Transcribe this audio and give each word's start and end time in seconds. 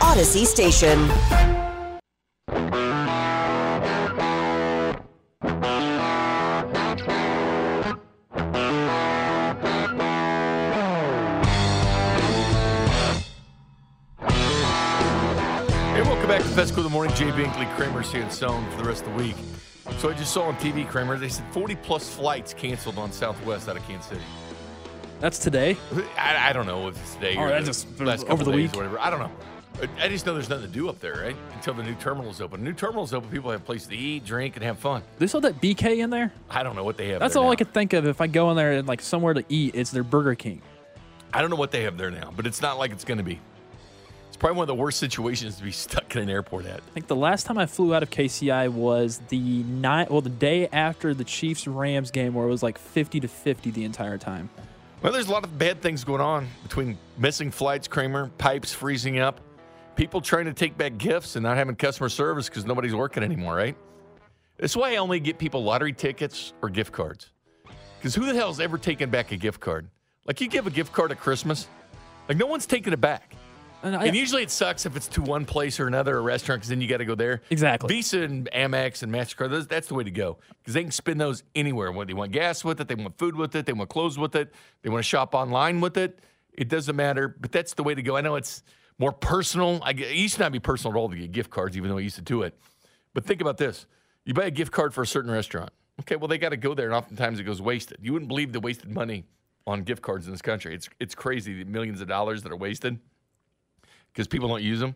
Audacy 0.00 0.46
Station. 0.46 1.08
Hey, 15.92 16.00
welcome 16.00 16.26
back 16.28 16.40
to 16.42 16.48
Fescoe 16.48 16.78
of 16.78 16.84
the 16.84 16.90
Morning. 16.90 17.14
Jay 17.14 17.26
Binkley, 17.30 17.66
Kramer's 17.76 18.10
here 18.10 18.22
Kramer, 18.22 18.30
Sansone 18.30 18.70
for 18.70 18.82
the 18.82 18.88
rest 18.88 19.04
of 19.04 19.12
the 19.16 19.22
week. 19.22 19.36
So 19.98 20.08
I 20.08 20.14
just 20.14 20.32
saw 20.32 20.44
on 20.44 20.56
TV, 20.56 20.88
Kramer, 20.88 21.18
they 21.18 21.28
said 21.28 21.44
40 21.52 21.76
plus 21.76 22.08
flights 22.08 22.54
canceled 22.54 22.96
on 22.98 23.12
Southwest 23.12 23.68
out 23.68 23.76
of 23.76 23.86
Kansas 23.86 24.08
City. 24.08 24.22
That's 25.20 25.38
today. 25.38 25.76
I, 26.16 26.48
I 26.48 26.52
don't 26.54 26.66
know 26.66 26.88
if 26.88 26.98
it's 27.00 27.14
today 27.14 27.34
Oh, 27.36 27.42
or 27.42 27.48
that's 27.50 27.66
the 27.66 27.70
just 27.72 28.00
last 28.00 28.20
over 28.24 28.28
couple 28.38 28.44
the 28.46 28.52
days 28.52 28.70
week? 28.70 28.74
or 28.74 28.78
whatever. 28.78 28.98
I 29.00 29.10
don't 29.10 29.18
know. 29.20 29.30
I- 30.00 30.08
just 30.08 30.26
know 30.26 30.34
there's 30.34 30.48
nothing 30.48 30.66
to 30.66 30.72
do 30.72 30.88
up 30.88 31.00
there, 31.00 31.14
right? 31.14 31.36
Until 31.54 31.74
the 31.74 31.82
new 31.82 31.94
terminal's 31.94 32.40
open. 32.40 32.62
New 32.62 32.72
terminal's 32.72 33.12
open, 33.14 33.30
people 33.30 33.50
have 33.50 33.60
a 33.60 33.64
place 33.64 33.86
to 33.86 33.96
eat, 33.96 34.24
drink, 34.24 34.56
and 34.56 34.64
have 34.64 34.78
fun. 34.78 35.02
They 35.18 35.26
still 35.26 35.40
that 35.42 35.60
BK 35.60 35.98
in 35.98 36.10
there. 36.10 36.32
I 36.50 36.62
don't 36.62 36.76
know 36.76 36.84
what 36.84 36.96
they 36.96 37.08
have. 37.08 37.20
That's 37.20 37.36
all 37.36 37.44
now. 37.44 37.50
I 37.50 37.56
could 37.56 37.72
think 37.72 37.92
of. 37.92 38.06
If 38.06 38.20
I 38.20 38.26
go 38.26 38.50
in 38.50 38.56
there 38.56 38.72
and 38.72 38.86
like 38.86 39.00
somewhere 39.00 39.34
to 39.34 39.44
eat, 39.48 39.74
it's 39.74 39.90
their 39.90 40.04
Burger 40.04 40.34
King. 40.34 40.62
I 41.32 41.40
don't 41.40 41.50
know 41.50 41.56
what 41.56 41.70
they 41.70 41.84
have 41.84 41.96
there 41.96 42.10
now, 42.10 42.32
but 42.36 42.46
it's 42.46 42.60
not 42.60 42.78
like 42.78 42.90
it's 42.92 43.04
going 43.04 43.18
to 43.18 43.24
be. 43.24 43.40
It's 44.28 44.36
probably 44.36 44.56
one 44.58 44.64
of 44.64 44.68
the 44.68 44.74
worst 44.74 44.98
situations 44.98 45.56
to 45.56 45.62
be 45.64 45.72
stuck 45.72 46.14
in 46.14 46.22
an 46.22 46.28
airport 46.30 46.66
at. 46.66 46.80
I 46.80 46.90
think 46.92 47.06
the 47.06 47.16
last 47.16 47.46
time 47.46 47.56
I 47.58 47.66
flew 47.66 47.94
out 47.94 48.02
of 48.02 48.10
KCI 48.10 48.68
was 48.68 49.20
the 49.30 49.62
night, 49.64 50.10
well, 50.10 50.20
the 50.20 50.28
day 50.30 50.68
after 50.68 51.14
the 51.14 51.24
Chiefs 51.24 51.66
Rams 51.66 52.10
game, 52.10 52.34
where 52.34 52.46
it 52.46 52.50
was 52.50 52.62
like 52.62 52.78
50 52.78 53.20
to 53.20 53.28
50 53.28 53.70
the 53.70 53.84
entire 53.84 54.18
time. 54.18 54.50
Well, 55.02 55.12
there's 55.12 55.28
a 55.28 55.32
lot 55.32 55.44
of 55.44 55.58
bad 55.58 55.80
things 55.82 56.04
going 56.04 56.20
on 56.20 56.46
between 56.62 56.96
missing 57.18 57.50
flights, 57.50 57.88
Kramer, 57.88 58.30
pipes 58.38 58.72
freezing 58.72 59.18
up, 59.18 59.40
people 59.96 60.20
trying 60.20 60.46
to 60.46 60.52
take 60.52 60.76
back 60.76 60.98
gifts 60.98 61.36
and 61.36 61.42
not 61.42 61.56
having 61.56 61.76
customer 61.76 62.08
service 62.08 62.48
because 62.48 62.64
nobody's 62.64 62.94
working 62.94 63.22
anymore, 63.22 63.54
right? 63.54 63.76
That's 64.58 64.76
why 64.76 64.92
I 64.92 64.96
only 64.96 65.20
get 65.20 65.38
people 65.38 65.64
lottery 65.64 65.92
tickets 65.92 66.52
or 66.62 66.68
gift 66.68 66.92
cards. 66.92 67.30
Because 67.98 68.14
who 68.14 68.26
the 68.26 68.34
hell's 68.34 68.60
ever 68.60 68.78
taken 68.78 69.10
back 69.10 69.32
a 69.32 69.36
gift 69.36 69.60
card? 69.60 69.88
Like 70.24 70.40
you 70.40 70.48
give 70.48 70.66
a 70.66 70.70
gift 70.70 70.92
card 70.92 71.10
at 71.10 71.18
Christmas, 71.18 71.68
like 72.28 72.38
no 72.38 72.46
one's 72.46 72.66
taking 72.66 72.92
it 72.92 73.00
back. 73.00 73.34
And, 73.82 73.96
I, 73.96 74.06
And 74.06 74.16
usually 74.16 74.44
it 74.44 74.50
sucks 74.50 74.86
if 74.86 74.94
it's 74.94 75.08
to 75.08 75.22
one 75.22 75.44
place 75.44 75.80
or 75.80 75.88
another, 75.88 76.16
a 76.16 76.20
restaurant, 76.20 76.60
because 76.60 76.68
then 76.68 76.80
you 76.80 76.86
got 76.86 76.98
to 76.98 77.04
go 77.04 77.16
there. 77.16 77.42
Exactly. 77.50 77.92
Visa 77.92 78.22
and 78.22 78.48
Amex 78.52 79.02
and 79.02 79.12
MasterCard, 79.12 79.50
those, 79.50 79.66
that's 79.66 79.88
the 79.88 79.94
way 79.94 80.04
to 80.04 80.10
go. 80.10 80.38
Because 80.60 80.74
they 80.74 80.82
can 80.82 80.92
spend 80.92 81.20
those 81.20 81.42
anywhere. 81.56 81.90
When 81.90 82.06
they 82.06 82.14
want 82.14 82.30
gas 82.30 82.62
with 82.62 82.80
it, 82.80 82.86
they 82.86 82.94
want 82.94 83.18
food 83.18 83.34
with 83.34 83.56
it, 83.56 83.66
they 83.66 83.72
want 83.72 83.90
clothes 83.90 84.18
with 84.18 84.36
it, 84.36 84.54
they 84.82 84.88
want 84.88 85.00
to 85.00 85.08
shop 85.08 85.34
online 85.34 85.80
with 85.80 85.96
it. 85.96 86.20
It 86.52 86.68
doesn't 86.68 86.94
matter, 86.94 87.34
but 87.40 87.50
that's 87.50 87.74
the 87.74 87.82
way 87.82 87.94
to 87.94 88.02
go. 88.02 88.16
I 88.16 88.20
know 88.20 88.36
it's 88.36 88.62
more 88.98 89.12
personal. 89.12 89.80
I, 89.82 89.90
it 89.90 90.16
used 90.16 90.36
to 90.36 90.42
not 90.42 90.52
be 90.52 90.60
personal 90.60 90.96
at 90.96 90.98
all 90.98 91.08
to 91.08 91.16
get 91.16 91.32
gift 91.32 91.50
cards, 91.50 91.76
even 91.76 91.90
though 91.90 91.98
I 91.98 92.02
used 92.02 92.16
to 92.16 92.22
do 92.22 92.42
it. 92.42 92.58
But 93.14 93.24
think 93.24 93.40
about 93.40 93.58
this 93.58 93.86
you 94.24 94.34
buy 94.34 94.44
a 94.44 94.50
gift 94.50 94.72
card 94.72 94.94
for 94.94 95.02
a 95.02 95.06
certain 95.06 95.30
restaurant. 95.30 95.70
Okay, 96.00 96.16
well, 96.16 96.28
they 96.28 96.38
got 96.38 96.50
to 96.50 96.56
go 96.56 96.74
there, 96.74 96.86
and 96.86 96.94
oftentimes 96.94 97.38
it 97.38 97.44
goes 97.44 97.60
wasted. 97.60 97.98
You 98.02 98.12
wouldn't 98.12 98.28
believe 98.28 98.52
the 98.52 98.60
wasted 98.60 98.90
money 98.90 99.24
on 99.66 99.82
gift 99.82 100.02
cards 100.02 100.26
in 100.26 100.32
this 100.32 100.42
country. 100.42 100.74
It's, 100.74 100.88
it's 100.98 101.14
crazy 101.14 101.62
the 101.62 101.64
millions 101.64 102.00
of 102.00 102.08
dollars 102.08 102.42
that 102.42 102.52
are 102.52 102.56
wasted 102.56 102.98
because 104.12 104.26
people 104.26 104.48
don't 104.48 104.62
use 104.62 104.80
them. 104.80 104.94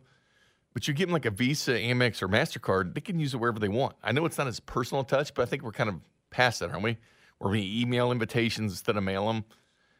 But 0.75 0.87
you 0.87 0.95
give 0.95 1.09
them 1.09 1.15
like 1.15 1.25
a 1.25 1.31
Visa, 1.31 1.73
Amex, 1.73 2.21
or 2.21 2.28
MasterCard, 2.28 2.95
they 2.95 3.01
can 3.01 3.19
use 3.19 3.33
it 3.33 3.39
wherever 3.39 3.59
they 3.59 3.69
want. 3.69 3.97
I 4.03 4.13
know 4.13 4.27
it's 4.27 4.37
not 4.37 4.47
as 4.47 4.61
personal 4.61 5.05
touch, 5.05 5.33
but 5.33 5.43
I 5.43 5.47
think 5.47 5.63
we're 5.63 5.73
kind 5.73 5.89
of 5.89 5.97
past 6.31 6.61
that, 6.61 6.71
aren't 6.71 6.83
we? 6.83 6.99
Where 7.39 7.51
we 7.51 7.81
email 7.81 8.13
invitations 8.13 8.73
instead 8.73 8.97
of 8.97 9.03
mail 9.03 9.27
them. 9.27 9.45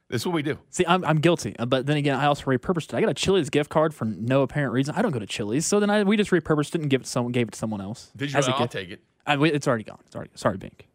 This 0.09 0.23
is 0.23 0.27
what 0.27 0.35
we 0.37 0.43
do. 0.43 0.57
see, 0.71 0.85
I'm, 0.87 1.05
I'm 1.05 1.19
guilty, 1.19 1.57
uh, 1.59 1.67
but 1.67 1.87
then 1.87 1.97
again, 1.97 2.15
I 2.17 2.27
also 2.27 2.45
repurposed 2.45 2.91
it. 2.91 2.95
I 2.95 3.01
got 3.01 3.11
a 3.11 3.15
Chili's 3.15 3.51
gift 3.51 3.71
card 3.71 3.93
for 3.93 4.05
no 4.05 4.43
apparent 4.43 4.73
reason. 4.73 4.95
I 4.97 5.03
don't 5.03 5.11
go 5.11 5.19
to 5.19 5.27
Chili's, 5.27 5.67
so 5.67 5.81
then 5.81 5.91
I 5.91 6.05
we 6.05 6.17
just 6.17 6.31
repurposed 6.31 6.77
it 6.77 6.81
and 6.81 6.89
give 6.89 7.01
it 7.01 7.07
someone, 7.09 7.33
gave 7.33 7.49
it 7.49 7.53
to 7.53 7.59
someone 7.59 7.81
else. 7.81 8.13
Did 8.17 8.31
you? 8.33 8.39
as 8.39 8.49
I'll 8.49 8.57
gift. 8.59 8.73
take 8.73 8.91
it. 8.91 9.01
I, 9.27 9.35
it's 9.47 9.67
already 9.67 9.83
gone. 9.85 9.99
It's 10.07 10.15
already 10.15 10.31
sorry, 10.37 10.59
Bink. 10.59 10.87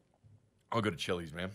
I'll 0.71 0.81
go 0.81 0.89
to 0.89 0.95
Chili's, 0.95 1.33
man. 1.33 1.51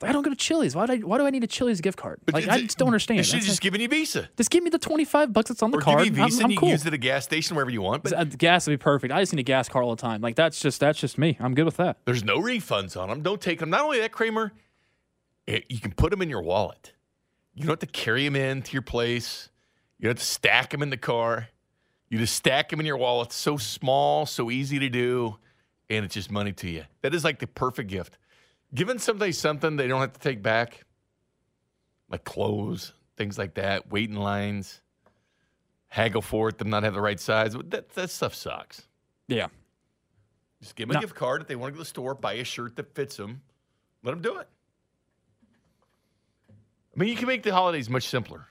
I 0.00 0.12
don't 0.12 0.22
go 0.22 0.30
to 0.30 0.36
Chili's. 0.36 0.76
Why 0.76 0.86
do 0.86 0.92
I, 0.92 0.96
why 0.98 1.18
do 1.18 1.26
I 1.26 1.30
need 1.30 1.42
a 1.42 1.48
Chili's 1.48 1.80
gift 1.80 1.98
card? 1.98 2.20
Like 2.32 2.46
I 2.48 2.60
just 2.62 2.78
don't 2.78 2.86
understand. 2.88 3.18
They 3.18 3.24
should 3.24 3.40
just 3.42 3.60
given 3.60 3.80
you 3.80 3.88
Visa. 3.88 4.28
just 4.36 4.48
give 4.48 4.62
me 4.62 4.70
the 4.70 4.78
25 4.78 5.32
bucks 5.32 5.48
that's 5.48 5.60
on 5.62 5.72
the 5.72 5.78
Or 5.78 5.80
card. 5.80 6.04
give 6.04 6.16
you 6.16 6.22
I'm- 6.22 6.30
Visa 6.30 6.40
I'm, 6.40 6.44
and 6.44 6.52
you 6.52 6.58
cool. 6.58 6.68
use 6.68 6.82
it 6.82 6.86
at 6.86 6.94
a 6.94 6.98
gas 6.98 7.24
station 7.24 7.56
wherever 7.56 7.70
you 7.70 7.82
want. 7.82 8.04
But 8.04 8.12
Uh, 8.12 8.22
gas 8.24 8.66
would 8.68 8.74
be 8.74 8.76
perfect. 8.82 9.12
I 9.12 9.20
just 9.20 9.32
need 9.32 9.40
a 9.40 9.42
gas 9.42 9.68
car 9.68 9.82
all 9.82 9.90
the 9.94 10.00
time. 10.00 10.20
Like 10.20 10.36
that's 10.36 10.60
just 10.60 10.78
that's 10.80 11.00
just 11.00 11.18
me. 11.18 11.36
I'm 11.40 11.54
good 11.54 11.64
with 11.64 11.76
that. 11.78 11.98
There's 12.04 12.22
no 12.22 12.38
refunds 12.38 12.98
on 12.98 13.08
them. 13.08 13.22
Don't 13.22 13.40
take 13.40 13.58
them. 13.58 13.70
Not 13.70 13.80
only 13.82 13.98
that, 13.98 14.12
Kramer, 14.12 14.52
it, 15.48 15.64
you 15.68 15.80
can 15.80 15.92
put 15.92 16.10
them 16.10 16.20
in 16.22 16.28
your 16.28 16.42
wallet. 16.42 16.92
You 17.54 17.62
don't 17.62 17.70
have 17.70 17.78
to 17.80 17.86
carry 17.86 18.24
them 18.24 18.36
in 18.36 18.62
to 18.62 18.72
your 18.72 18.82
place. 18.82 19.48
You 19.98 20.04
don't 20.04 20.10
have 20.10 20.18
to 20.18 20.24
stack 20.24 20.70
them 20.70 20.82
in 20.82 20.90
the 20.90 20.96
car. 20.96 21.48
You 22.08 22.18
just 22.18 22.36
stack 22.36 22.68
them 22.68 22.80
in 22.80 22.86
your 22.86 22.98
wallet. 22.98 23.32
So 23.32 23.56
small, 23.56 24.26
so 24.26 24.50
easy 24.50 24.78
to 24.78 24.88
do, 24.88 25.36
and 25.90 26.04
it's 26.04 26.14
just 26.14 26.30
money 26.30 26.52
to 26.52 26.68
you. 26.68 26.84
That 27.02 27.14
is 27.14 27.24
like 27.24 27.38
the 27.38 27.46
perfect 27.46 27.90
gift. 27.90 28.18
Giving 28.74 28.98
somebody 28.98 29.32
something 29.32 29.76
they 29.76 29.88
don't 29.88 30.00
have 30.00 30.12
to 30.12 30.20
take 30.20 30.42
back, 30.42 30.84
like 32.10 32.24
clothes, 32.24 32.92
things 33.16 33.38
like 33.38 33.54
that, 33.54 33.90
waiting 33.90 34.16
lines, 34.16 34.82
haggle 35.88 36.22
for 36.22 36.50
it, 36.50 36.58
them 36.58 36.68
not 36.68 36.82
have 36.82 36.94
the 36.94 37.00
right 37.00 37.18
size. 37.18 37.54
That, 37.68 37.88
that 37.94 38.10
stuff 38.10 38.34
sucks. 38.34 38.86
Yeah. 39.26 39.46
Just 40.60 40.76
give 40.76 40.88
them 40.88 40.94
No. 40.94 40.98
a 40.98 41.02
gift 41.02 41.14
card. 41.14 41.40
If 41.40 41.48
they 41.48 41.56
want 41.56 41.68
to 41.68 41.72
go 41.72 41.76
to 41.76 41.82
the 41.84 41.88
store, 41.88 42.14
buy 42.14 42.34
a 42.34 42.44
shirt 42.44 42.76
that 42.76 42.94
fits 42.94 43.16
them. 43.16 43.40
Let 44.02 44.12
them 44.12 44.20
do 44.20 44.36
it. 44.36 44.48
I 46.98 47.00
mean, 47.00 47.10
you 47.10 47.16
can 47.16 47.28
make 47.28 47.44
the 47.44 47.52
holidays 47.52 47.88
much 47.88 48.08
simpler. 48.08 48.46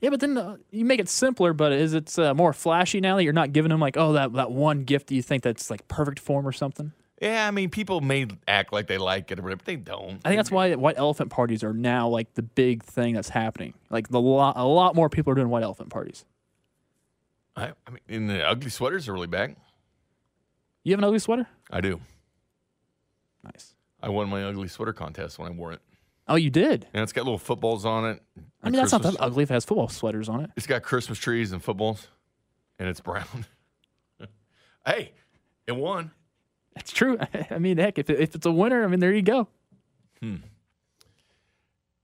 Yeah, 0.00 0.10
but 0.10 0.18
then 0.18 0.36
uh, 0.36 0.56
you 0.70 0.84
make 0.84 0.98
it 0.98 1.08
simpler. 1.08 1.52
But 1.52 1.72
is 1.72 1.94
it 1.94 2.18
uh, 2.18 2.34
more 2.34 2.52
flashy 2.52 3.00
now 3.00 3.16
that 3.16 3.22
you're 3.22 3.32
not 3.32 3.52
giving 3.52 3.68
them 3.70 3.78
like 3.78 3.96
oh 3.96 4.14
that 4.14 4.32
that 4.32 4.50
one 4.50 4.82
gift 4.84 5.08
that 5.08 5.14
you 5.14 5.22
think 5.22 5.44
that's 5.44 5.70
like 5.70 5.86
perfect 5.86 6.18
form 6.18 6.46
or 6.46 6.52
something? 6.52 6.92
Yeah, 7.22 7.46
I 7.46 7.50
mean, 7.50 7.68
people 7.68 8.00
may 8.00 8.26
act 8.48 8.72
like 8.72 8.86
they 8.86 8.96
like 8.96 9.30
it 9.30 9.38
or 9.38 9.42
whatever, 9.42 9.58
but 9.58 9.66
they 9.66 9.76
don't. 9.76 10.20
I 10.24 10.30
think 10.30 10.38
that's 10.38 10.50
why 10.50 10.74
white 10.74 10.96
elephant 10.96 11.30
parties 11.30 11.62
are 11.62 11.74
now 11.74 12.08
like 12.08 12.32
the 12.32 12.42
big 12.42 12.82
thing 12.82 13.14
that's 13.14 13.28
happening. 13.28 13.74
Like 13.90 14.08
the 14.08 14.20
lot, 14.20 14.56
a 14.56 14.64
lot 14.64 14.96
more 14.96 15.10
people 15.10 15.30
are 15.30 15.34
doing 15.34 15.50
white 15.50 15.62
elephant 15.62 15.90
parties. 15.90 16.24
I, 17.54 17.72
I 17.86 17.90
mean, 17.90 18.00
and 18.08 18.30
the 18.30 18.42
ugly 18.42 18.70
sweaters 18.70 19.06
are 19.06 19.12
really 19.12 19.26
back. 19.26 19.56
You 20.82 20.92
have 20.92 20.98
an 20.98 21.04
ugly 21.04 21.18
sweater? 21.18 21.46
I 21.70 21.82
do. 21.82 22.00
Nice. 23.44 23.74
I 24.02 24.08
won 24.08 24.30
my 24.30 24.42
ugly 24.44 24.68
sweater 24.68 24.94
contest 24.94 25.38
when 25.38 25.46
I 25.46 25.54
wore 25.54 25.72
it. 25.72 25.82
Oh, 26.28 26.36
you 26.36 26.50
did. 26.50 26.86
And 26.92 27.02
it's 27.02 27.12
got 27.12 27.24
little 27.24 27.38
footballs 27.38 27.84
on 27.84 28.06
it. 28.06 28.22
I 28.62 28.70
mean, 28.70 28.78
that's 28.78 28.92
not 28.92 29.02
that 29.02 29.16
ugly 29.18 29.42
if 29.42 29.50
it 29.50 29.54
has 29.54 29.64
football 29.64 29.88
sweaters 29.88 30.28
on 30.28 30.40
it. 30.42 30.50
It's 30.56 30.66
got 30.66 30.82
Christmas 30.82 31.18
trees 31.18 31.52
and 31.52 31.62
footballs, 31.62 32.08
and 32.78 32.88
it's 32.88 33.00
brown. 33.00 33.46
hey, 34.86 35.12
it 35.66 35.72
won. 35.76 36.12
That's 36.74 36.92
true. 36.92 37.18
I 37.50 37.58
mean, 37.58 37.78
heck, 37.78 37.98
if, 37.98 38.10
it, 38.10 38.20
if 38.20 38.34
it's 38.34 38.46
a 38.46 38.52
winner, 38.52 38.84
I 38.84 38.86
mean, 38.86 39.00
there 39.00 39.12
you 39.12 39.22
go. 39.22 39.48
Hmm. 40.20 40.36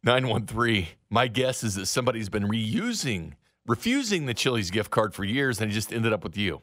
913. 0.03 0.87
My 1.11 1.29
guess 1.29 1.65
is 1.65 1.75
that 1.75 1.87
somebody's 1.87 2.29
been 2.29 2.49
reusing, 2.49 3.33
refusing 3.67 4.27
the 4.27 4.35
Chili's 4.35 4.71
gift 4.71 4.91
card 4.91 5.15
for 5.15 5.25
years 5.25 5.61
and 5.61 5.71
it 5.71 5.75
just 5.75 5.93
ended 5.93 6.13
up 6.13 6.23
with 6.23 6.37
you. 6.37 6.63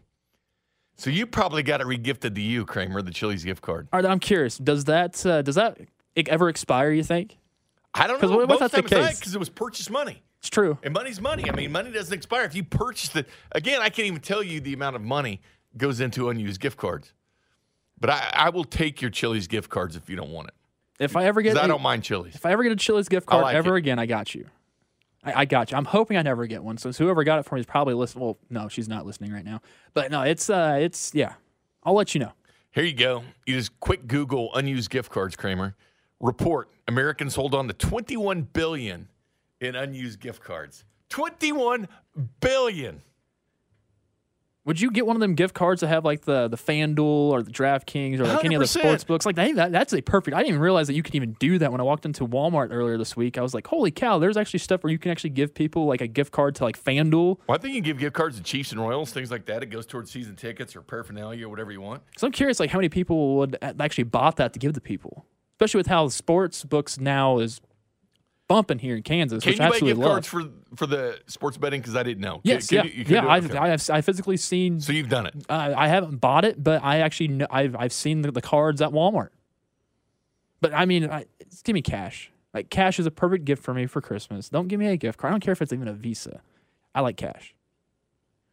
So 0.96 1.10
you 1.10 1.26
probably 1.28 1.64
got 1.64 1.82
it 1.82 1.88
regifted 1.88 2.36
to 2.36 2.42
you, 2.42 2.66
Kramer, 2.66 3.02
the 3.02 3.12
Chili's 3.12 3.44
gift 3.44 3.62
card. 3.62 3.90
All 3.92 4.00
right, 4.00 4.10
I'm 4.10 4.20
curious. 4.20 4.58
Does 4.58 4.86
that 4.86 5.26
uh, 5.26 5.42
does 5.42 5.56
that 5.56 5.80
ever 6.16 6.50
expire? 6.50 6.92
You 6.92 7.04
think? 7.04 7.38
I 7.94 8.08
don't 8.08 8.22
know. 8.22 8.30
what- 8.30 8.48
what's 8.48 8.62
Most 8.62 8.72
that 8.72 8.84
the 8.84 8.96
case? 8.96 9.20
Because 9.20 9.36
it 9.36 9.40
was 9.40 9.50
purchase 9.50 9.90
money. 9.90 10.24
It's 10.40 10.50
true. 10.50 10.78
And 10.84 10.94
money's 10.94 11.22
money. 11.22 11.50
I 11.50 11.56
mean, 11.56 11.72
money 11.72 11.92
doesn't 11.92 12.14
expire. 12.14 12.44
If 12.44 12.54
you 12.56 12.64
purchase 12.64 13.16
it, 13.16 13.30
again, 13.54 13.82
I 13.82 13.90
can't 13.90 14.08
even 14.08 14.20
tell 14.20 14.44
you 14.44 14.60
the 14.60 14.74
amount 14.74 14.96
of 14.98 15.02
money 15.02 15.42
goes 15.78 16.02
into 16.02 16.30
unused 16.30 16.60
gift 16.60 16.78
cards. 16.78 17.14
But 18.00 18.10
I, 18.10 18.30
I 18.34 18.50
will 18.50 18.66
take 18.66 19.02
your 19.02 19.10
Chili's 19.12 19.48
gift 19.48 19.70
cards 19.70 19.96
if 19.96 20.10
you 20.10 20.16
don't 20.18 20.32
want 20.32 20.50
it. 20.50 20.54
If 21.00 21.16
I 21.16 21.26
ever 21.26 21.42
get, 21.42 21.58
I 21.58 21.68
don't 21.68 21.82
mind 21.82 22.04
Chili's. 22.04 22.36
if 22.36 22.46
I 22.46 22.52
ever 22.52 22.64
get 22.64 22.72
a 22.72 22.76
Chili's 22.76 23.08
gift 23.08 23.26
card 23.28 23.44
like 23.44 23.56
ever 23.56 23.76
it. 23.76 23.80
again, 23.80 24.00
I 24.00 24.06
got 24.06 24.36
you. 24.36 24.48
I, 25.24 25.42
I 25.42 25.46
got 25.46 25.72
you. 25.72 25.78
I'm 25.78 25.86
hoping 25.86 26.18
I 26.18 26.22
never 26.22 26.46
get 26.46 26.64
one. 26.64 26.78
So 26.78 26.92
whoever 26.92 27.24
got 27.24 27.40
it 27.40 27.44
for 27.44 27.56
me 27.56 27.62
is 27.62 27.66
probably 27.66 27.94
listening. 27.94 28.26
Well, 28.26 28.38
no, 28.50 28.68
she's 28.68 28.90
not 28.90 29.06
listening 29.06 29.32
right 29.32 29.46
now. 29.46 29.62
But 29.94 30.12
no, 30.12 30.24
it's 30.24 30.50
uh, 30.50 30.78
it's 30.82 31.14
yeah. 31.16 31.34
I'll 31.84 31.94
let 31.94 32.14
you 32.14 32.20
know. 32.20 32.34
Here 32.72 32.84
you 32.84 32.94
go. 32.94 33.24
You 33.46 33.56
just 33.56 33.80
quick 33.80 34.08
Google 34.08 34.54
unused 34.54 34.90
gift 34.90 35.12
cards, 35.12 35.36
Kramer. 35.36 35.76
Report: 36.24 36.70
Americans 36.88 37.36
hold 37.36 37.54
on 37.54 37.68
to 37.68 37.74
21 37.74 38.44
billion 38.54 39.10
in 39.60 39.76
unused 39.76 40.22
gift 40.22 40.42
cards. 40.42 40.86
21 41.10 41.90
billion. 42.40 43.02
Would 44.66 44.80
you 44.80 44.92
get 44.92 45.06
one 45.06 45.18
of 45.18 45.20
them 45.20 45.36
gift 45.36 45.54
cards 45.54 45.82
that 45.82 45.90
have 45.90 46.06
like 46.06 46.22
the 46.22 46.48
the 46.48 46.56
FanDuel 46.56 47.00
or 47.02 47.44
the 47.44 47.52
DraftKings 47.52 48.20
or 48.20 48.24
like 48.24 48.46
any 48.46 48.56
other 48.56 48.64
100%. 48.64 48.70
sports 48.70 49.04
books? 49.04 49.26
Like 49.26 49.38
hey, 49.38 49.52
that, 49.52 49.74
that's 49.74 49.94
a 49.94 50.02
perfect. 50.02 50.34
I 50.34 50.40
didn't 50.40 50.52
even 50.52 50.62
realize 50.62 50.88
that 50.88 50.94
you 50.94 51.04
could 51.04 51.16
even 51.16 51.34
do 51.34 51.58
that 51.58 51.74
when 51.74 51.82
I 51.82 51.84
walked 51.84 52.06
into 52.06 52.26
Walmart 52.26 52.70
earlier 52.72 52.98
this 52.98 53.18
week. 53.18 53.38
I 53.38 53.42
was 53.42 53.54
like, 53.54 53.68
holy 53.68 53.92
cow! 53.92 54.20
There's 54.20 54.38
actually 54.38 54.60
stuff 54.60 54.82
where 54.82 54.92
you 54.92 54.98
can 54.98 55.12
actually 55.12 55.32
give 55.32 55.54
people 55.54 55.86
like 55.86 56.00
a 56.00 56.08
gift 56.08 56.32
card 56.32 56.56
to 56.56 56.64
like 56.64 56.82
FanDuel. 56.82 57.40
Well, 57.48 57.58
I 57.58 57.62
think 57.62 57.76
you 57.76 57.82
can 57.82 57.90
give 57.90 58.00
gift 58.00 58.16
cards 58.16 58.38
to 58.38 58.44
Chiefs 58.44 58.72
and 58.72 58.80
Royals, 58.80 59.12
things 59.12 59.30
like 59.30 59.46
that. 59.48 59.62
It 59.62 59.66
goes 59.66 59.86
towards 59.86 60.10
season 60.10 60.38
tickets 60.38 60.74
or 60.78 60.82
paraphernalia 60.82 61.46
or 61.46 61.50
whatever 61.50 61.74
you 61.74 61.82
want. 61.82 62.02
So 62.18 62.26
I'm 62.26 62.32
curious, 62.32 62.62
like 62.62 62.70
how 62.70 62.80
many 62.80 62.88
people 62.90 63.36
would 63.40 63.58
uh, 63.62 63.74
actually 63.82 64.06
bought 64.06 64.38
that 64.38 64.54
to 64.54 64.60
give 64.60 64.72
to 64.74 64.82
people, 64.82 65.26
especially 65.54 65.80
with 65.80 65.88
how 65.88 66.08
sports 66.10 66.64
books 66.64 67.00
now 67.00 67.40
is 67.40 67.62
bumping 68.48 68.80
here 68.80 68.96
in 68.96 69.04
Kansas, 69.04 69.44
Can 69.44 69.52
which 69.52 69.60
you 69.60 69.64
I 69.66 69.70
buy 69.70 69.76
absolutely 69.76 69.90
gift 69.94 70.00
love. 70.02 70.12
cards 70.12 70.28
for 70.28 70.44
for 70.76 70.86
the 70.88 71.20
sports 71.28 71.58
betting? 71.58 71.82
Because 71.82 71.96
I 71.96 72.04
didn't 72.04 72.22
know. 72.22 72.42
Yes, 72.44 72.68
can 72.68 72.78
yeah, 72.78 72.84
you- 72.86 72.92
you 72.92 73.06
yeah. 73.08 73.28
I've, 73.28 73.46
Okay. 73.50 73.58
I 73.58 73.70
have 73.70 73.90
I 73.90 74.02
physically 74.02 74.38
seen. 74.38 74.80
so 74.82 74.92
you've 74.92 75.10
done 75.10 75.26
it. 75.28 75.34
Uh, 75.50 75.74
I 75.76 75.88
haven't 75.88 76.18
bought 76.18 76.46
it, 76.46 76.62
but 76.62 76.84
I 76.84 77.00
actually 77.00 77.30
know, 77.30 77.48
I've 77.50 77.76
I've 77.76 77.94
seen 77.94 78.22
the, 78.22 78.32
the 78.32 78.42
cards 78.42 78.82
at 78.82 78.90
Walmart. 78.90 79.30
But 80.62 80.74
I 80.74 80.86
mean, 80.86 81.10
I, 81.10 81.26
give 81.64 81.74
me 81.74 81.82
cash. 81.82 82.32
Like 82.54 82.70
cash 82.70 83.00
is 83.00 83.06
a 83.06 83.12
perfect 83.12 83.46
gift 83.46 83.64
for 83.64 83.74
me 83.74 83.86
for 83.88 84.00
Christmas. 84.02 84.50
Don't 84.50 84.68
give 84.68 84.80
me 84.80 84.88
a 84.88 84.98
gift 84.98 85.18
card. 85.18 85.32
I 85.32 85.34
don't 85.34 85.42
care 85.42 85.52
if 85.54 85.62
it's 85.62 85.74
even 85.74 85.88
a 85.88 85.94
Visa. 85.94 86.42
I 86.94 87.02
like 87.02 87.18
cash. 87.18 87.56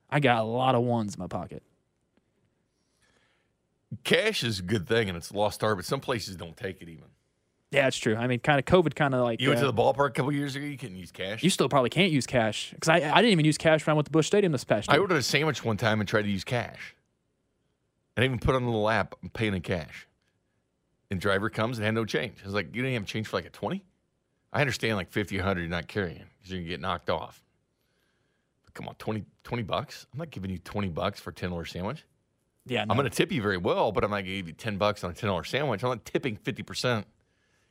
I 0.08 0.18
got 0.20 0.40
a 0.40 0.44
lot 0.44 0.74
of 0.74 0.82
ones 0.82 1.14
in 1.14 1.20
my 1.20 1.26
pocket. 1.26 1.62
Cash 4.04 4.44
is 4.44 4.60
a 4.60 4.62
good 4.62 4.86
thing 4.86 5.08
and 5.08 5.16
it's 5.16 5.30
a 5.30 5.36
lost 5.36 5.62
art, 5.64 5.76
but 5.76 5.84
some 5.84 6.00
places 6.00 6.36
don't 6.36 6.56
take 6.56 6.80
it 6.80 6.88
even. 6.88 7.06
Yeah, 7.70 7.86
it's 7.86 7.96
true. 7.96 8.16
I 8.16 8.26
mean, 8.26 8.40
kind 8.40 8.58
of 8.58 8.64
COVID, 8.64 8.94
kind 8.96 9.14
of 9.14 9.22
like 9.22 9.40
You 9.40 9.48
went 9.48 9.58
uh, 9.58 9.66
to 9.66 9.72
the 9.72 9.82
ballpark 9.82 10.08
a 10.08 10.12
couple 10.12 10.32
years 10.32 10.56
ago. 10.56 10.64
You 10.64 10.76
couldn't 10.76 10.96
use 10.96 11.12
cash. 11.12 11.42
You 11.42 11.50
still 11.50 11.68
probably 11.68 11.90
can't 11.90 12.10
use 12.10 12.26
cash 12.26 12.70
because 12.72 12.88
I, 12.88 12.96
I 12.96 13.22
didn't 13.22 13.32
even 13.32 13.44
use 13.44 13.58
cash 13.58 13.86
when 13.86 13.92
I 13.92 13.94
went 13.94 14.06
to 14.06 14.12
Busch 14.12 14.26
Stadium 14.26 14.52
this 14.52 14.64
past 14.64 14.90
I 14.90 14.98
ordered 14.98 15.16
a 15.16 15.22
sandwich 15.22 15.64
one 15.64 15.76
time 15.76 16.00
and 16.00 16.08
tried 16.08 16.22
to 16.22 16.30
use 16.30 16.42
cash. 16.42 16.96
I 18.16 18.22
didn't 18.22 18.34
even 18.34 18.44
put 18.44 18.56
on 18.56 18.62
the 18.64 18.70
little 18.70 18.88
app. 18.88 19.14
I'm 19.22 19.30
paying 19.30 19.54
in 19.54 19.62
cash. 19.62 20.08
And 21.12 21.20
driver 21.20 21.48
comes 21.48 21.78
and 21.78 21.84
had 21.84 21.94
no 21.94 22.04
change. 22.04 22.38
I 22.42 22.46
was 22.46 22.54
like, 22.54 22.74
you 22.74 22.82
didn't 22.82 22.94
have 22.94 23.06
change 23.06 23.28
for 23.28 23.36
like 23.36 23.46
a 23.46 23.50
20? 23.50 23.84
I 24.52 24.60
understand 24.60 24.96
like 24.96 25.10
50 25.10 25.36
100 25.36 25.60
you're 25.60 25.70
not 25.70 25.86
carrying 25.86 26.24
because 26.38 26.50
you're 26.50 26.58
going 26.58 26.66
to 26.66 26.70
get 26.70 26.80
knocked 26.80 27.08
off. 27.08 27.42
But 28.64 28.74
come 28.74 28.88
on, 28.88 28.94
20, 28.96 29.24
20 29.44 29.62
bucks? 29.62 30.06
I'm 30.12 30.18
not 30.18 30.30
giving 30.30 30.50
you 30.50 30.58
20 30.58 30.88
bucks 30.88 31.20
for 31.20 31.30
a 31.30 31.32
$10 31.32 31.68
sandwich. 31.68 32.04
Yeah, 32.66 32.84
no. 32.84 32.92
I'm 32.92 32.96
going 32.96 33.08
to 33.08 33.16
tip 33.16 33.32
you 33.32 33.42
very 33.42 33.56
well, 33.56 33.92
but 33.92 34.04
I'm 34.04 34.10
not 34.10 34.16
going 34.16 34.26
to 34.26 34.36
give 34.36 34.46
you 34.48 34.52
10 34.52 34.76
bucks 34.76 35.02
on 35.04 35.10
a 35.10 35.14
$10 35.14 35.46
sandwich. 35.46 35.82
I'm 35.82 35.90
not 35.90 36.04
tipping 36.04 36.36
50%. 36.36 37.04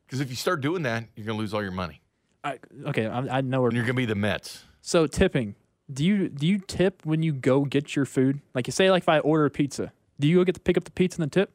Because 0.05 0.21
if 0.21 0.29
you 0.29 0.35
start 0.35 0.61
doing 0.61 0.81
that, 0.83 1.05
you're 1.15 1.25
going 1.25 1.37
to 1.37 1.41
lose 1.41 1.53
all 1.53 1.61
your 1.61 1.71
money. 1.71 2.01
I, 2.43 2.57
okay, 2.87 3.05
I, 3.05 3.37
I 3.37 3.41
know 3.41 3.61
where. 3.61 3.69
And 3.69 3.75
you're 3.75 3.85
going 3.85 3.95
to 3.95 4.01
be 4.01 4.05
the 4.05 4.15
Mets. 4.15 4.63
So 4.81 5.05
tipping, 5.05 5.55
do 5.91 6.05
you 6.05 6.29
do 6.29 6.47
you 6.47 6.59
tip 6.59 7.05
when 7.05 7.21
you 7.21 7.33
go 7.33 7.65
get 7.65 7.95
your 7.95 8.05
food? 8.05 8.39
Like 8.53 8.67
you 8.67 8.71
say, 8.71 8.89
like 8.89 9.03
if 9.03 9.09
I 9.09 9.19
order 9.19 9.45
a 9.45 9.49
pizza, 9.49 9.91
do 10.19 10.27
you 10.27 10.37
go 10.37 10.43
get 10.43 10.55
to 10.55 10.61
pick 10.61 10.77
up 10.77 10.83
the 10.83 10.91
pizza 10.91 11.17
and 11.17 11.23
then 11.23 11.29
tip? 11.29 11.51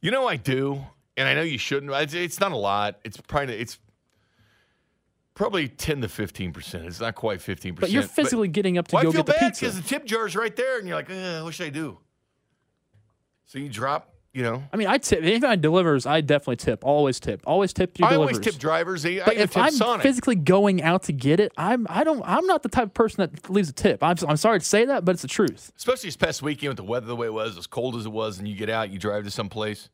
You 0.00 0.10
know 0.10 0.26
I 0.26 0.36
do, 0.36 0.84
and 1.16 1.28
I 1.28 1.34
know 1.34 1.42
you 1.42 1.58
shouldn't. 1.58 1.92
It's, 1.92 2.14
it's 2.14 2.40
not 2.40 2.52
a 2.52 2.56
lot. 2.56 2.98
It's 3.04 3.18
probably 3.18 3.56
it's 3.56 3.78
probably 5.34 5.68
ten 5.68 6.00
to 6.00 6.08
fifteen 6.08 6.52
percent. 6.52 6.86
It's 6.86 7.00
not 7.00 7.14
quite 7.14 7.40
fifteen 7.40 7.74
percent. 7.74 7.90
But 7.90 7.90
you're 7.92 8.02
physically 8.02 8.48
getting 8.48 8.78
up 8.78 8.88
to 8.88 8.96
well, 8.96 9.04
go 9.04 9.08
I 9.10 9.12
feel 9.12 9.22
get 9.22 9.26
the 9.26 9.32
bad 9.32 9.48
pizza. 9.50 9.64
because 9.66 9.80
the 9.80 9.88
tip 9.88 10.04
jar's 10.06 10.34
right 10.34 10.54
there, 10.54 10.78
and 10.78 10.88
you're 10.88 10.96
like, 10.96 11.10
Ugh, 11.10 11.44
what 11.44 11.54
should 11.54 11.66
I 11.66 11.70
do? 11.70 11.98
So 13.52 13.58
you 13.58 13.68
drop. 13.68 14.08
You 14.32 14.42
know, 14.44 14.62
I 14.72 14.78
mean, 14.78 14.88
I 14.88 14.96
tip. 14.96 15.18
Anything 15.22 15.44
I 15.44 15.56
delivers, 15.56 16.06
I 16.06 16.22
definitely 16.22 16.56
tip. 16.56 16.86
Always 16.86 17.20
tip. 17.20 17.42
Always 17.46 17.74
tip 17.74 17.98
your 17.98 18.08
I 18.08 18.14
always 18.14 18.38
delivers. 18.38 18.54
tip 18.54 18.58
drivers. 18.58 19.04
I, 19.04 19.20
But 19.26 19.36
if 19.36 19.50
tip 19.52 19.62
I'm 19.62 19.72
Sonic. 19.72 20.02
physically 20.02 20.36
going 20.36 20.80
out 20.82 21.02
to 21.02 21.12
get 21.12 21.38
it, 21.38 21.52
I'm 21.58 21.86
I 21.90 22.02
don't 22.02 22.22
I'm 22.24 22.46
not 22.46 22.62
the 22.62 22.70
type 22.70 22.84
of 22.84 22.94
person 22.94 23.18
that 23.30 23.50
leaves 23.50 23.68
a 23.68 23.74
tip. 23.74 24.02
I'm 24.02 24.16
I'm 24.26 24.38
sorry 24.38 24.60
to 24.60 24.64
say 24.64 24.86
that, 24.86 25.04
but 25.04 25.12
it's 25.12 25.20
the 25.20 25.28
truth. 25.28 25.70
Especially 25.76 26.06
this 26.08 26.16
past 26.16 26.40
weekend 26.40 26.70
with 26.70 26.78
the 26.78 26.82
weather 26.84 27.04
the 27.04 27.14
way 27.14 27.26
it 27.26 27.32
was, 27.34 27.58
as 27.58 27.66
cold 27.66 27.94
as 27.94 28.06
it 28.06 28.12
was, 28.12 28.38
and 28.38 28.48
you 28.48 28.56
get 28.56 28.70
out, 28.70 28.88
you 28.88 28.98
drive 28.98 29.24
to 29.24 29.30
some 29.30 29.50
place. 29.50 29.90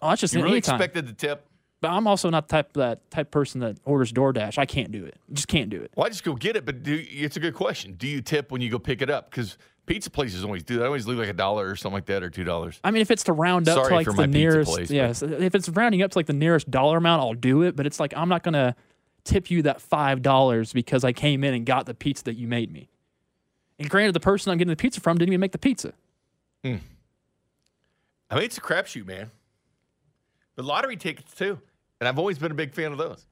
Oh, 0.00 0.08
that's 0.08 0.22
just 0.22 0.32
You 0.32 0.40
really 0.40 0.52
anytime. 0.52 0.76
expected 0.76 1.06
the 1.06 1.12
tip. 1.12 1.46
But 1.82 1.90
I'm 1.90 2.06
also 2.06 2.30
not 2.30 2.48
the 2.48 2.52
type 2.52 2.72
that 2.74 3.10
type 3.10 3.26
of 3.26 3.30
person 3.30 3.60
that 3.60 3.76
orders 3.84 4.10
DoorDash. 4.10 4.56
I 4.56 4.64
can't 4.64 4.90
do 4.90 5.04
it. 5.04 5.18
Just 5.34 5.48
can't 5.48 5.68
do 5.68 5.82
it. 5.82 5.90
Well, 5.96 6.06
I 6.06 6.08
just 6.08 6.24
go 6.24 6.34
get 6.34 6.56
it, 6.56 6.64
but 6.64 6.82
do 6.82 7.04
it's 7.06 7.36
a 7.36 7.40
good 7.40 7.54
question. 7.54 7.92
Do 7.98 8.08
you 8.08 8.22
tip 8.22 8.50
when 8.50 8.62
you 8.62 8.70
go 8.70 8.78
pick 8.78 9.02
it 9.02 9.10
up? 9.10 9.30
Because 9.30 9.58
pizza 9.90 10.08
places 10.08 10.44
always 10.44 10.62
do 10.62 10.76
that. 10.76 10.84
I 10.84 10.86
always 10.86 11.08
leave 11.08 11.18
like 11.18 11.28
a 11.28 11.32
dollar 11.32 11.68
or 11.68 11.74
something 11.74 11.94
like 11.94 12.06
that, 12.06 12.22
or 12.22 12.30
two 12.30 12.44
dollars. 12.44 12.78
I 12.84 12.92
mean, 12.92 13.02
if 13.02 13.10
it's 13.10 13.24
to 13.24 13.32
round 13.32 13.68
up 13.68 13.74
Sorry 13.74 14.04
to 14.04 14.10
like 14.12 14.16
the 14.16 14.26
nearest, 14.28 14.70
place, 14.70 14.88
but- 14.88 14.94
yes, 14.94 15.20
if 15.22 15.54
it's 15.54 15.68
rounding 15.68 16.02
up 16.02 16.12
to 16.12 16.18
like 16.18 16.26
the 16.26 16.32
nearest 16.32 16.70
dollar 16.70 16.98
amount, 16.98 17.22
I'll 17.22 17.34
do 17.34 17.62
it. 17.62 17.74
But 17.74 17.86
it's 17.86 17.98
like 17.98 18.14
I'm 18.16 18.28
not 18.28 18.44
gonna 18.44 18.76
tip 19.24 19.50
you 19.50 19.62
that 19.62 19.80
five 19.80 20.22
dollars 20.22 20.72
because 20.72 21.02
I 21.02 21.12
came 21.12 21.42
in 21.42 21.54
and 21.54 21.66
got 21.66 21.86
the 21.86 21.94
pizza 21.94 22.22
that 22.24 22.36
you 22.36 22.46
made 22.46 22.72
me. 22.72 22.88
And 23.80 23.90
granted, 23.90 24.14
the 24.14 24.20
person 24.20 24.52
I'm 24.52 24.58
getting 24.58 24.70
the 24.70 24.76
pizza 24.76 25.00
from 25.00 25.18
didn't 25.18 25.32
even 25.32 25.40
make 25.40 25.52
the 25.52 25.58
pizza. 25.58 25.92
Hmm. 26.64 26.76
I 28.30 28.36
mean, 28.36 28.44
it's 28.44 28.58
a 28.58 28.60
crapshoot, 28.60 29.06
man. 29.06 29.32
But 30.54 30.66
lottery 30.66 30.96
tickets 30.96 31.34
too, 31.34 31.58
and 31.98 32.06
I've 32.06 32.18
always 32.18 32.38
been 32.38 32.52
a 32.52 32.54
big 32.54 32.74
fan 32.74 32.92
of 32.92 32.98
those. 32.98 33.26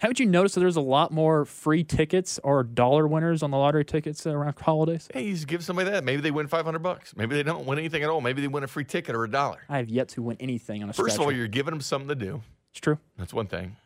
Haven't 0.00 0.18
you 0.18 0.24
noticed 0.24 0.54
that 0.54 0.62
there's 0.62 0.76
a 0.76 0.80
lot 0.80 1.12
more 1.12 1.44
free 1.44 1.84
tickets 1.84 2.40
or 2.42 2.62
dollar 2.64 3.06
winners 3.06 3.42
on 3.42 3.50
the 3.50 3.58
lottery 3.58 3.84
tickets 3.84 4.26
around 4.26 4.58
holidays? 4.58 5.08
Hey, 5.12 5.24
you 5.26 5.34
just 5.34 5.46
give 5.46 5.62
somebody 5.62 5.90
that. 5.90 6.04
Maybe 6.04 6.22
they 6.22 6.30
win 6.30 6.46
five 6.48 6.64
hundred 6.64 6.78
bucks. 6.78 7.14
Maybe 7.16 7.34
they 7.36 7.42
don't 7.42 7.66
win 7.66 7.78
anything 7.78 8.02
at 8.02 8.08
all. 8.08 8.22
Maybe 8.22 8.40
they 8.40 8.48
win 8.48 8.64
a 8.64 8.66
free 8.66 8.84
ticket 8.84 9.14
or 9.14 9.24
a 9.24 9.30
dollar. 9.30 9.58
I 9.68 9.76
have 9.76 9.90
yet 9.90 10.08
to 10.10 10.22
win 10.22 10.38
anything 10.40 10.82
on 10.82 10.88
a 10.88 10.92
First 10.94 11.16
of 11.16 11.22
all, 11.22 11.30
you're 11.32 11.48
giving 11.48 11.72
them 11.72 11.82
something 11.82 12.08
to 12.08 12.14
do. 12.14 12.40
it's 12.70 12.80
true. 12.80 12.98
That's 13.18 13.34
one 13.34 13.46
thing. 13.46 13.76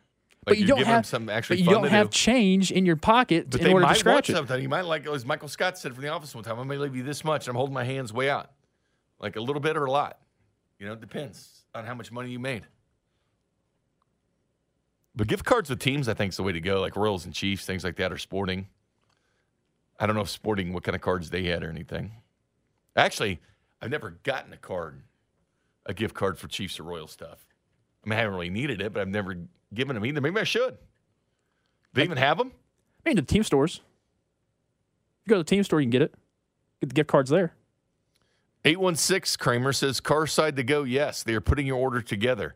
But 0.45 0.51
Like, 0.51 0.59
you 0.59 0.67
you're 0.67 0.77
don't 0.77 0.85
have 0.85 0.95
them 0.97 1.03
something 1.03 1.43
but 1.49 1.57
you 1.57 1.65
don't 1.65 1.87
have 1.89 2.11
do. 2.11 2.15
change 2.15 2.71
in 2.71 2.85
your 2.85 2.95
pocket 2.95 3.49
But 3.49 3.61
in 3.61 3.73
order 3.73 3.87
to 3.87 3.95
scratch 3.95 4.29
it. 4.29 4.35
something. 4.35 4.61
You 4.61 4.69
might 4.69 4.85
like, 4.85 5.07
as 5.07 5.25
Michael 5.25 5.47
Scott 5.49 5.77
said 5.77 5.93
from 5.95 6.03
The 6.03 6.09
Office 6.09 6.33
one 6.35 6.43
time, 6.43 6.59
I 6.59 6.63
may 6.63 6.77
leave 6.77 6.95
you 6.95 7.01
this 7.03 7.23
much, 7.25 7.47
and 7.47 7.49
I'm 7.49 7.55
holding 7.57 7.73
my 7.73 7.83
hands 7.83 8.13
way 8.13 8.29
out, 8.29 8.51
like 9.19 9.35
a 9.35 9.41
little 9.41 9.59
bit 9.59 9.75
or 9.75 9.85
a 9.85 9.91
lot. 9.91 10.19
You 10.79 10.85
know, 10.85 10.93
it 10.93 11.01
depends 11.01 11.63
on 11.73 11.83
how 11.85 11.95
much 11.95 12.11
money 12.11 12.29
you 12.29 12.37
made. 12.39 12.61
But 15.15 15.27
gift 15.27 15.45
cards 15.45 15.69
with 15.69 15.79
teams, 15.79 16.09
I 16.09 16.13
think, 16.13 16.31
is 16.31 16.37
the 16.37 16.43
way 16.43 16.51
to 16.51 16.59
go. 16.59 16.81
Like 16.81 16.95
Royals 16.95 17.25
and 17.25 17.33
Chiefs, 17.33 17.65
things 17.65 17.83
like 17.83 17.95
that, 17.97 18.11
or 18.11 18.17
Sporting. 18.17 18.67
I 19.99 20.05
don't 20.05 20.15
know 20.15 20.21
if 20.21 20.29
Sporting 20.29 20.73
what 20.73 20.83
kind 20.83 20.95
of 20.95 21.01
cards 21.01 21.29
they 21.29 21.45
had 21.45 21.63
or 21.63 21.69
anything. 21.69 22.11
Actually, 22.95 23.39
I've 23.81 23.91
never 23.91 24.11
gotten 24.23 24.51
a 24.51 24.57
card, 24.57 25.01
a 25.85 25.93
gift 25.93 26.15
card 26.15 26.37
for 26.37 26.47
Chiefs 26.47 26.79
or 26.79 26.83
Royal 26.83 27.07
stuff. 27.07 27.45
I 28.03 28.09
mean, 28.09 28.17
I 28.17 28.21
haven't 28.21 28.35
really 28.35 28.49
needed 28.49 28.81
it, 28.81 28.93
but 28.93 29.01
I've 29.01 29.07
never 29.07 29.37
given 29.73 29.95
them 29.95 30.05
either. 30.05 30.21
Maybe 30.21 30.39
I 30.39 30.43
should. 30.43 30.77
They 31.93 32.03
even 32.03 32.17
have 32.17 32.37
them. 32.37 32.51
I 33.05 33.09
mean, 33.09 33.15
the 33.15 33.21
team 33.21 33.43
stores. 33.43 33.81
You 35.25 35.29
go 35.29 35.35
to 35.35 35.43
the 35.43 35.49
team 35.49 35.63
store, 35.63 35.79
you 35.79 35.85
can 35.85 35.91
get 35.91 36.01
it. 36.01 36.13
Get 36.81 36.89
the 36.89 36.93
gift 36.93 37.09
cards 37.09 37.29
there. 37.29 37.53
816 38.65 39.39
Kramer 39.39 39.71
says 39.71 39.99
car 40.01 40.27
side 40.27 40.55
to 40.57 40.63
go. 40.63 40.83
Yes, 40.83 41.23
they 41.23 41.33
are 41.35 41.41
putting 41.41 41.67
your 41.67 41.77
order 41.77 42.01
together. 42.01 42.55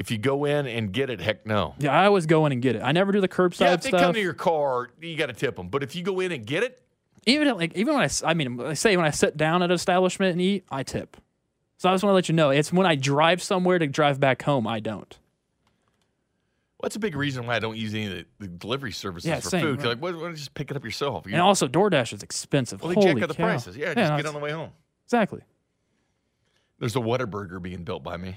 If 0.00 0.10
you 0.10 0.16
go 0.18 0.46
in 0.46 0.66
and 0.66 0.90
get 0.92 1.10
it, 1.10 1.20
heck 1.20 1.44
no. 1.46 1.74
Yeah, 1.78 1.92
I 1.92 2.06
always 2.06 2.24
go 2.24 2.46
in 2.46 2.52
and 2.52 2.60
get 2.62 2.74
it. 2.74 2.80
I 2.82 2.90
never 2.92 3.12
do 3.12 3.20
the 3.20 3.28
curbside 3.28 3.60
Yeah, 3.60 3.72
if 3.74 3.82
they 3.82 3.90
stuff. 3.90 4.00
come 4.00 4.14
to 4.14 4.20
your 4.20 4.32
car, 4.32 4.88
you 5.00 5.14
got 5.14 5.26
to 5.26 5.34
tip 5.34 5.56
them. 5.56 5.68
But 5.68 5.82
if 5.82 5.94
you 5.94 6.02
go 6.02 6.20
in 6.20 6.32
and 6.32 6.44
get 6.46 6.62
it, 6.62 6.82
even 7.26 7.54
like 7.54 7.76
even 7.76 7.94
when 7.94 8.02
I, 8.02 8.08
I 8.24 8.32
mean, 8.32 8.58
I 8.62 8.72
say 8.72 8.96
when 8.96 9.04
I 9.04 9.10
sit 9.10 9.36
down 9.36 9.62
at 9.62 9.70
an 9.70 9.74
establishment 9.74 10.32
and 10.32 10.40
eat, 10.40 10.64
I 10.70 10.82
tip. 10.84 11.18
So 11.76 11.90
I 11.90 11.92
just 11.94 12.02
want 12.02 12.12
to 12.12 12.14
let 12.14 12.28
you 12.30 12.34
know, 12.34 12.48
it's 12.48 12.72
when 12.72 12.86
I 12.86 12.94
drive 12.96 13.42
somewhere 13.42 13.78
to 13.78 13.86
drive 13.86 14.18
back 14.18 14.42
home, 14.42 14.66
I 14.66 14.80
don't. 14.80 15.18
well, 16.78 16.84
that's 16.84 16.96
a 16.96 16.98
big 16.98 17.14
reason 17.14 17.46
why 17.46 17.56
I 17.56 17.58
don't 17.58 17.76
use 17.76 17.92
any 17.94 18.06
of 18.06 18.12
the, 18.12 18.26
the 18.38 18.48
delivery 18.48 18.92
services 18.92 19.28
Yeah, 19.28 19.40
for 19.40 19.50
same, 19.50 19.60
food. 19.62 19.78
right. 19.80 19.88
Like, 19.88 19.98
why, 20.02 20.12
why 20.12 20.20
don't 20.20 20.30
you 20.30 20.36
just 20.36 20.54
pick 20.54 20.70
it 20.70 20.76
up 20.78 20.84
yourself? 20.84 21.26
You- 21.26 21.34
And 21.34 21.42
also, 21.42 21.68
DoorDash 21.68 22.14
is 22.14 22.22
expensive. 22.22 22.80
well, 22.80 22.88
they 22.88 22.94
Holy 22.94 23.12
jack 23.14 23.22
up 23.24 23.28
the 23.28 23.34
cow. 23.34 23.44
prices. 23.44 23.76
Yeah, 23.76 23.92
just 23.92 24.10
no, 24.10 24.16
get 24.16 24.24
on 24.26 24.32
the 24.32 24.40
way 24.40 24.50
home. 24.52 24.70
Exactly. 25.04 25.40
There's 26.78 26.96
a 26.96 27.00
Whataburger 27.00 27.60
being 27.60 27.84
built 27.84 28.02
by 28.02 28.16
me. 28.16 28.36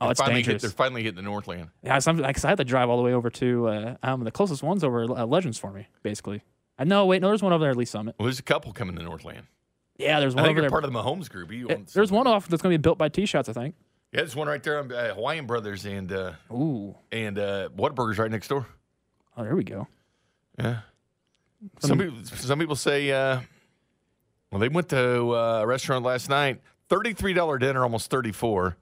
Oh, 0.00 0.04
They're 0.06 0.10
it's 0.12 0.20
finally 0.20 0.36
hit- 0.40 0.46
dangerous. 0.46 0.62
they're 0.62 0.70
finally 0.70 1.02
hitting 1.02 1.16
the 1.16 1.22
Northland. 1.22 1.70
Yeah, 1.82 1.98
some, 1.98 2.18
like, 2.18 2.44
I 2.44 2.48
had 2.48 2.58
to 2.58 2.64
drive 2.64 2.88
all 2.88 2.96
the 2.98 3.02
way 3.02 3.12
over 3.14 3.30
to 3.30 3.68
uh, 3.68 3.96
um, 4.02 4.22
the 4.22 4.30
closest 4.30 4.62
one's 4.62 4.84
over 4.84 5.02
uh, 5.04 5.26
Legends 5.26 5.58
for 5.58 5.72
me, 5.72 5.88
basically. 6.02 6.42
I 6.78 6.84
know. 6.84 7.06
Wait, 7.06 7.20
no, 7.20 7.28
there's 7.28 7.42
one 7.42 7.52
over 7.52 7.62
there 7.64 7.72
at 7.72 7.76
Lee 7.76 7.84
Summit. 7.84 8.14
Well, 8.18 8.26
there's 8.26 8.38
a 8.38 8.42
couple 8.44 8.72
coming 8.72 8.94
to 8.96 9.02
Northland. 9.02 9.46
Yeah, 9.96 10.20
there's 10.20 10.34
I 10.34 10.36
one 10.36 10.44
think 10.44 10.50
over 10.52 10.56
you're 10.58 10.62
there. 10.62 10.70
part 10.70 10.84
of 10.84 10.92
the 10.92 10.98
Mahomes 10.98 11.28
group. 11.28 11.50
You 11.50 11.68
own 11.70 11.86
there's 11.92 12.12
one 12.12 12.28
off 12.28 12.46
that's 12.46 12.62
going 12.62 12.72
to 12.72 12.78
be 12.78 12.80
built 12.82 12.98
by 12.98 13.08
T-Shots, 13.08 13.48
I 13.48 13.52
think. 13.52 13.74
Yeah, 14.12 14.20
there's 14.20 14.36
one 14.36 14.46
right 14.46 14.62
there 14.62 14.78
on 14.78 14.92
uh, 14.92 15.14
Hawaiian 15.14 15.46
Brothers 15.46 15.84
and 15.84 16.12
uh, 16.12 16.32
Ooh, 16.52 16.94
and 17.10 17.36
uh, 17.36 17.68
Whataburger's 17.76 18.18
right 18.18 18.30
next 18.30 18.46
door. 18.48 18.66
oh, 19.36 19.42
there 19.42 19.56
we 19.56 19.64
go. 19.64 19.88
Yeah. 20.58 20.80
Some 21.80 21.98
people, 21.98 22.18
some 22.24 22.58
people 22.60 22.76
say, 22.76 23.10
uh, 23.10 23.40
well, 24.52 24.60
they 24.60 24.68
went 24.68 24.88
to 24.90 25.30
uh, 25.34 25.60
a 25.62 25.66
restaurant 25.66 26.04
last 26.04 26.28
night, 26.28 26.60
thirty-three 26.88 27.32
dollar 27.32 27.58
dinner, 27.58 27.82
almost 27.82 28.08
thirty-four. 28.10 28.76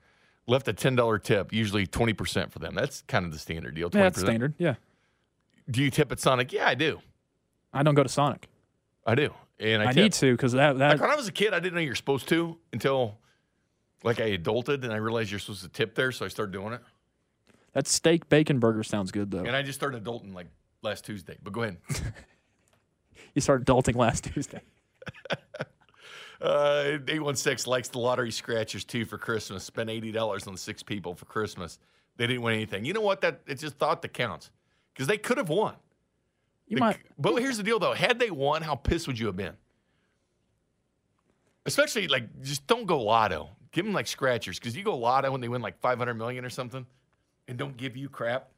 Left 0.46 0.68
a 0.68 0.72
ten 0.72 0.94
dollar 0.94 1.18
tip, 1.18 1.52
usually 1.52 1.86
twenty 1.86 2.12
percent 2.12 2.52
for 2.52 2.58
them. 2.58 2.74
That's 2.74 3.02
kind 3.02 3.24
of 3.24 3.32
the 3.32 3.38
standard 3.38 3.74
deal. 3.74 3.90
20%. 3.90 3.94
Yeah, 3.94 4.02
that's 4.02 4.20
standard. 4.20 4.54
Yeah. 4.58 4.74
Do 5.68 5.82
you 5.82 5.90
tip 5.90 6.12
at 6.12 6.20
Sonic? 6.20 6.52
Yeah, 6.52 6.68
I 6.68 6.74
do. 6.74 7.00
I 7.72 7.82
don't 7.82 7.94
go 7.94 8.02
to 8.04 8.08
Sonic. 8.08 8.48
I 9.04 9.14
do, 9.14 9.34
and 9.58 9.82
I, 9.82 9.86
I, 9.86 9.92
need 9.92 10.12
to 10.14 10.32
because 10.32 10.52
that 10.52 10.78
that 10.78 10.92
Like 10.92 11.00
when 11.00 11.10
I 11.10 11.16
was 11.16 11.28
a 11.28 11.32
kid, 11.32 11.52
I 11.52 11.60
didn't 11.60 11.74
know 11.74 11.80
you're 11.80 11.94
supposed 11.94 12.28
to 12.28 12.56
until 12.72 13.18
like 14.04 14.20
I 14.20 14.36
adulted, 14.36 14.84
and 14.84 14.92
I 14.92 14.96
realized 14.96 15.30
you're 15.30 15.40
supposed 15.40 15.62
to 15.62 15.68
tip 15.68 15.94
there, 15.94 16.12
so 16.12 16.24
I 16.24 16.28
started 16.28 16.52
doing 16.52 16.72
it. 16.74 16.80
that 17.72 17.86
steak 17.88 18.28
bacon 18.28 18.58
burger 18.60 18.82
sounds 18.84 19.10
good 19.10 19.30
though. 19.30 19.44
And 19.44 19.54
I 19.56 19.62
just 19.62 19.78
started 19.78 20.04
adulting 20.04 20.34
like 20.34 20.46
last 20.82 21.04
Tuesday. 21.04 21.36
But 21.42 21.52
go 21.52 21.62
ahead. 21.62 21.78
You 23.34 23.42
started 23.42 23.66
adulting 23.66 23.96
last 23.96 24.24
Tuesday. 24.24 24.62
Uh, 26.40 26.98
816 27.08 27.70
likes 27.70 27.88
the 27.88 27.98
lottery 27.98 28.30
scratchers 28.30 28.84
too 28.84 29.04
for 29.04 29.18
Christmas. 29.18 29.64
Spent 29.64 29.88
$80 29.88 30.46
on 30.48 30.56
six 30.56 30.82
people 30.82 31.14
for 31.14 31.24
Christmas. 31.24 31.78
They 32.16 32.26
didn't 32.26 32.42
win 32.42 32.54
anything. 32.54 32.84
You 32.84 32.92
know 32.92 33.00
what? 33.00 33.20
That 33.20 33.40
It's 33.46 33.62
just 33.62 33.76
thought 33.76 34.02
that 34.02 34.12
counts 34.12 34.50
because 34.92 35.06
they 35.06 35.18
could 35.18 35.38
have 35.38 35.48
won. 35.48 35.74
You 36.66 36.76
They 36.76 36.80
might. 36.80 36.98
But 37.18 37.36
here's 37.36 37.56
the 37.56 37.62
deal 37.62 37.78
though. 37.78 37.94
Had 37.94 38.18
they 38.18 38.30
won, 38.30 38.62
how 38.62 38.74
pissed 38.74 39.06
would 39.06 39.18
you 39.18 39.26
have 39.26 39.36
been? 39.36 39.54
Especially 41.64 42.08
like, 42.08 42.42
just 42.42 42.66
don't 42.66 42.86
go 42.86 43.02
lotto. 43.02 43.50
Give 43.72 43.84
them 43.84 43.94
like 43.94 44.06
scratchers 44.06 44.58
because 44.58 44.76
you 44.76 44.82
go 44.82 44.96
lotto 44.96 45.30
when 45.30 45.40
they 45.40 45.48
win 45.48 45.62
like 45.62 45.78
500 45.80 46.14
million 46.14 46.44
or 46.44 46.50
something 46.50 46.86
and 47.48 47.58
don't 47.58 47.76
give 47.76 47.96
you 47.96 48.08
crap. 48.08 48.48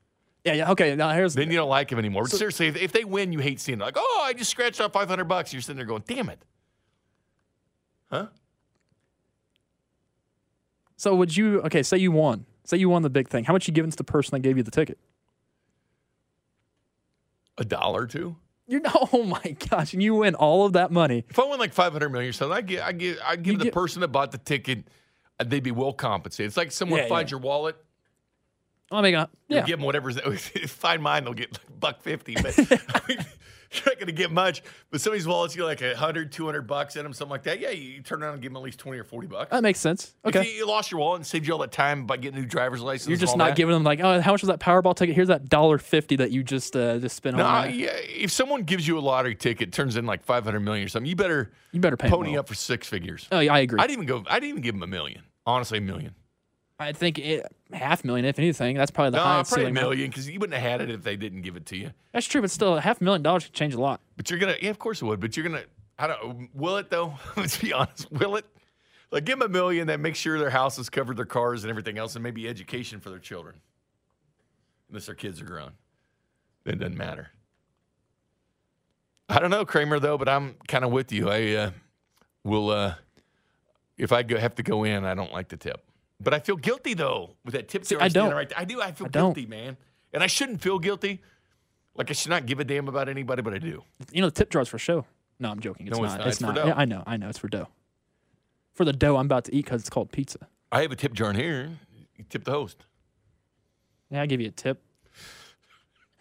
Yeah, 0.45 0.53
yeah. 0.53 0.71
Okay. 0.71 0.95
Now 0.95 1.11
here's 1.11 1.35
Then 1.35 1.51
you 1.51 1.57
don't 1.57 1.69
like 1.69 1.89
them 1.89 1.99
anymore. 1.99 2.27
Seriously, 2.29 2.69
if, 2.69 2.77
if 2.77 2.93
they 2.93 3.05
win, 3.05 3.33
you 3.33 3.41
hate 3.41 3.61
seeing 3.61 3.81
it. 3.81 3.85
Like, 3.85 3.97
oh, 3.97 4.23
I 4.25 4.33
just 4.33 4.51
scratched 4.51 4.81
off 4.81 4.93
500 4.93 5.25
bucks. 5.25 5.53
You're 5.53 5.63
sitting 5.63 5.77
there 5.77 5.87
going, 5.87 6.05
damn 6.07 6.29
it. 6.29 6.43
Huh? 8.11 8.27
So 10.97 11.15
would 11.15 11.37
you? 11.37 11.61
Okay, 11.63 11.83
say 11.83 11.99
you 11.99 12.11
won. 12.13 12.47
Say 12.65 12.77
you 12.79 12.89
won 12.89 13.03
the 13.03 13.11
big 13.11 13.29
thing. 13.29 13.45
How 13.45 13.53
much 13.53 13.67
you 13.69 13.75
giving 13.75 13.91
to 13.91 13.97
the 13.97 14.05
person 14.05 14.33
that 14.33 14.41
gave 14.41 14.57
you 14.57 14.63
the 14.63 14.71
ticket? 14.71 14.99
A 17.57 17.65
dollar 17.65 18.03
or 18.03 18.07
two? 18.07 18.37
You're 18.67 18.81
know, 18.81 19.09
oh 19.13 19.23
my 19.23 19.57
gosh, 19.71 19.95
and 19.95 20.03
you 20.03 20.17
win 20.17 20.35
all 20.35 20.67
of 20.67 20.75
that 20.75 20.91
money. 20.91 21.25
If 21.29 21.39
I 21.39 21.45
win 21.45 21.59
like 21.59 21.73
500 21.73 22.09
million 22.11 22.29
or 22.31 22.33
something, 22.33 22.57
I 22.57 22.61
give, 22.61 22.81
I 22.83 22.93
give, 22.93 23.19
I 23.25 23.37
give 23.37 23.53
You 23.53 23.59
the 23.59 23.65
get- 23.65 23.73
person 23.75 24.01
that 24.03 24.09
bought 24.09 24.31
the 24.33 24.39
ticket, 24.39 24.85
uh, 25.41 25.45
they'd 25.45 25.63
be 25.63 25.71
well 25.71 25.93
compensated. 25.95 26.49
It's 26.49 26.57
like 26.57 26.71
someone 26.73 27.01
Yeah, 27.01 27.09
finds 27.09 27.31
yeah. 27.31 27.37
your 27.37 27.41
wallet, 27.41 27.77
mean, 29.01 29.15
uh, 29.15 29.27
you 29.49 29.57
yeah. 29.57 29.63
give 29.65 29.79
them 29.79 29.87
whatever's. 29.87 30.17
That. 30.23 30.31
Find 30.69 31.03
mine, 31.03 31.25
they'll 31.25 31.33
get 31.35 31.53
like 31.53 31.81
buck 31.81 32.03
fifty, 32.03 32.35
but 32.35 32.55
you're 33.73 33.83
not 33.87 33.95
going 33.97 34.07
to 34.07 34.13
get 34.13 34.31
much. 34.31 34.63
But 34.91 35.01
somebody's 35.01 35.27
wallets, 35.27 35.55
you 35.55 35.63
get 35.63 35.67
like 35.67 35.83
a 35.83 35.97
hundred, 35.97 36.33
two 36.33 36.47
hundred 36.47 36.67
bucks 36.67 36.97
in 36.97 37.03
them, 37.03 37.13
something 37.13 37.31
like 37.31 37.43
that. 37.45 37.61
Yeah, 37.61 37.71
you 37.71 38.01
turn 38.03 38.23
around 38.23 38.35
and 38.35 38.43
give 38.43 38.51
them 38.53 38.57
at 38.57 38.63
least 38.63 38.79
20 38.79 38.99
or 38.99 39.05
40 39.05 39.27
bucks. 39.29 39.51
That 39.51 39.63
makes 39.63 39.79
sense. 39.81 40.15
If 40.25 40.35
Okay. 40.37 40.49
you, 40.49 40.55
you 40.59 40.67
lost 40.67 40.91
your 40.91 41.01
wallet 41.01 41.19
and 41.19 41.27
saved 41.27 41.47
you 41.47 41.53
all 41.53 41.59
that 41.61 41.73
time 41.73 42.07
by 42.07 42.17
getting 42.17 42.39
a 42.39 42.43
new 42.43 42.47
driver's 42.49 42.81
license, 42.81 43.09
You're 43.09 43.19
just 43.19 43.37
not 43.37 43.49
that. 43.49 43.57
giving 43.57 43.73
them 43.75 43.85
like, 43.85 44.01
oh, 44.01 44.21
how 44.21 44.33
much 44.33 44.43
was 44.43 44.49
that 44.49 44.61
Powerball 44.61 44.95
ticket? 44.97 45.15
Here's 45.15 45.29
that 45.29 45.49
dollar 45.49 45.79
fifty 45.79 46.17
that 46.17 46.31
you 46.31 46.43
just 46.43 46.75
uh, 46.77 46.99
just 46.99 47.17
spent 47.17 47.37
No, 47.37 47.45
on. 47.45 47.67
that. 47.69 47.75
yeah, 47.75 47.91
if 47.95 48.31
someone 48.31 48.63
gives 48.63 48.87
you 48.89 48.99
a 48.99 49.01
lottery 49.01 49.35
ticket, 49.35 49.73
turns 49.73 49.97
in 49.97 50.07
like 50.07 50.23
500 50.23 50.61
million 50.61 50.85
or 50.87 50.89
something, 50.89 51.09
you 51.09 51.17
better 51.17 51.53
You 51.73 51.81
better 51.81 51.97
pony 51.97 52.31
well. 52.33 52.41
up 52.41 52.49
for 52.49 52.55
six 52.55 52.89
figures. 52.89 53.29
Oh 53.33 53.41
yeah, 53.41 53.53
I 53.55 53.61
agree. 53.61 53.81
I'd 53.81 53.91
even 53.91 54.07
go. 54.07 54.25
I'd 54.29 54.45
even 54.45 54.63
give 54.63 54.75
them 54.75 54.83
a 54.83 54.87
million. 54.87 55.23
Honestly, 55.47 55.79
a 55.79 55.81
million. 55.81 56.15
I 56.81 56.93
think 56.93 57.19
it, 57.19 57.45
half 57.73 58.05
million, 58.05 58.25
if 58.25 58.39
anything. 58.39 58.77
That's 58.77 58.91
probably 58.91 59.11
the 59.11 59.17
No, 59.17 59.23
highest 59.25 59.51
probably 59.51 59.71
a 59.71 59.73
million 59.73 60.11
because 60.11 60.29
you 60.29 60.39
wouldn't 60.39 60.59
have 60.59 60.71
had 60.71 60.81
it 60.81 60.91
if 60.91 61.03
they 61.03 61.17
didn't 61.17 61.43
give 61.43 61.57
it 61.57 61.67
to 61.67 61.77
you. 61.77 61.91
That's 62.13 62.27
true, 62.27 62.41
but 62.41 62.51
still, 62.51 62.77
half 62.79 63.01
a 63.01 63.05
million 63.05 63.23
dollars 63.23 63.45
could 63.45 63.53
change 63.53 63.75
a 63.75 63.81
lot. 63.81 64.01
But 64.17 64.31
you're 64.31 64.39
gonna, 64.39 64.57
yeah, 64.63 64.71
of 64.71 64.79
course 64.79 65.03
it 65.03 65.05
would. 65.05 65.19
But 65.19 65.37
you're 65.37 65.47
gonna, 65.47 65.65
I 65.99 66.07
don't. 66.07 66.49
Will 66.55 66.77
it 66.77 66.89
though? 66.89 67.15
Let's 67.37 67.59
be 67.59 67.73
honest. 67.73 68.11
Will 68.13 68.37
it? 68.37 68.47
Like, 69.11 69.25
give 69.25 69.39
them 69.39 69.51
a 69.51 69.53
million, 69.53 69.87
that 69.87 70.01
make 70.01 70.15
sure 70.15 70.39
their 70.39 70.51
house 70.51 70.79
is 70.79 70.91
covered, 70.91 71.17
their 71.17 71.25
cars, 71.25 71.65
and 71.65 71.71
everything 71.71 71.97
else, 71.97 72.15
and 72.15 72.23
maybe 72.23 72.47
education 72.47 73.01
for 73.01 73.09
their 73.09 73.19
children, 73.19 73.57
unless 74.91 75.07
their 75.07 75.15
kids 75.15 75.41
are 75.41 75.47
grown. 75.47 75.73
Then 76.65 76.75
it 76.75 76.81
doesn't 76.81 76.97
matter. 76.99 77.31
I 79.31 79.39
don't 79.39 79.51
know, 79.51 79.65
Kramer, 79.65 79.99
though, 79.99 80.19
but 80.19 80.29
I'm 80.29 80.57
kind 80.69 80.85
of 80.85 80.91
with 80.91 81.11
you. 81.11 81.31
I 81.31 81.55
uh, 81.55 81.71
will, 82.45 82.69
uh, 82.69 82.95
if 83.97 84.13
I 84.13 84.23
go, 84.23 84.39
have 84.39 84.55
to 84.57 84.63
go 84.63 84.85
in, 84.85 85.07
I 85.07 85.15
don't 85.15 85.33
like 85.33 85.49
the 85.49 85.57
tip. 85.57 85.88
But 86.21 86.35
I 86.35 86.41
feel 86.41 86.57
guilty, 86.57 86.95
though, 86.95 87.37
with 87.45 87.55
that 87.55 87.69
tip. 87.69 87.85
See, 87.85 87.95
jar 87.95 88.03
I 88.03 88.09
don't. 88.09 88.33
Right 88.33 88.49
there. 88.49 88.59
I 88.59 88.65
do. 88.65 88.81
I 88.81 88.93
feel 88.93 89.07
I 89.07 89.11
guilty, 89.11 89.47
man. 89.47 89.77
And 90.13 90.23
I 90.23 90.27
shouldn't 90.27 90.61
feel 90.61 90.79
guilty. 90.79 91.23
Like, 91.95 92.11
I 92.11 92.13
should 92.13 92.31
not 92.31 92.47
give 92.47 92.61
a 92.61 92.65
damn 92.65 92.89
about 92.89 93.09
anybody, 93.09 93.43
but 93.43 93.55
I 93.55 93.59
do. 93.59 93.83
You 94.13 94.23
know, 94.23 94.29
the 94.29 94.35
tip 94.35 94.51
jar's 94.51 94.69
for 94.69 94.79
show. 94.79 95.05
No, 95.39 95.51
I'm 95.51 95.61
joking. 95.61 95.87
It's 95.87 95.97
No, 95.97 96.05
it's 96.05 96.13
not. 96.13 96.19
not. 96.19 96.27
It's, 96.27 96.37
It's 96.37 96.41
not. 96.43 96.57
Yeah, 96.57 96.75
I 96.77 96.85
know. 96.85 97.03
I 97.07 97.17
know. 97.17 97.29
It's 97.29 97.39
for 97.39 97.49
dough. 97.49 97.69
For 98.75 98.85
the 98.85 98.93
dough 98.93 99.17
I'm 99.17 99.27
about 99.27 99.45
to 99.47 99.55
eat 99.55 99.65
because 99.65 99.81
it's 99.81 99.91
called 99.91 100.11
pizza. 100.13 100.49
I 100.71 100.83
have 100.83 100.93
a 100.93 100.97
tip 100.97 101.13
jar 101.13 101.31
in 101.31 101.37
here. 101.37 101.71
You 102.17 102.25
tip 102.29 102.45
the 102.45 102.51
host. 102.51 102.85
Yeah, 104.11 104.23
I 104.23 104.27
give 104.27 104.41
you 104.41 104.49
a 104.49 104.53
tip. 104.53 104.83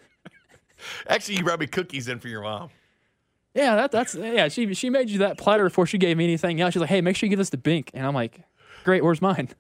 Actually, 1.08 1.38
you 1.38 1.44
brought 1.44 1.60
me 1.60 1.68
cookies 1.68 2.08
in 2.08 2.20
for 2.20 2.28
your 2.28 2.42
mom. 2.42 2.70
Yeah, 3.54 3.76
that, 3.76 3.92
that's 3.92 4.14
yeah. 4.14 4.48
She 4.50 4.74
she 4.76 4.90
made 4.90 5.10
you 5.10 5.20
that 5.20 5.38
platter 5.38 5.64
before 5.64 5.88
she 5.88 5.98
gave 5.98 6.18
me 6.18 6.24
anything 6.24 6.62
else. 6.62 6.74
She's 6.74 6.82
like, 6.82 6.90
hey, 6.90 7.02
make 7.02 7.16
sure 7.16 7.26
you 7.28 7.32
give 7.32 7.40
this 7.40 7.50
to 7.52 7.58
Bink, 7.58 7.90
and 7.94 8.06
I'm 8.06 8.14
like, 8.14 8.42
great. 8.84 9.04
Where's 9.04 9.22
mine? 9.22 9.50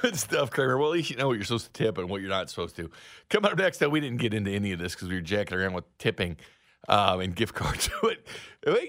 Good 0.00 0.16
stuff, 0.16 0.50
Kramer. 0.50 0.78
Well, 0.78 0.88
at 0.88 0.94
least 0.94 1.10
you 1.10 1.16
know 1.16 1.26
what 1.28 1.34
you're 1.34 1.44
supposed 1.44 1.66
to 1.66 1.72
tip 1.72 1.98
and 1.98 2.08
what 2.08 2.20
you're 2.20 2.30
not 2.30 2.48
supposed 2.48 2.76
to. 2.76 2.90
Coming 3.28 3.50
up 3.50 3.58
next, 3.58 3.78
though, 3.78 3.88
we 3.88 4.00
didn't 4.00 4.18
get 4.18 4.32
into 4.32 4.50
any 4.50 4.72
of 4.72 4.78
this 4.78 4.94
because 4.94 5.08
we 5.08 5.14
were 5.14 5.20
jacking 5.20 5.58
around 5.58 5.72
with 5.72 5.84
tipping 5.98 6.36
um, 6.88 7.20
and 7.20 7.34
gift 7.34 7.54
cards. 7.56 7.90
but 8.02 8.18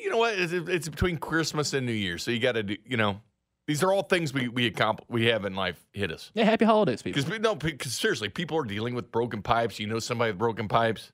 you 0.02 0.10
know 0.10 0.18
what? 0.18 0.38
It's, 0.38 0.54
it's 0.54 0.90
between 0.90 1.18
Christmas 1.18 1.74
and 1.74 1.86
New 1.86 1.94
Year, 1.94 2.18
so 2.18 2.32
you 2.32 2.40
got 2.40 2.54
to 2.54 2.64
do. 2.64 2.78
You 2.86 2.98
know, 2.98 3.22
these 3.68 3.84
are 3.84 3.92
all 3.92 4.04
things 4.04 4.34
we 4.34 4.48
we 4.48 4.68
accomplish, 4.68 5.08
we 5.10 5.26
have 5.26 5.46
in 5.46 5.56
life 5.56 5.84
hit 5.94 6.12
us. 6.12 6.32
Yeah, 6.34 6.44
happy 6.44 6.66
holidays, 6.66 7.02
people. 7.02 7.24
Because 7.24 7.40
no, 7.40 7.56
because 7.56 7.94
seriously, 7.94 8.30
people 8.30 8.58
are 8.58 8.66
dealing 8.66 8.94
with 8.94 9.12
broken 9.12 9.42
pipes. 9.42 9.80
You 9.80 9.88
know 9.88 10.00
somebody 10.00 10.32
with 10.32 10.40
broken 10.40 10.68
pipes. 10.68 11.12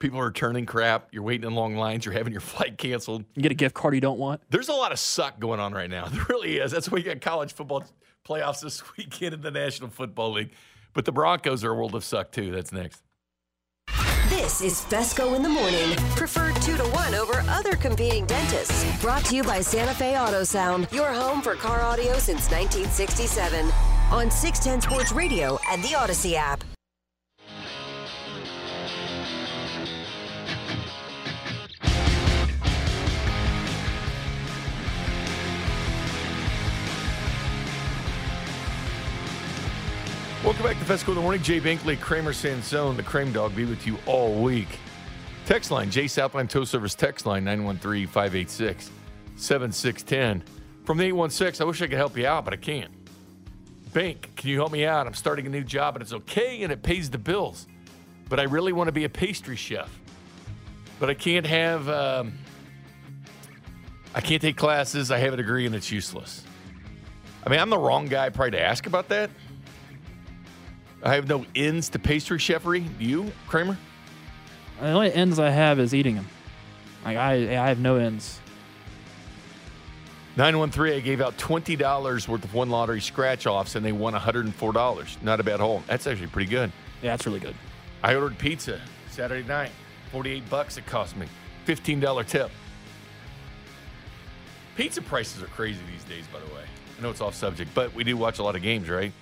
People 0.00 0.20
are 0.20 0.26
returning 0.26 0.64
crap. 0.64 1.08
You're 1.12 1.24
waiting 1.24 1.46
in 1.46 1.54
long 1.54 1.76
lines. 1.76 2.04
You're 2.04 2.14
having 2.14 2.32
your 2.32 2.40
flight 2.52 2.78
canceled. 2.78 3.24
You 3.34 3.42
get 3.42 3.52
a 3.52 3.56
gift 3.56 3.74
card 3.74 3.94
you 3.94 4.00
don't 4.00 4.18
want. 4.18 4.40
There's 4.50 4.68
a 4.68 4.72
lot 4.74 4.92
of 4.92 4.98
suck 4.98 5.40
going 5.40 5.60
on 5.60 5.72
right 5.72 5.90
now. 5.90 6.06
There 6.18 6.24
really 6.28 6.58
is. 6.58 6.70
That's 6.72 6.90
why 6.90 6.98
you 6.98 7.04
got 7.04 7.20
college 7.20 7.52
football 7.52 7.84
playoffs 8.26 8.60
this 8.60 8.82
weekend 8.96 9.34
in 9.34 9.40
the 9.40 9.50
National 9.50 9.90
Football 9.90 10.32
League. 10.32 10.50
But 10.94 11.04
the 11.04 11.12
Broncos 11.12 11.64
are 11.64 11.70
a 11.70 11.74
world 11.74 11.94
of 11.94 12.04
suck 12.04 12.32
too. 12.32 12.50
That's 12.52 12.72
next. 12.72 13.02
This 14.28 14.60
is 14.60 14.80
Fescoe 14.82 15.34
in 15.34 15.42
the 15.42 15.48
morning. 15.48 15.96
Preferred 16.16 16.54
two 16.56 16.76
to 16.76 16.82
one 16.84 17.14
over 17.14 17.42
other 17.48 17.76
competing 17.76 18.26
dentists. 18.26 19.00
Brought 19.00 19.24
to 19.26 19.36
you 19.36 19.42
by 19.42 19.60
Santa 19.60 19.94
Fe 19.94 20.18
Auto 20.18 20.44
Sound, 20.44 20.86
your 20.92 21.08
home 21.12 21.40
for 21.40 21.54
car 21.54 21.80
audio 21.80 22.18
since 22.18 22.50
1967. 22.50 23.70
On 24.10 24.30
610 24.30 24.80
Sports 24.82 25.12
Radio 25.12 25.58
and 25.70 25.82
the 25.82 25.88
Audacy 25.88 26.34
app. 26.34 26.62
Welcome 40.48 40.64
back 40.64 40.78
to 40.78 40.84
Fescoe 40.86 41.08
in 41.08 41.16
the 41.16 41.20
Morning. 41.20 41.42
Jay 41.42 41.60
Binkley, 41.60 42.00
Kramer 42.00 42.32
Sansone, 42.32 42.96
the 42.96 43.02
Crame 43.02 43.32
Dog, 43.32 43.54
be 43.54 43.66
with 43.66 43.86
you 43.86 43.98
all 44.06 44.32
week. 44.42 44.78
Text 45.44 45.70
line, 45.70 45.90
Jay 45.90 46.06
Southline 46.06 46.48
Tow 46.48 46.64
Service 46.64 46.94
text 46.94 47.26
line, 47.26 47.44
913 47.44 48.06
586 48.06 48.90
7610. 49.36 50.42
From 50.84 50.96
the 50.96 51.04
816, 51.04 51.62
I 51.62 51.68
wish 51.68 51.82
I 51.82 51.86
could 51.86 51.98
help 51.98 52.16
you 52.16 52.26
out, 52.26 52.46
but 52.46 52.54
I 52.54 52.56
can't. 52.56 52.90
Bink, 53.92 54.34
can 54.36 54.48
you 54.48 54.56
help 54.56 54.72
me 54.72 54.86
out? 54.86 55.06
I'm 55.06 55.12
starting 55.12 55.44
a 55.44 55.50
new 55.50 55.62
job 55.62 55.96
and 55.96 56.02
it's 56.02 56.14
okay 56.14 56.62
and 56.62 56.72
it 56.72 56.82
pays 56.82 57.10
the 57.10 57.18
bills. 57.18 57.66
But 58.30 58.40
I 58.40 58.44
really 58.44 58.72
want 58.72 58.88
to 58.88 58.92
be 58.92 59.04
a 59.04 59.10
pastry 59.10 59.56
chef. 59.56 59.90
But 60.98 61.10
I 61.10 61.14
can't 61.14 61.46
have, 61.46 61.90
um, 61.90 62.32
I 64.14 64.22
can't 64.22 64.40
take 64.40 64.56
classes. 64.56 65.10
I 65.10 65.18
have 65.18 65.34
a 65.34 65.36
degree 65.36 65.66
and 65.66 65.74
it's 65.74 65.92
useless. 65.92 66.42
I 67.44 67.50
mean, 67.50 67.60
I'm 67.60 67.68
the 67.68 67.78
wrong 67.78 68.06
guy 68.06 68.30
probably 68.30 68.52
to 68.52 68.62
ask 68.62 68.86
about 68.86 69.10
that. 69.10 69.28
I 71.02 71.14
have 71.14 71.28
no 71.28 71.44
ends 71.54 71.88
to 71.90 71.98
pastry 71.98 72.38
chefery. 72.38 72.88
You, 72.98 73.32
Kramer? 73.46 73.78
The 74.80 74.90
only 74.90 75.12
ends 75.12 75.38
I 75.38 75.50
have 75.50 75.78
is 75.78 75.94
eating 75.94 76.14
them. 76.16 76.26
Like 77.04 77.16
I, 77.16 77.34
I 77.34 77.68
have 77.68 77.78
no 77.78 77.96
ends. 77.96 78.40
913, 80.36 80.94
I 80.94 81.00
gave 81.00 81.20
out 81.20 81.36
$20 81.36 82.28
worth 82.28 82.44
of 82.44 82.54
one 82.54 82.70
lottery 82.70 83.00
scratch 83.00 83.46
offs 83.46 83.74
and 83.74 83.84
they 83.84 83.90
won 83.90 84.14
$104. 84.14 85.22
Not 85.22 85.40
a 85.40 85.42
bad 85.42 85.58
haul. 85.58 85.82
That's 85.88 86.06
actually 86.06 86.28
pretty 86.28 86.48
good. 86.48 86.70
Yeah, 87.02 87.10
that's 87.10 87.26
really 87.26 87.40
good. 87.40 87.56
I 88.04 88.14
ordered 88.14 88.38
pizza 88.38 88.80
Saturday 89.10 89.46
night. 89.46 89.70
48 90.12 90.48
bucks 90.48 90.76
it 90.78 90.86
cost 90.86 91.16
me. 91.16 91.26
$15 91.66 92.26
tip. 92.26 92.50
Pizza 94.76 95.02
prices 95.02 95.42
are 95.42 95.46
crazy 95.48 95.80
these 95.92 96.04
days, 96.04 96.24
by 96.32 96.38
the 96.38 96.54
way. 96.54 96.62
I 96.96 97.02
know 97.02 97.10
it's 97.10 97.20
off 97.20 97.34
subject, 97.34 97.72
but 97.74 97.92
we 97.94 98.04
do 98.04 98.16
watch 98.16 98.38
a 98.38 98.44
lot 98.44 98.54
of 98.54 98.62
games, 98.62 98.88
right? 98.88 99.12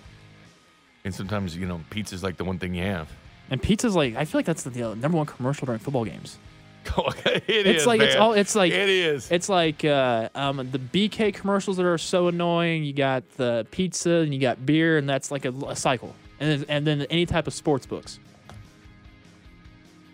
And 1.06 1.14
sometimes, 1.14 1.56
you 1.56 1.68
know, 1.68 1.80
pizza's 1.90 2.24
like 2.24 2.36
the 2.36 2.42
one 2.42 2.58
thing 2.58 2.74
you 2.74 2.82
have. 2.82 3.08
And 3.48 3.62
pizza's 3.62 3.94
like 3.94 4.16
I 4.16 4.24
feel 4.24 4.40
like 4.40 4.44
that's 4.44 4.64
the, 4.64 4.70
the 4.70 4.96
number 4.96 5.16
one 5.16 5.26
commercial 5.26 5.64
during 5.64 5.78
football 5.78 6.04
games. 6.04 6.36
it 7.24 7.44
It's 7.46 7.82
is, 7.82 7.86
like 7.86 8.00
it's 8.00 8.16
all 8.16 8.32
it's 8.32 8.56
like 8.56 8.72
it 8.72 8.88
is. 8.88 9.30
It's 9.30 9.48
like 9.48 9.84
uh, 9.84 10.28
um, 10.34 10.56
the 10.72 10.80
BK 10.80 11.32
commercials 11.32 11.76
that 11.76 11.86
are 11.86 11.96
so 11.96 12.26
annoying. 12.26 12.82
You 12.82 12.92
got 12.92 13.22
the 13.36 13.68
pizza 13.70 14.10
and 14.10 14.34
you 14.34 14.40
got 14.40 14.66
beer, 14.66 14.98
and 14.98 15.08
that's 15.08 15.30
like 15.30 15.44
a, 15.44 15.52
a 15.68 15.76
cycle. 15.76 16.12
And 16.40 16.50
then, 16.50 16.66
and 16.68 16.84
then 16.84 17.02
any 17.02 17.24
type 17.24 17.46
of 17.46 17.54
sports 17.54 17.86
books. 17.86 18.18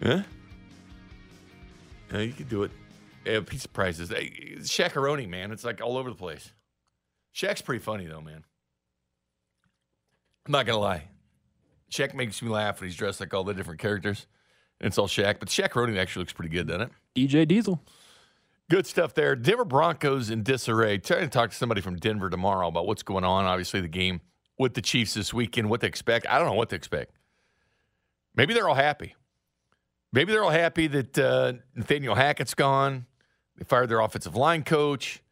Yeah. 0.02 0.24
Yeah, 2.12 2.18
you 2.20 2.34
could 2.34 2.50
do 2.50 2.64
it. 2.64 2.70
Yeah, 3.24 3.40
pizza 3.40 3.68
prices. 3.68 4.10
Hey, 4.10 4.56
Shaqaroni, 4.58 5.26
man. 5.26 5.52
It's 5.52 5.64
like 5.64 5.80
all 5.80 5.96
over 5.96 6.10
the 6.10 6.16
place. 6.16 6.52
Shaq's 7.34 7.62
pretty 7.62 7.82
funny 7.82 8.04
though, 8.04 8.20
man. 8.20 8.44
I'm 10.46 10.52
not 10.52 10.66
gonna 10.66 10.78
lie. 10.78 11.04
Shaq 11.90 12.14
makes 12.14 12.42
me 12.42 12.48
laugh 12.48 12.80
when 12.80 12.88
he's 12.88 12.96
dressed 12.96 13.20
like 13.20 13.32
all 13.34 13.44
the 13.44 13.54
different 13.54 13.80
characters. 13.80 14.26
And 14.80 14.88
it's 14.88 14.98
all 14.98 15.06
Shaq, 15.06 15.38
but 15.38 15.48
Shaqaroni 15.48 15.98
actually 15.98 16.22
looks 16.22 16.32
pretty 16.32 16.50
good, 16.50 16.66
doesn't 16.66 16.82
it? 16.82 16.90
DJ 17.14 17.46
Diesel. 17.46 17.80
Good 18.70 18.86
stuff 18.86 19.14
there. 19.14 19.36
Denver 19.36 19.64
Broncos 19.64 20.30
in 20.30 20.42
disarray. 20.42 20.98
Trying 20.98 21.22
to 21.22 21.28
talk 21.28 21.50
to 21.50 21.56
somebody 21.56 21.80
from 21.80 21.96
Denver 21.96 22.30
tomorrow 22.30 22.68
about 22.68 22.86
what's 22.86 23.02
going 23.02 23.22
on. 23.24 23.44
Obviously, 23.44 23.80
the 23.80 23.88
game 23.88 24.22
with 24.58 24.74
the 24.74 24.80
Chiefs 24.80 25.14
this 25.14 25.34
weekend, 25.34 25.68
what 25.68 25.80
to 25.82 25.86
expect. 25.86 26.26
I 26.28 26.38
don't 26.38 26.46
know 26.46 26.54
what 26.54 26.70
to 26.70 26.76
expect. 26.76 27.14
Maybe 28.34 28.54
they're 28.54 28.68
all 28.68 28.74
happy. 28.74 29.14
Maybe 30.12 30.32
they're 30.32 30.44
all 30.44 30.50
happy 30.50 30.86
that 30.88 31.18
uh, 31.18 31.52
Nathaniel 31.74 32.14
Hackett's 32.14 32.54
gone. 32.54 33.06
They 33.56 33.64
fired 33.64 33.88
their 33.88 34.00
offensive 34.00 34.36
line 34.36 34.62
coach. 34.62 35.22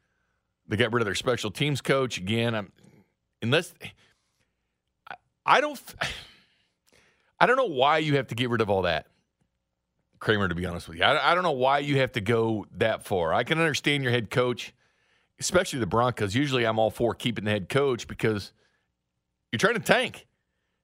They 0.66 0.76
got 0.76 0.92
rid 0.92 1.00
of 1.00 1.06
their 1.06 1.14
special 1.14 1.50
teams 1.50 1.80
coach 1.80 2.18
again. 2.18 2.54
I'm, 2.54 2.72
unless 3.42 3.74
I, 5.50 5.60
don't, 5.60 5.80
I 7.40 7.46
don't 7.46 7.56
know 7.56 7.64
why 7.64 7.98
you 7.98 8.16
have 8.16 8.28
to 8.28 8.34
get 8.34 8.48
rid 8.50 8.60
of 8.60 8.70
all 8.70 8.82
that. 8.82 9.06
Kramer, 10.20 10.48
to 10.48 10.54
be 10.54 10.66
honest 10.66 10.88
with 10.88 10.98
you. 10.98 11.04
I, 11.04 11.32
I 11.32 11.34
don't 11.34 11.42
know 11.42 11.50
why 11.50 11.78
you 11.78 11.98
have 11.98 12.12
to 12.12 12.20
go 12.20 12.66
that 12.76 13.04
far. 13.04 13.32
I 13.32 13.42
can 13.42 13.58
understand 13.58 14.02
your 14.02 14.12
head 14.12 14.30
coach, 14.30 14.72
especially 15.40 15.80
the 15.80 15.86
Broncos. 15.86 16.34
Usually 16.34 16.64
I'm 16.64 16.78
all 16.78 16.90
for 16.90 17.14
keeping 17.14 17.44
the 17.46 17.50
head 17.50 17.68
coach 17.68 18.06
because 18.06 18.52
you're 19.50 19.58
trying 19.58 19.74
to 19.74 19.80
tank. 19.80 20.26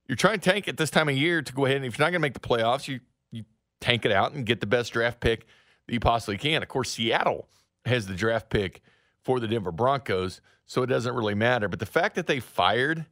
You're 0.08 0.16
trying 0.16 0.40
to 0.40 0.50
tank 0.50 0.68
at 0.68 0.78
this 0.78 0.90
time 0.90 1.08
of 1.08 1.16
year 1.16 1.42
to 1.42 1.52
go 1.52 1.66
ahead 1.66 1.76
and 1.76 1.85
if 1.85 1.99
you're 1.99 2.06
not 2.06 2.11
going 2.11 2.20
to 2.20 2.26
make 2.26 2.35
the 2.35 2.40
playoffs, 2.40 2.88
you, 2.88 3.00
you 3.30 3.44
tank 3.80 4.04
it 4.04 4.12
out 4.12 4.32
and 4.32 4.46
get 4.46 4.61
the 4.61 4.66
best 4.66 4.92
draft 4.92 5.20
pick 5.20 5.46
that 5.87 5.92
you 5.92 6.00
possibly 6.00 6.38
can. 6.38 6.62
Of 6.62 6.68
course, 6.68 6.90
Seattle 6.90 7.46
has 7.85 8.06
the 8.06 8.14
draft 8.14 8.49
pick 8.49 8.80
for 9.23 9.38
the 9.38 9.46
Denver 9.46 9.73
Broncos, 9.73 10.40
so 10.64 10.82
it 10.82 10.87
doesn't 10.87 11.14
really 11.14 11.35
matter. 11.35 11.68
But 11.68 11.78
the 11.78 11.87
fact 11.87 12.14
that 12.14 12.26
they 12.26 12.40
fired 12.40 13.04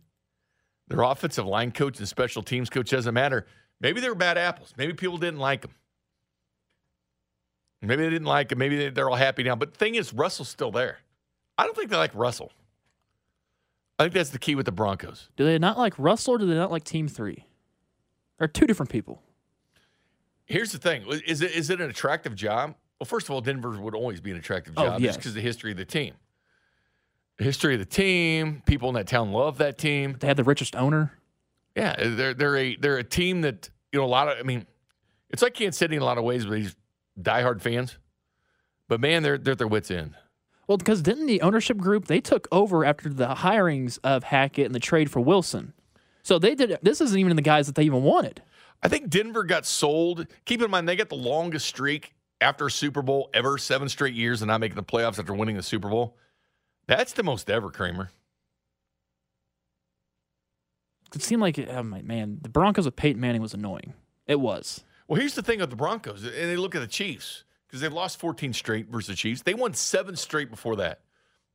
their 0.89 1.03
offensive 1.03 1.47
line 1.47 1.71
coach 1.73 1.99
and 1.99 2.09
special 2.09 2.43
teams 2.43 2.69
coach 2.71 2.91
doesn't 2.91 3.15
matter. 3.15 3.47
Maybe 3.81 4.01
they 4.01 4.09
were 4.09 4.15
bad 4.15 4.39
apples. 4.39 4.75
Maybe 4.77 4.93
people 4.93 5.19
didn't 5.19 5.41
like 5.41 5.63
them. 5.63 5.73
Maybe 7.83 8.03
they 8.03 8.11
didn't 8.11 8.27
like 8.29 8.51
him. 8.51 8.59
Maybe 8.59 8.77
they- 8.79 8.89
they're 8.91 9.11
all 9.11 9.17
happy 9.17 9.43
now. 9.43 9.57
But 9.57 9.73
the 9.73 9.79
thing 9.79 9.95
is, 9.95 10.13
Russell's 10.15 10.49
still 10.49 10.71
there. 10.71 11.01
I 11.59 11.65
don't 11.65 11.77
think 11.77 11.91
they 11.91 11.97
like 11.97 12.15
Russell. 12.15 12.53
I 13.99 14.05
think 14.05 14.15
that's 14.15 14.31
the 14.31 14.39
key 14.39 14.55
with 14.55 14.67
the 14.67 14.73
Broncos. 14.73 15.29
Do 15.37 15.45
they 15.45 15.59
not 15.59 15.77
like 15.79 15.95
Russell 15.99 16.35
or 16.35 16.39
do 16.39 16.47
they 16.47 16.55
not 16.55 16.71
like 16.71 16.83
Team 16.85 17.07
Three? 17.09 17.45
They're 18.39 18.49
two 18.49 18.67
different 18.67 18.91
people. 18.91 19.23
Here's 20.47 20.73
the 20.73 20.79
thing: 20.79 21.05
is 21.27 21.43
it 21.43 21.53
is 21.53 21.71
it 21.71 21.81
an 21.81 21.89
attractive 21.91 22.35
job? 22.35 22.75
Well, 22.99 23.07
first 23.07 23.27
of 23.29 23.31
all, 23.35 23.41
Denver 23.41 23.71
would 23.81 23.95
always 23.95 24.21
be 24.21 24.31
an 24.31 24.37
attractive 24.39 24.75
Oh, 24.77 24.85
job 24.87 25.01
yes. 25.01 25.11
just 25.11 25.19
because 25.21 25.31
of 25.33 25.35
the 25.37 25.41
history 25.43 25.71
of 25.73 25.77
the 25.77 25.85
team. 25.85 26.15
History 27.39 27.75
of 27.75 27.81
the 27.81 27.87
team, 27.87 28.63
people 28.65 28.89
in 28.89 28.95
that 28.95 29.09
town 29.09 29.33
love 29.33 29.59
that 29.59 29.77
team. 29.77 30.17
They 30.21 30.27
had 30.27 30.37
the 30.37 30.45
richest 30.45 30.77
owner. 30.77 31.13
Yeah, 31.75 31.97
they're 31.99 32.35
they're 32.35 32.57
a 32.57 32.77
they're 32.77 32.99
a 32.99 33.05
team 33.05 33.41
that 33.41 33.71
you 33.93 33.99
know 33.99 34.05
a 34.05 34.07
lot 34.07 34.29
of. 34.29 34.39
I 34.39 34.43
mean, 34.43 34.67
it's 35.31 35.43
like 35.43 35.55
Kansas 35.55 35.79
City 35.79 35.97
in 35.97 36.03
a 36.03 36.05
lot 36.05 36.19
of 36.19 36.25
ways, 36.25 36.45
but 36.45 36.55
these 36.55 36.77
diehard 37.21 37.61
fans. 37.61 37.99
But 38.89 39.01
man, 39.01 39.25
they're 39.25 39.39
they're 39.39 39.53
at 39.53 39.59
their 39.59 39.67
wits 39.67 39.91
end. 39.91 40.15
Well, 40.69 40.79
because 40.79 41.03
didn't 41.03 41.27
the 41.27 41.43
ownership 41.43 41.77
group 41.77 42.07
they 42.07 42.21
took 42.21 42.49
over 42.51 42.85
after 42.85 43.09
the 43.09 43.35
hirings 43.35 43.99
of 44.03 44.25
Hackett 44.25 44.67
and 44.67 44.75
the 44.75 44.81
trade 44.81 45.11
for 45.11 45.21
Wilson? 45.21 45.75
So 46.23 46.39
they 46.39 46.55
did. 46.55 46.79
This 46.83 47.01
isn't 47.01 47.19
even 47.19 47.37
the 47.37 47.43
guys 47.43 47.67
that 47.67 47.75
they 47.75 47.85
even 47.85 48.03
wanted. 48.03 48.43
I 48.83 48.89
think 48.89 49.09
Denver 49.09 49.45
got 49.45 49.67
sold. 49.67 50.27
Keep 50.45 50.63
in 50.63 50.71
mind, 50.71 50.89
they 50.89 50.97
got 50.97 51.09
the 51.09 51.17
longest 51.17 51.67
streak 51.67 52.15
after 52.41 52.67
a 52.67 52.71
Super 52.71 53.03
Bowl 53.03 53.31
ever, 53.35 53.59
seven 53.59 53.89
straight 53.89 54.15
years 54.15 54.43
and 54.43 54.49
not 54.49 54.61
making 54.61 54.77
the 54.77 54.83
playoffs 54.83 55.19
after 55.19 55.35
winning 55.35 55.57
the 55.57 55.63
Super 55.63 55.89
Bowl. 55.89 56.17
That's 56.87 57.13
the 57.13 57.23
most 57.23 57.51
ever, 57.51 57.71
Kramer. 57.71 58.11
It 61.15 61.23
seemed 61.23 61.43
like, 61.43 61.59
oh 61.59 61.83
my 61.83 62.03
man, 62.03 62.39
the 62.43 62.49
Broncos 62.49 62.85
with 62.87 62.97
Peyton 62.97 63.21
Manning 63.21 63.41
was 63.41 63.55
annoying. 63.55 63.95
It 64.27 64.41
was. 64.41 64.83
Well, 65.07 65.21
here's 65.21 65.35
the 65.35 65.43
thing 65.43 65.61
with 65.61 65.71
the 65.71 65.77
Broncos, 65.77 66.25
and 66.25 66.33
they 66.33 66.57
look 66.57 66.75
at 66.75 66.81
the 66.81 66.87
Chiefs 66.87 67.45
because 67.67 67.81
they've 67.81 67.93
lost 67.93 68.19
14 68.19 68.53
straight 68.53 68.89
versus 68.89 69.09
the 69.09 69.15
Chiefs. 69.15 69.43
They 69.43 69.55
won 69.55 69.75
seven 69.75 70.17
straight 70.17 70.51
before 70.51 70.77
that. 70.77 71.01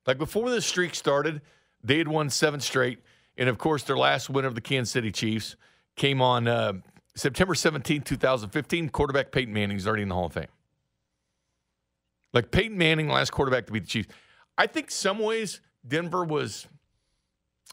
Like 0.06 0.18
before 0.18 0.50
the 0.50 0.62
streak 0.62 0.96
started, 0.96 1.42
they 1.84 1.98
had 1.98 2.08
won 2.08 2.30
seven 2.30 2.60
straight. 2.60 3.00
And 3.38 3.50
of 3.50 3.58
course, 3.58 3.84
their 3.84 3.98
last 3.98 4.30
win 4.30 4.46
of 4.46 4.56
the 4.56 4.62
Kansas 4.62 4.92
City 4.92 5.12
Chiefs 5.12 5.56
came 5.96 6.22
on 6.22 6.48
uh, 6.48 6.74
September 7.16 7.56
17, 7.56 8.02
2015. 8.02 8.90
Quarterback 8.90 9.32
Peyton 9.32 9.54
Manning 9.54 9.78
is 9.78 9.88
already 9.88 10.04
in 10.04 10.10
the 10.10 10.16
Hall 10.16 10.26
of 10.26 10.34
Fame. 10.34 10.48
Like 12.34 12.52
Peyton 12.52 12.78
Manning, 12.78 13.08
last 13.08 13.32
quarterback 13.32 13.66
to 13.68 13.74
beat 13.74 13.84
the 13.84 13.90
Chiefs. 13.90 14.10
I 14.60 14.68
think 14.68 14.92
some 14.92 15.20
ways 15.20 15.62
Denver 15.88 16.26
was 16.26 16.68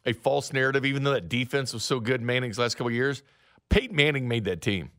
a 0.06 0.12
false 0.12 0.52
narrative, 0.52 0.84
even 0.84 1.02
though 1.02 1.14
that 1.14 1.28
defense 1.28 1.74
was 1.74 1.82
so 1.82 1.98
good 1.98 2.22
Manning's 2.22 2.60
last 2.60 2.76
couple 2.76 2.92
years. 2.92 3.24
Peyton 3.68 3.96
Manning 3.96 4.28
made 4.28 4.44
that 4.44 4.62
team. 4.62 4.92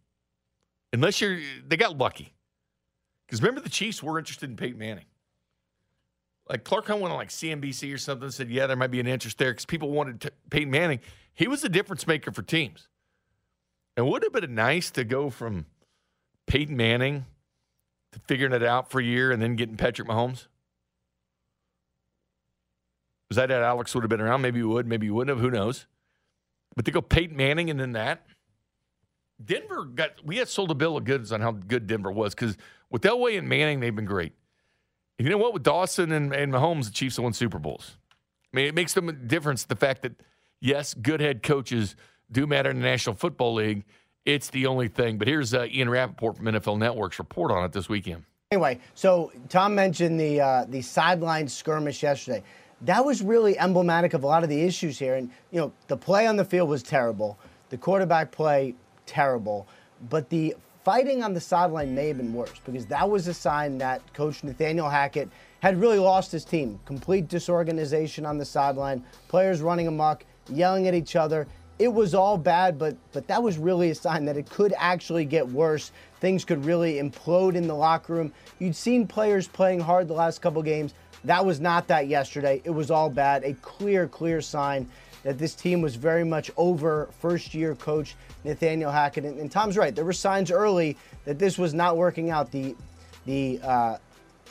Unless 0.92 1.22
you're, 1.22 1.40
they 1.66 1.78
got 1.78 1.98
lucky. 1.98 2.34
Because 3.26 3.42
remember, 3.42 3.62
the 3.62 3.70
Chiefs 3.70 4.04
were 4.04 4.20
interested 4.20 4.50
in 4.50 4.58
Peyton 4.58 4.78
Manning. 4.78 5.06
Like 6.50 6.66
Clark 6.66 6.88
Hunt 6.88 7.00
went 7.00 7.14
on 7.14 7.18
like 7.18 7.30
CNBC 7.30 7.94
or 7.94 7.98
something, 7.98 8.30
said, 8.32 8.50
yeah, 8.50 8.68
there 8.68 8.76
might 8.76 8.92
be 8.92 9.00
an 9.00 9.08
interest 9.08 9.38
there 9.38 9.52
because 9.52 9.66
people 9.66 9.90
wanted 9.90 10.20
t- 10.20 10.30
Peyton 10.50 10.70
Manning. 10.70 11.00
He 11.34 11.48
was 11.48 11.64
a 11.64 11.70
difference 11.70 12.06
maker 12.06 12.32
for 12.34 12.42
teams. 12.42 12.90
And 13.96 14.08
would 14.08 14.24
it 14.24 14.34
have 14.34 14.42
been 14.42 14.56
nice 14.56 14.92
to 14.92 15.06
go 15.06 15.30
from 15.30 15.66
Peyton 16.48 16.76
Manning 16.76 17.26
to 18.12 18.20
figuring 18.28 18.54
it 18.54 18.64
out 18.64 18.92
for 18.92 19.00
a 19.00 19.04
year 19.04 19.32
and 19.32 19.42
then 19.42 19.56
getting 19.56 19.78
Patrick 19.78 20.08
Mahomes? 20.08 20.48
Was 23.30 23.36
that 23.36 23.48
that 23.48 23.62
Alex 23.62 23.94
would 23.94 24.04
have 24.04 24.10
been 24.10 24.22
around? 24.22 24.42
Maybe 24.42 24.60
he 24.60 24.64
would, 24.64 24.88
maybe 24.88 25.08
he 25.08 25.12
wouldn't 25.12 25.36
have. 25.36 25.44
Who 25.44 25.52
knows? 25.52 25.86
But 26.76 26.86
to 26.86 26.92
go 26.92 27.02
Peyton 27.02 27.36
Manning 27.36 27.70
and 27.70 27.80
then 27.80 27.94
that. 27.94 28.26
Denver 29.44 29.86
got 29.86 30.26
we 30.26 30.38
had 30.38 30.48
sold 30.48 30.72
a 30.72 30.76
bill 30.76 30.98
of 30.98 31.04
goods 31.04 31.32
on 31.32 31.42
how 31.42 31.52
good 31.52 31.86
Denver 31.86 32.12
was 32.12 32.34
because 32.34 32.58
with 32.90 33.04
Elway 33.04 33.38
and 33.38 33.48
Manning, 33.48 33.80
they've 33.80 33.96
been 33.96 34.06
great. 34.06 34.34
And 35.20 35.28
you 35.28 35.32
know 35.32 35.38
what? 35.38 35.54
With 35.54 35.64
Dawson 35.64 36.12
and, 36.12 36.34
and 36.34 36.54
Mahomes, 36.54 36.86
the 36.86 36.92
Chiefs 36.92 37.18
have 37.18 37.24
won 37.24 37.34
Super 37.34 37.60
Bowls. 37.60 37.98
I 38.54 38.58
mean, 38.58 38.66
it 38.66 38.76
makes 38.76 38.94
them 38.94 39.10
a 39.10 39.14
difference 39.14 39.66
the 39.66 39.76
fact 39.76 40.04
that 40.04 40.14
yes, 40.60 40.94
good 40.94 41.20
head 41.20 41.44
coaches 41.44 41.96
do 42.32 42.48
matter 42.48 42.70
in 42.70 42.78
the 42.78 42.84
National 42.84 43.16
Football 43.16 43.56
League. 43.56 43.84
It's 44.26 44.50
the 44.50 44.68
only 44.68 44.88
thing. 44.88 45.18
But 45.18 45.28
here's 45.28 45.54
uh, 45.54 45.66
Ian 45.66 45.90
Rapoport 45.90 46.38
from 46.38 46.46
NFL 46.46 46.78
Network's 46.80 47.20
report 47.20 47.52
on 47.52 47.64
it 47.64 47.72
this 47.72 47.88
weekend. 47.88 48.24
Anyway, 48.52 48.80
so 48.94 49.32
Tom 49.50 49.76
mentioned 49.76 50.20
the 50.20 50.40
uh, 50.40 50.66
the 50.70 50.82
sideline 50.82 51.48
skirmish 51.48 52.02
yesterday. 52.04 52.44
That 52.82 53.04
was 53.04 53.22
really 53.22 53.58
emblematic 53.58 54.14
of 54.14 54.24
a 54.24 54.28
lot 54.28 54.44
of 54.44 54.50
the 54.50 54.62
issues 54.62 55.00
here. 55.00 55.16
And 55.16 55.32
you 55.52 55.60
know, 55.60 55.72
the 55.88 55.98
play 55.98 56.28
on 56.28 56.36
the 56.36 56.46
field 56.46 56.70
was 56.70 56.84
terrible. 56.84 57.38
The 57.70 57.78
quarterback 57.78 58.32
play 58.32 58.76
terrible, 59.06 59.68
but 60.10 60.30
the 60.30 60.56
fighting 60.84 61.22
on 61.22 61.34
the 61.34 61.42
sideline 61.42 61.94
may 61.94 62.08
have 62.08 62.18
been 62.18 62.34
worse 62.34 62.62
because 62.66 62.86
that 62.86 63.10
was 63.10 63.28
a 63.28 63.34
sign 63.34 63.78
that 63.78 64.02
Coach 64.14 64.44
Nathaniel 64.44 64.90
Hackett 64.90 65.30
had 65.60 65.82
really 65.82 66.00
lost 66.00 66.32
his 66.32 66.46
team. 66.46 66.80
Complete 66.86 67.28
disorganization 67.28 68.26
on 68.26 68.38
the 68.38 68.46
sideline, 68.46 69.04
players 69.28 69.62
running 69.62 69.88
amok, 69.88 70.24
yelling 70.50 70.88
at 70.88 70.94
each 70.94 71.16
other. 71.16 71.48
It 71.80 71.90
was 71.90 72.16
all 72.16 72.38
bad, 72.38 72.80
but 72.80 72.96
but 73.12 73.28
that 73.28 73.44
was 73.44 73.58
really 73.58 73.90
a 73.90 73.96
sign 73.96 74.26
that 74.26 74.38
it 74.38 74.50
could 74.50 74.74
actually 74.78 75.26
get 75.26 75.48
worse. 75.48 75.92
Things 76.20 76.46
could 76.46 76.64
really 76.64 76.96
implode 76.96 77.56
in 77.56 77.68
the 77.68 77.76
locker 77.76 78.14
room. 78.14 78.32
You'd 78.60 78.76
seen 78.76 79.08
players 79.08 79.48
playing 79.48 79.82
hard 79.82 80.08
the 80.08 80.14
last 80.14 80.42
couple 80.42 80.64
games. 80.64 80.94
That 81.24 81.46
was 81.46 81.60
not 81.60 81.88
that 81.88 82.08
yesterday. 82.08 82.62
It 82.64 82.70
was 82.70 82.92
all 82.92 83.10
bad. 83.10 83.44
A 83.44 83.54
clear, 83.56 84.08
clear 84.08 84.42
sign 84.42 84.88
that 85.24 85.38
this 85.38 85.56
team 85.56 85.82
was 85.82 85.96
very 85.96 86.24
much 86.24 86.52
over 86.58 87.10
first 87.20 87.54
year 87.54 87.76
coach 87.76 88.16
Nathaniel 88.44 88.92
Hackett. 88.92 89.26
And, 89.26 89.40
and 89.40 89.52
Tom's 89.52 89.78
right. 89.78 89.94
There 89.94 90.06
were 90.06 90.14
signs 90.14 90.52
early 90.52 90.98
that 91.26 91.40
this 91.40 91.58
was 91.58 91.74
not 91.74 91.98
working 91.98 92.30
out. 92.30 92.52
The 92.52 92.76
the 93.26 93.60
uh, 93.62 93.98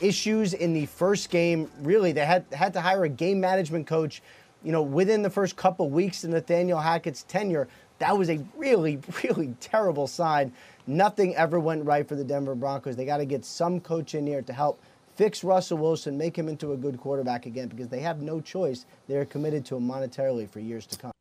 issues 0.01 0.53
in 0.53 0.73
the 0.73 0.85
first 0.85 1.29
game, 1.29 1.69
really, 1.81 2.11
they 2.11 2.25
had 2.25 2.45
had 2.51 2.73
to 2.73 2.81
hire 2.81 3.05
a 3.05 3.09
game 3.09 3.39
management 3.39 3.87
coach. 3.87 4.21
You 4.63 4.71
know, 4.71 4.81
within 4.81 5.21
the 5.21 5.29
first 5.29 5.55
couple 5.55 5.89
weeks 5.89 6.23
of 6.23 6.31
Nathaniel 6.31 6.79
Hackett's 6.79 7.23
tenure, 7.23 7.67
that 7.99 8.17
was 8.17 8.29
a 8.29 8.43
really, 8.55 8.99
really 9.23 9.55
terrible 9.59 10.07
sign. 10.07 10.51
Nothing 10.85 11.35
ever 11.35 11.59
went 11.59 11.85
right 11.85 12.07
for 12.07 12.15
the 12.15 12.23
Denver 12.23 12.55
Broncos. 12.55 12.95
They 12.95 13.05
got 13.05 13.17
to 13.17 13.25
get 13.25 13.45
some 13.45 13.79
coach 13.79 14.15
in 14.15 14.25
here 14.25 14.41
to 14.41 14.53
help 14.53 14.79
fix 15.17 15.43
Russell 15.43 15.79
Wilson, 15.79 16.17
make 16.17 16.37
him 16.37 16.47
into 16.47 16.71
a 16.73 16.77
good 16.77 16.97
quarterback 16.99 17.45
again 17.45 17.67
because 17.67 17.89
they 17.89 17.99
have 17.99 18.21
no 18.21 18.39
choice. 18.39 18.85
They're 19.07 19.25
committed 19.25 19.65
to 19.65 19.75
him 19.75 19.87
monetarily 19.87 20.49
for 20.49 20.59
years 20.59 20.85
to 20.85 20.97
come. 20.97 21.11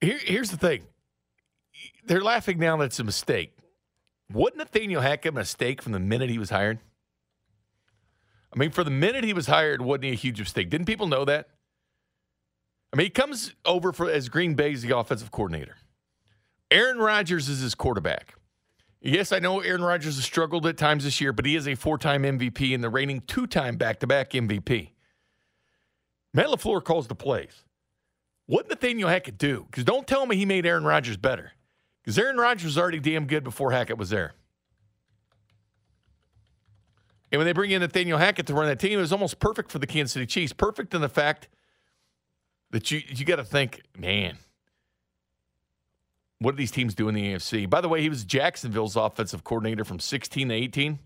Here, 0.00 0.20
here's 0.22 0.50
the 0.50 0.58
thing. 0.58 0.82
they're 2.06 2.20
laughing 2.20 2.58
now 2.58 2.76
that 2.76 2.84
it's 2.84 3.00
a 3.00 3.04
mistake. 3.04 3.56
Wasn't 4.32 4.58
Nathaniel 4.58 5.00
Hackett 5.00 5.30
a 5.30 5.34
mistake 5.34 5.82
from 5.82 5.92
the 5.92 5.98
minute 5.98 6.30
he 6.30 6.38
was 6.38 6.50
hired? 6.50 6.78
I 8.54 8.58
mean, 8.58 8.70
for 8.70 8.84
the 8.84 8.90
minute 8.90 9.24
he 9.24 9.32
was 9.32 9.46
hired, 9.46 9.80
wasn't 9.80 10.04
he 10.04 10.10
a 10.12 10.14
huge 10.14 10.38
mistake? 10.38 10.70
Didn't 10.70 10.86
people 10.86 11.08
know 11.08 11.24
that? 11.24 11.48
I 12.92 12.96
mean, 12.96 13.06
he 13.06 13.10
comes 13.10 13.54
over 13.64 13.92
for 13.92 14.08
as 14.08 14.28
Green 14.28 14.54
Bay's 14.54 14.82
the 14.82 14.96
offensive 14.96 15.30
coordinator. 15.30 15.76
Aaron 16.70 16.98
Rodgers 16.98 17.48
is 17.48 17.60
his 17.60 17.74
quarterback. 17.74 18.34
Yes, 19.06 19.32
I 19.32 19.38
know 19.38 19.60
Aaron 19.60 19.82
Rodgers 19.82 20.16
has 20.16 20.24
struggled 20.24 20.64
at 20.64 20.78
times 20.78 21.04
this 21.04 21.20
year, 21.20 21.34
but 21.34 21.44
he 21.44 21.56
is 21.56 21.68
a 21.68 21.74
four-time 21.74 22.22
MVP 22.22 22.74
and 22.74 22.82
the 22.82 22.88
reigning 22.88 23.20
two-time 23.20 23.76
back-to-back 23.76 24.30
MVP. 24.30 24.92
Matt 26.32 26.46
LaFleur 26.46 26.82
calls 26.82 27.06
the 27.06 27.14
plays. 27.14 27.64
What 28.46 28.70
Nathaniel 28.70 29.10
Hackett 29.10 29.36
do? 29.36 29.66
Because 29.70 29.84
don't 29.84 30.06
tell 30.06 30.24
me 30.24 30.36
he 30.36 30.46
made 30.46 30.64
Aaron 30.64 30.84
Rodgers 30.84 31.18
better. 31.18 31.52
Because 32.02 32.18
Aaron 32.18 32.38
Rodgers 32.38 32.64
was 32.64 32.78
already 32.78 32.98
damn 32.98 33.26
good 33.26 33.44
before 33.44 33.72
Hackett 33.72 33.98
was 33.98 34.08
there. 34.08 34.32
And 37.30 37.38
when 37.38 37.46
they 37.46 37.52
bring 37.52 37.72
in 37.72 37.82
Nathaniel 37.82 38.16
Hackett 38.16 38.46
to 38.46 38.54
run 38.54 38.68
that 38.68 38.78
team, 38.78 38.98
it 38.98 39.02
was 39.02 39.12
almost 39.12 39.38
perfect 39.38 39.70
for 39.70 39.78
the 39.78 39.86
Kansas 39.86 40.12
City 40.12 40.24
Chiefs. 40.24 40.54
Perfect 40.54 40.94
in 40.94 41.02
the 41.02 41.08
fact 41.10 41.48
that 42.70 42.90
you 42.90 43.02
you 43.06 43.26
got 43.26 43.36
to 43.36 43.44
think, 43.44 43.82
man, 43.98 44.38
what 46.40 46.52
do 46.52 46.56
these 46.56 46.70
teams 46.70 46.94
do 46.94 47.08
in 47.08 47.14
the 47.14 47.34
AFC? 47.34 47.68
By 47.68 47.80
the 47.80 47.88
way, 47.88 48.02
he 48.02 48.08
was 48.08 48.24
Jacksonville's 48.24 48.96
offensive 48.96 49.44
coordinator 49.44 49.84
from 49.84 49.98
16 49.98 50.48
to 50.48 50.54
18. 50.54 50.98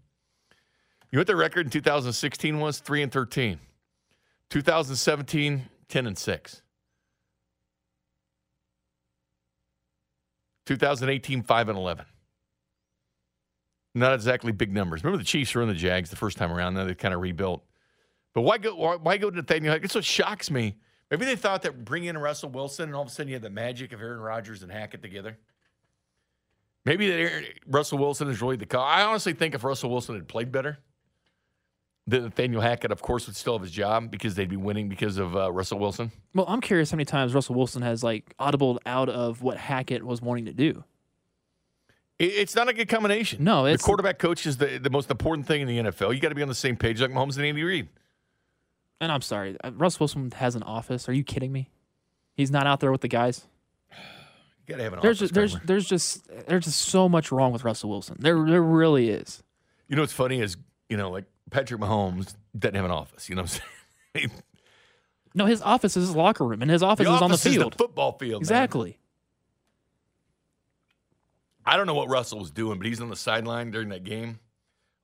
You 1.10 1.16
know 1.16 1.20
what 1.20 1.26
their 1.26 1.36
record 1.36 1.66
in 1.66 1.70
2016 1.70 2.58
was? 2.60 2.80
3 2.80 3.02
and 3.02 3.12
13. 3.12 3.58
2017, 4.50 5.68
10 5.88 6.06
and 6.06 6.18
6. 6.18 6.62
2018, 10.66 11.42
5 11.42 11.68
and 11.68 11.78
11. 11.78 12.04
Not 13.94 14.14
exactly 14.14 14.52
big 14.52 14.72
numbers. 14.72 15.02
Remember 15.02 15.18
the 15.18 15.26
Chiefs 15.26 15.54
were 15.54 15.62
in 15.62 15.68
the 15.68 15.74
Jags 15.74 16.10
the 16.10 16.16
first 16.16 16.36
time 16.36 16.52
around. 16.52 16.74
Then 16.74 16.86
they 16.86 16.94
kind 16.94 17.14
of 17.14 17.20
rebuilt. 17.20 17.64
But 18.34 18.42
why 18.42 18.58
go? 18.58 18.98
Why, 18.98 19.16
go 19.16 19.30
to 19.30 19.36
Nathaniel? 19.36 19.78
That's 19.78 19.94
what 19.94 20.04
shocks 20.04 20.50
me. 20.50 20.76
Maybe 21.10 21.24
they 21.24 21.36
thought 21.36 21.62
that 21.62 21.84
bringing 21.84 22.10
in 22.10 22.18
Russell 22.18 22.50
Wilson 22.50 22.84
and 22.84 22.94
all 22.94 23.02
of 23.02 23.08
a 23.08 23.10
sudden 23.10 23.28
you 23.28 23.34
had 23.34 23.42
the 23.42 23.50
magic 23.50 23.92
of 23.92 24.00
Aaron 24.00 24.20
Rodgers 24.20 24.62
and 24.62 24.70
Hackett 24.70 25.02
together. 25.02 25.38
Maybe 26.84 27.08
that 27.08 27.18
Aaron, 27.18 27.44
Russell 27.66 27.98
Wilson 27.98 28.28
is 28.28 28.40
really 28.40 28.56
the 28.56 28.66
call. 28.66 28.84
I 28.84 29.02
honestly 29.02 29.32
think 29.32 29.54
if 29.54 29.64
Russell 29.64 29.90
Wilson 29.90 30.14
had 30.14 30.28
played 30.28 30.52
better, 30.52 30.78
that 32.06 32.22
Nathaniel 32.22 32.60
Hackett, 32.60 32.90
of 32.90 33.02
course, 33.02 33.26
would 33.26 33.36
still 33.36 33.54
have 33.54 33.62
his 33.62 33.70
job 33.70 34.10
because 34.10 34.34
they'd 34.34 34.48
be 34.48 34.56
winning 34.56 34.88
because 34.88 35.18
of 35.18 35.36
uh, 35.36 35.52
Russell 35.52 35.78
Wilson. 35.78 36.10
Well, 36.34 36.46
I'm 36.48 36.60
curious 36.60 36.90
how 36.90 36.96
many 36.96 37.04
times 37.04 37.34
Russell 37.34 37.54
Wilson 37.54 37.82
has 37.82 38.02
like 38.02 38.34
audibled 38.38 38.78
out 38.86 39.08
of 39.08 39.42
what 39.42 39.58
Hackett 39.58 40.02
was 40.02 40.22
wanting 40.22 40.46
to 40.46 40.54
do. 40.54 40.84
It's 42.18 42.56
not 42.56 42.68
a 42.68 42.72
good 42.72 42.88
combination. 42.88 43.44
No, 43.44 43.70
the 43.70 43.78
quarterback 43.78 44.18
coach 44.18 44.44
is 44.44 44.56
the, 44.56 44.78
the 44.78 44.90
most 44.90 45.08
important 45.08 45.46
thing 45.46 45.60
in 45.60 45.68
the 45.68 45.78
NFL. 45.78 46.12
You 46.12 46.20
got 46.20 46.30
to 46.30 46.34
be 46.34 46.42
on 46.42 46.48
the 46.48 46.54
same 46.54 46.76
page 46.76 47.00
like 47.00 47.12
Mahomes 47.12 47.36
and 47.36 47.46
Andy 47.46 47.62
Reid. 47.62 47.88
And 49.00 49.12
I'm 49.12 49.22
sorry, 49.22 49.56
uh, 49.62 49.70
Russell 49.74 50.00
Wilson 50.00 50.30
has 50.32 50.54
an 50.56 50.62
office. 50.64 51.08
Are 51.08 51.12
you 51.12 51.22
kidding 51.22 51.52
me? 51.52 51.70
He's 52.34 52.50
not 52.50 52.66
out 52.66 52.80
there 52.80 52.90
with 52.92 53.00
the 53.00 53.08
guys. 53.08 53.46
You 53.92 54.74
got 54.74 54.76
to 54.78 54.82
have 54.84 54.92
an 54.94 54.98
There's 55.02 55.18
office 55.18 55.20
just, 55.20 55.34
there's 55.34 55.52
Kramer. 55.52 55.66
there's 55.66 55.88
just 55.88 56.46
there's 56.48 56.64
just 56.64 56.80
so 56.82 57.08
much 57.08 57.30
wrong 57.32 57.52
with 57.52 57.64
Russell 57.64 57.90
Wilson. 57.90 58.16
There 58.20 58.44
there 58.44 58.62
really 58.62 59.08
is. 59.08 59.42
You 59.88 59.96
know 59.96 60.02
what's 60.02 60.12
funny 60.12 60.40
is 60.40 60.56
you 60.88 60.96
know 60.96 61.10
like 61.10 61.24
Patrick 61.50 61.80
Mahomes 61.80 62.34
doesn't 62.58 62.74
have 62.74 62.84
an 62.84 62.90
office. 62.90 63.28
You 63.28 63.36
know 63.36 63.42
what 63.42 63.60
I'm 64.14 64.20
saying? 64.28 64.42
No, 65.34 65.46
his 65.46 65.62
office 65.62 65.96
is 65.96 66.08
his 66.08 66.16
locker 66.16 66.44
room, 66.44 66.60
and 66.62 66.70
his 66.70 66.82
office 66.82 67.06
the 67.06 67.14
is 67.14 67.22
on 67.22 67.30
the 67.30 67.38
field. 67.38 67.72
the 67.74 67.76
football 67.78 68.12
field. 68.18 68.32
man. 68.34 68.40
exactly. 68.42 68.98
I 71.64 71.76
don't 71.76 71.86
know 71.86 71.94
what 71.94 72.08
Russell 72.08 72.38
was 72.38 72.50
doing, 72.50 72.78
but 72.78 72.86
he's 72.86 73.00
on 73.00 73.10
the 73.10 73.16
sideline 73.16 73.70
during 73.70 73.90
that 73.90 74.02
game 74.04 74.38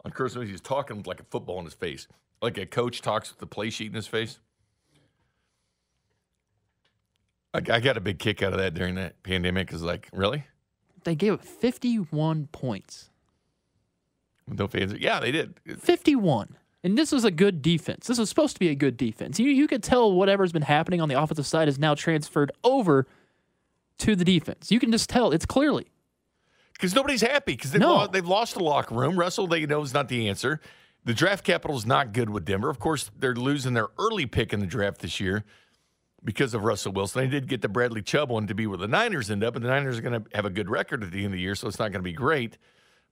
on 0.04 0.10
Christmas. 0.12 0.48
He's 0.48 0.60
talking 0.60 0.96
with 0.98 1.06
like 1.06 1.20
a 1.20 1.24
football 1.24 1.58
in 1.58 1.64
his 1.66 1.74
face, 1.74 2.06
like 2.44 2.58
a 2.58 2.66
coach 2.66 3.00
talks 3.02 3.30
with 3.30 3.38
the 3.40 3.46
play 3.46 3.70
sheet 3.70 3.88
in 3.88 3.94
his 3.94 4.06
face. 4.06 4.38
I, 7.52 7.58
I 7.58 7.80
got 7.80 7.96
a 7.96 8.00
big 8.00 8.18
kick 8.18 8.42
out 8.42 8.52
of 8.52 8.58
that 8.58 8.74
during 8.74 8.94
that 8.96 9.22
pandemic. 9.22 9.66
Because 9.66 9.82
like, 9.82 10.08
really? 10.12 10.44
They 11.04 11.14
gave 11.14 11.32
up 11.34 11.44
51 11.44 12.48
points. 12.52 13.10
No 14.48 14.66
fans? 14.66 14.94
Yeah, 14.98 15.20
they 15.20 15.32
did. 15.32 15.54
51. 15.78 16.56
And 16.82 16.98
this 16.98 17.12
was 17.12 17.24
a 17.24 17.30
good 17.30 17.62
defense. 17.62 18.06
This 18.06 18.18
was 18.18 18.28
supposed 18.28 18.54
to 18.56 18.60
be 18.60 18.68
a 18.68 18.74
good 18.74 18.96
defense. 18.98 19.38
You 19.40 19.48
you 19.48 19.66
could 19.66 19.82
tell 19.82 20.12
whatever's 20.12 20.52
been 20.52 20.62
happening 20.62 21.00
on 21.00 21.08
the 21.08 21.20
offensive 21.20 21.46
side 21.46 21.66
is 21.66 21.78
now 21.78 21.94
transferred 21.94 22.52
over 22.62 23.06
to 23.98 24.14
the 24.14 24.24
defense. 24.24 24.70
You 24.70 24.78
can 24.78 24.92
just 24.92 25.08
tell 25.08 25.30
it's 25.30 25.46
clearly. 25.46 25.86
Because 26.74 26.94
nobody's 26.94 27.22
happy 27.22 27.52
because 27.52 27.70
they've, 27.70 27.80
No. 27.80 27.94
lo- 27.94 28.06
they've 28.06 28.26
lost 28.26 28.54
the 28.54 28.62
locker 28.62 28.94
room. 28.94 29.18
Russell, 29.18 29.46
they 29.46 29.64
know, 29.64 29.80
is 29.82 29.94
not 29.94 30.08
the 30.08 30.28
answer. 30.28 30.60
The 31.04 31.14
draft 31.14 31.44
capital 31.44 31.76
is 31.76 31.84
not 31.84 32.12
good 32.12 32.30
with 32.30 32.44
Denver. 32.44 32.70
Of 32.70 32.78
course, 32.78 33.10
they're 33.18 33.34
losing 33.34 33.74
their 33.74 33.88
early 33.98 34.26
pick 34.26 34.52
in 34.52 34.60
the 34.60 34.66
draft 34.66 35.00
this 35.00 35.20
year 35.20 35.44
because 36.24 36.54
of 36.54 36.64
Russell 36.64 36.92
Wilson. 36.92 37.22
They 37.22 37.28
did 37.28 37.46
get 37.46 37.60
the 37.60 37.68
Bradley 37.68 38.00
Chubb 38.00 38.30
one 38.30 38.46
to 38.46 38.54
be 38.54 38.66
where 38.66 38.78
the 38.78 38.88
Niners 38.88 39.30
end 39.30 39.44
up, 39.44 39.54
and 39.54 39.64
the 39.64 39.68
Niners 39.68 39.98
are 39.98 40.02
going 40.02 40.24
to 40.24 40.30
have 40.34 40.46
a 40.46 40.50
good 40.50 40.70
record 40.70 41.02
at 41.02 41.10
the 41.10 41.18
end 41.18 41.26
of 41.26 41.32
the 41.32 41.40
year, 41.40 41.54
so 41.54 41.68
it's 41.68 41.78
not 41.78 41.92
going 41.92 42.00
to 42.00 42.10
be 42.10 42.12
great. 42.12 42.56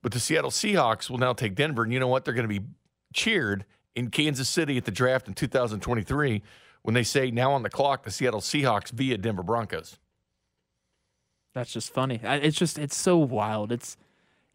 But 0.03 0.13
the 0.13 0.21
Seattle 0.21 0.51
Seahawks 0.51 1.11
will 1.11 1.19
now 1.19 1.35
take 1.35 1.55
Denver, 1.55 1.83
and 1.83 1.93
you 1.93 2.01
know 2.01 2.09
what? 2.09 2.25
They're 2.25 2.35
going 2.35 2.49
to 2.49 2.61
be 2.61 2.67
cheered 3.13 3.67
in 3.95 4.09
Kansas 4.09 4.49
City 4.49 4.79
at 4.79 4.87
the 4.87 4.91
draft 4.91 5.29
in 5.29 5.35
2023 5.35 6.43
when 6.81 6.95
they 6.95 7.03
say 7.03 7.31
now 7.31 7.53
on 7.53 7.63
the 7.63 7.71
clock 7.71 8.05
the 8.05 8.11
Seattle 8.11 8.41
Seahawks 8.41 8.91
via 8.91 9.19
Denver 9.19 9.43
Broncos. 9.43 9.99
That's 11.55 11.73
just 11.73 11.93
funny. 11.93 12.21
It's 12.23 12.57
just 12.57 12.79
it's 12.79 12.97
so 12.97 13.19
wild. 13.19 13.73
It's 13.73 13.99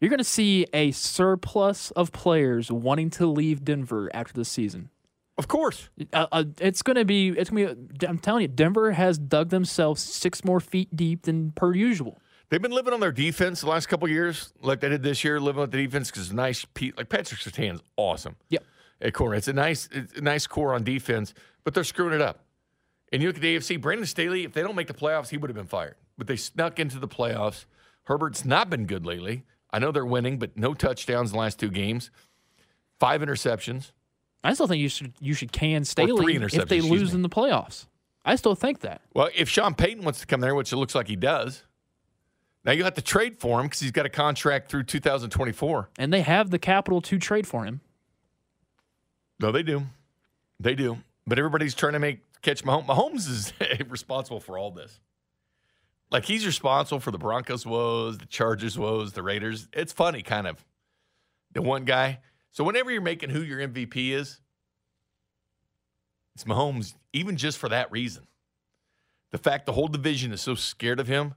you're 0.00 0.10
going 0.10 0.18
to 0.18 0.24
see 0.24 0.66
a 0.72 0.90
surplus 0.92 1.90
of 1.92 2.12
players 2.12 2.70
wanting 2.70 3.10
to 3.10 3.26
leave 3.26 3.64
Denver 3.64 4.10
after 4.14 4.32
the 4.32 4.44
season. 4.44 4.90
Of 5.36 5.46
course. 5.46 5.88
Uh, 6.12 6.26
uh, 6.32 6.44
it's 6.60 6.82
going 6.82 6.96
to 6.96 7.04
be 7.04 7.28
it's 7.28 7.50
going 7.50 7.68
to 7.68 7.74
be 7.76 8.06
I'm 8.06 8.18
telling 8.18 8.42
you 8.42 8.48
Denver 8.48 8.92
has 8.92 9.18
dug 9.18 9.50
themselves 9.50 10.02
6 10.02 10.44
more 10.44 10.60
feet 10.60 10.94
deep 10.96 11.22
than 11.22 11.52
per 11.52 11.74
usual. 11.74 12.20
They've 12.50 12.62
been 12.62 12.72
living 12.72 12.94
on 12.94 13.00
their 13.00 13.12
defense 13.12 13.60
the 13.60 13.68
last 13.68 13.86
couple 13.86 14.06
of 14.06 14.10
years, 14.10 14.52
like 14.62 14.80
they 14.80 14.88
did 14.88 15.02
this 15.02 15.22
year, 15.22 15.38
living 15.38 15.60
with 15.60 15.70
the 15.70 15.84
defense 15.84 16.10
because 16.10 16.32
nice. 16.32 16.66
Like 16.96 17.08
Patrick 17.08 17.40
Surtain's 17.40 17.80
awesome. 17.96 18.36
Yep. 18.48 18.64
At 19.00 19.14
corner, 19.14 19.36
it's 19.36 19.46
a 19.46 19.52
nice, 19.52 19.88
it's 19.92 20.14
a 20.14 20.22
nice 20.22 20.46
core 20.48 20.74
on 20.74 20.82
defense, 20.82 21.32
but 21.62 21.72
they're 21.72 21.84
screwing 21.84 22.14
it 22.14 22.20
up. 22.20 22.44
And 23.12 23.22
you 23.22 23.28
look 23.28 23.36
at 23.36 23.42
the 23.42 23.56
AFC, 23.56 23.80
Brandon 23.80 24.06
Staley. 24.06 24.44
If 24.44 24.54
they 24.54 24.62
don't 24.62 24.74
make 24.74 24.88
the 24.88 24.94
playoffs, 24.94 25.28
he 25.28 25.36
would 25.36 25.50
have 25.50 25.56
been 25.56 25.66
fired. 25.66 25.94
But 26.16 26.26
they 26.26 26.36
snuck 26.36 26.80
into 26.80 26.98
the 26.98 27.08
playoffs. 27.08 27.64
Herbert's 28.04 28.44
not 28.44 28.70
been 28.70 28.86
good 28.86 29.06
lately. 29.06 29.44
I 29.70 29.78
know 29.78 29.92
they're 29.92 30.06
winning, 30.06 30.38
but 30.38 30.56
no 30.56 30.74
touchdowns 30.74 31.30
in 31.30 31.36
the 31.36 31.40
last 31.40 31.58
two 31.58 31.70
games. 31.70 32.10
Five 32.98 33.20
interceptions. 33.20 33.92
I 34.42 34.54
still 34.54 34.66
think 34.66 34.80
you 34.80 34.88
should 34.88 35.12
you 35.20 35.34
should 35.34 35.52
can 35.52 35.84
Staley 35.84 36.34
if 36.36 36.68
they 36.68 36.80
lose 36.80 37.10
me. 37.12 37.16
in 37.16 37.22
the 37.22 37.28
playoffs. 37.28 37.86
I 38.24 38.36
still 38.36 38.54
think 38.54 38.80
that. 38.80 39.00
Well, 39.14 39.30
if 39.34 39.48
Sean 39.48 39.74
Payton 39.74 40.04
wants 40.04 40.20
to 40.20 40.26
come 40.26 40.40
there, 40.40 40.54
which 40.54 40.72
it 40.72 40.76
looks 40.76 40.94
like 40.94 41.08
he 41.08 41.16
does, 41.16 41.62
now 42.64 42.72
you 42.72 42.84
have 42.84 42.94
to 42.94 43.02
trade 43.02 43.38
for 43.38 43.60
him 43.60 43.66
because 43.66 43.80
he's 43.80 43.90
got 43.90 44.06
a 44.06 44.10
contract 44.10 44.70
through 44.70 44.84
2024. 44.84 45.90
And 45.98 46.12
they 46.12 46.20
have 46.22 46.50
the 46.50 46.58
capital 46.58 47.00
to 47.02 47.18
trade 47.18 47.46
for 47.46 47.64
him. 47.64 47.80
No, 49.40 49.52
they 49.52 49.62
do. 49.62 49.84
They 50.60 50.74
do. 50.74 50.98
But 51.26 51.38
everybody's 51.38 51.74
trying 51.74 51.94
to 51.94 51.98
make 51.98 52.20
catch 52.42 52.64
Mahomes. 52.64 52.86
Mahomes 52.86 53.28
is 53.28 53.52
responsible 53.88 54.40
for 54.40 54.58
all 54.58 54.70
this. 54.70 55.00
Like 56.10 56.24
he's 56.24 56.46
responsible 56.46 57.00
for 57.00 57.10
the 57.10 57.18
Broncos 57.18 57.66
woes, 57.66 58.18
the 58.18 58.26
Chargers 58.26 58.78
woes, 58.78 59.12
the 59.12 59.22
Raiders. 59.22 59.68
It's 59.72 59.92
funny, 59.92 60.22
kind 60.22 60.46
of. 60.46 60.64
The 61.52 61.62
one 61.62 61.84
guy. 61.84 62.20
So 62.50 62.64
whenever 62.64 62.90
you're 62.90 63.02
making 63.02 63.30
who 63.30 63.42
your 63.42 63.58
MVP 63.58 64.10
is, 64.10 64.40
it's 66.34 66.44
Mahomes, 66.44 66.94
even 67.12 67.36
just 67.36 67.58
for 67.58 67.68
that 67.68 67.90
reason. 67.90 68.26
The 69.32 69.38
fact 69.38 69.66
the 69.66 69.72
whole 69.72 69.88
division 69.88 70.32
is 70.32 70.40
so 70.40 70.54
scared 70.54 71.00
of 71.00 71.08
him, 71.08 71.34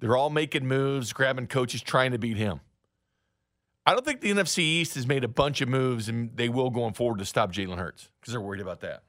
they're 0.00 0.16
all 0.16 0.30
making 0.30 0.66
moves, 0.66 1.12
grabbing 1.12 1.46
coaches, 1.46 1.82
trying 1.82 2.12
to 2.12 2.18
beat 2.18 2.36
him. 2.36 2.60
I 3.84 3.92
don't 3.92 4.04
think 4.04 4.20
the 4.20 4.30
NFC 4.30 4.58
East 4.58 4.94
has 4.96 5.06
made 5.06 5.24
a 5.24 5.28
bunch 5.28 5.60
of 5.60 5.68
moves, 5.68 6.08
and 6.08 6.36
they 6.36 6.48
will 6.48 6.70
going 6.70 6.94
forward 6.94 7.18
to 7.18 7.24
stop 7.24 7.52
Jalen 7.52 7.78
Hurts 7.78 8.08
because 8.20 8.32
they're 8.32 8.40
worried 8.40 8.60
about 8.60 8.80
that. 8.80 9.02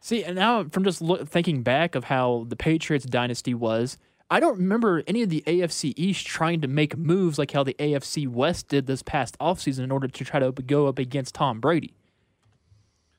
See, 0.00 0.24
and 0.24 0.36
now 0.36 0.64
from 0.64 0.84
just 0.84 1.00
look, 1.00 1.26
thinking 1.28 1.62
back 1.62 1.94
of 1.94 2.04
how 2.04 2.44
the 2.48 2.56
Patriots 2.56 3.06
dynasty 3.06 3.54
was, 3.54 3.98
I 4.30 4.40
don't 4.40 4.58
remember 4.58 5.02
any 5.06 5.22
of 5.22 5.28
the 5.30 5.42
AFC 5.46 5.92
East 5.96 6.26
trying 6.26 6.60
to 6.62 6.68
make 6.68 6.96
moves 6.96 7.38
like 7.38 7.52
how 7.52 7.62
the 7.62 7.74
AFC 7.74 8.26
West 8.26 8.66
did 8.68 8.86
this 8.86 9.02
past 9.02 9.38
offseason 9.38 9.84
in 9.84 9.92
order 9.92 10.08
to 10.08 10.24
try 10.24 10.40
to 10.40 10.50
go 10.50 10.88
up 10.88 10.98
against 10.98 11.34
Tom 11.36 11.60
Brady. 11.60 11.94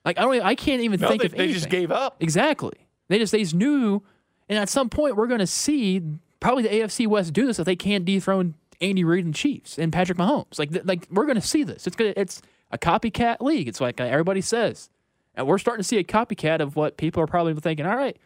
Like 0.04 0.18
I 0.18 0.22
don't, 0.22 0.42
I 0.42 0.56
can't 0.56 0.82
even 0.82 1.00
No, 1.00 1.08
think 1.08 1.22
they, 1.22 1.26
of 1.28 1.32
they 1.34 1.38
anything. 1.40 1.54
just 1.54 1.70
gave 1.70 1.92
up. 1.92 2.18
Exactly. 2.20 2.74
They 3.10 3.20
just 3.20 3.32
they 3.32 3.40
just 3.40 3.56
knew, 3.56 4.02
and 4.50 4.58
at 4.60 4.70
some 4.70 4.90
point 4.90 5.16
we're 5.16 5.28
going 5.28 5.40
to 5.40 5.48
see 5.48 6.02
probably 6.40 6.64
the 6.64 6.70
AFC 6.70 7.08
West 7.08 7.34
do 7.34 7.46
this 7.46 7.58
if 7.60 7.66
they 7.66 7.76
can't 7.76 8.04
dethrone 8.06 8.56
Andy 8.82 9.04
Reid 9.04 9.24
and 9.26 9.34
Chiefs 9.34 9.78
and 9.78 9.92
Patrick 9.94 10.18
Mahomes. 10.18 10.60
Like 10.60 10.72
th- 10.72 10.86
like 10.86 11.08
we're 11.10 11.26
going 11.26 11.40
to 11.40 11.48
see 11.48 11.64
this. 11.64 11.88
It's 11.88 11.96
gonna 11.96 12.14
it's 12.18 12.42
a 12.72 12.78
copycat 12.78 13.40
league. 13.42 13.68
It's 13.70 13.80
like 13.80 14.02
uh, 14.02 14.04
everybody 14.04 14.42
says, 14.42 14.90
and 15.36 15.48
we're 15.48 15.58
starting 15.58 15.82
to 15.82 15.88
see 15.88 15.98
a 15.98 16.04
copycat 16.04 16.60
of 16.60 16.76
what 16.76 16.98
people 16.98 17.24
are 17.24 17.28
probably 17.28 17.54
thinking. 17.56 17.86
All 17.86 17.96
right, 17.96 18.18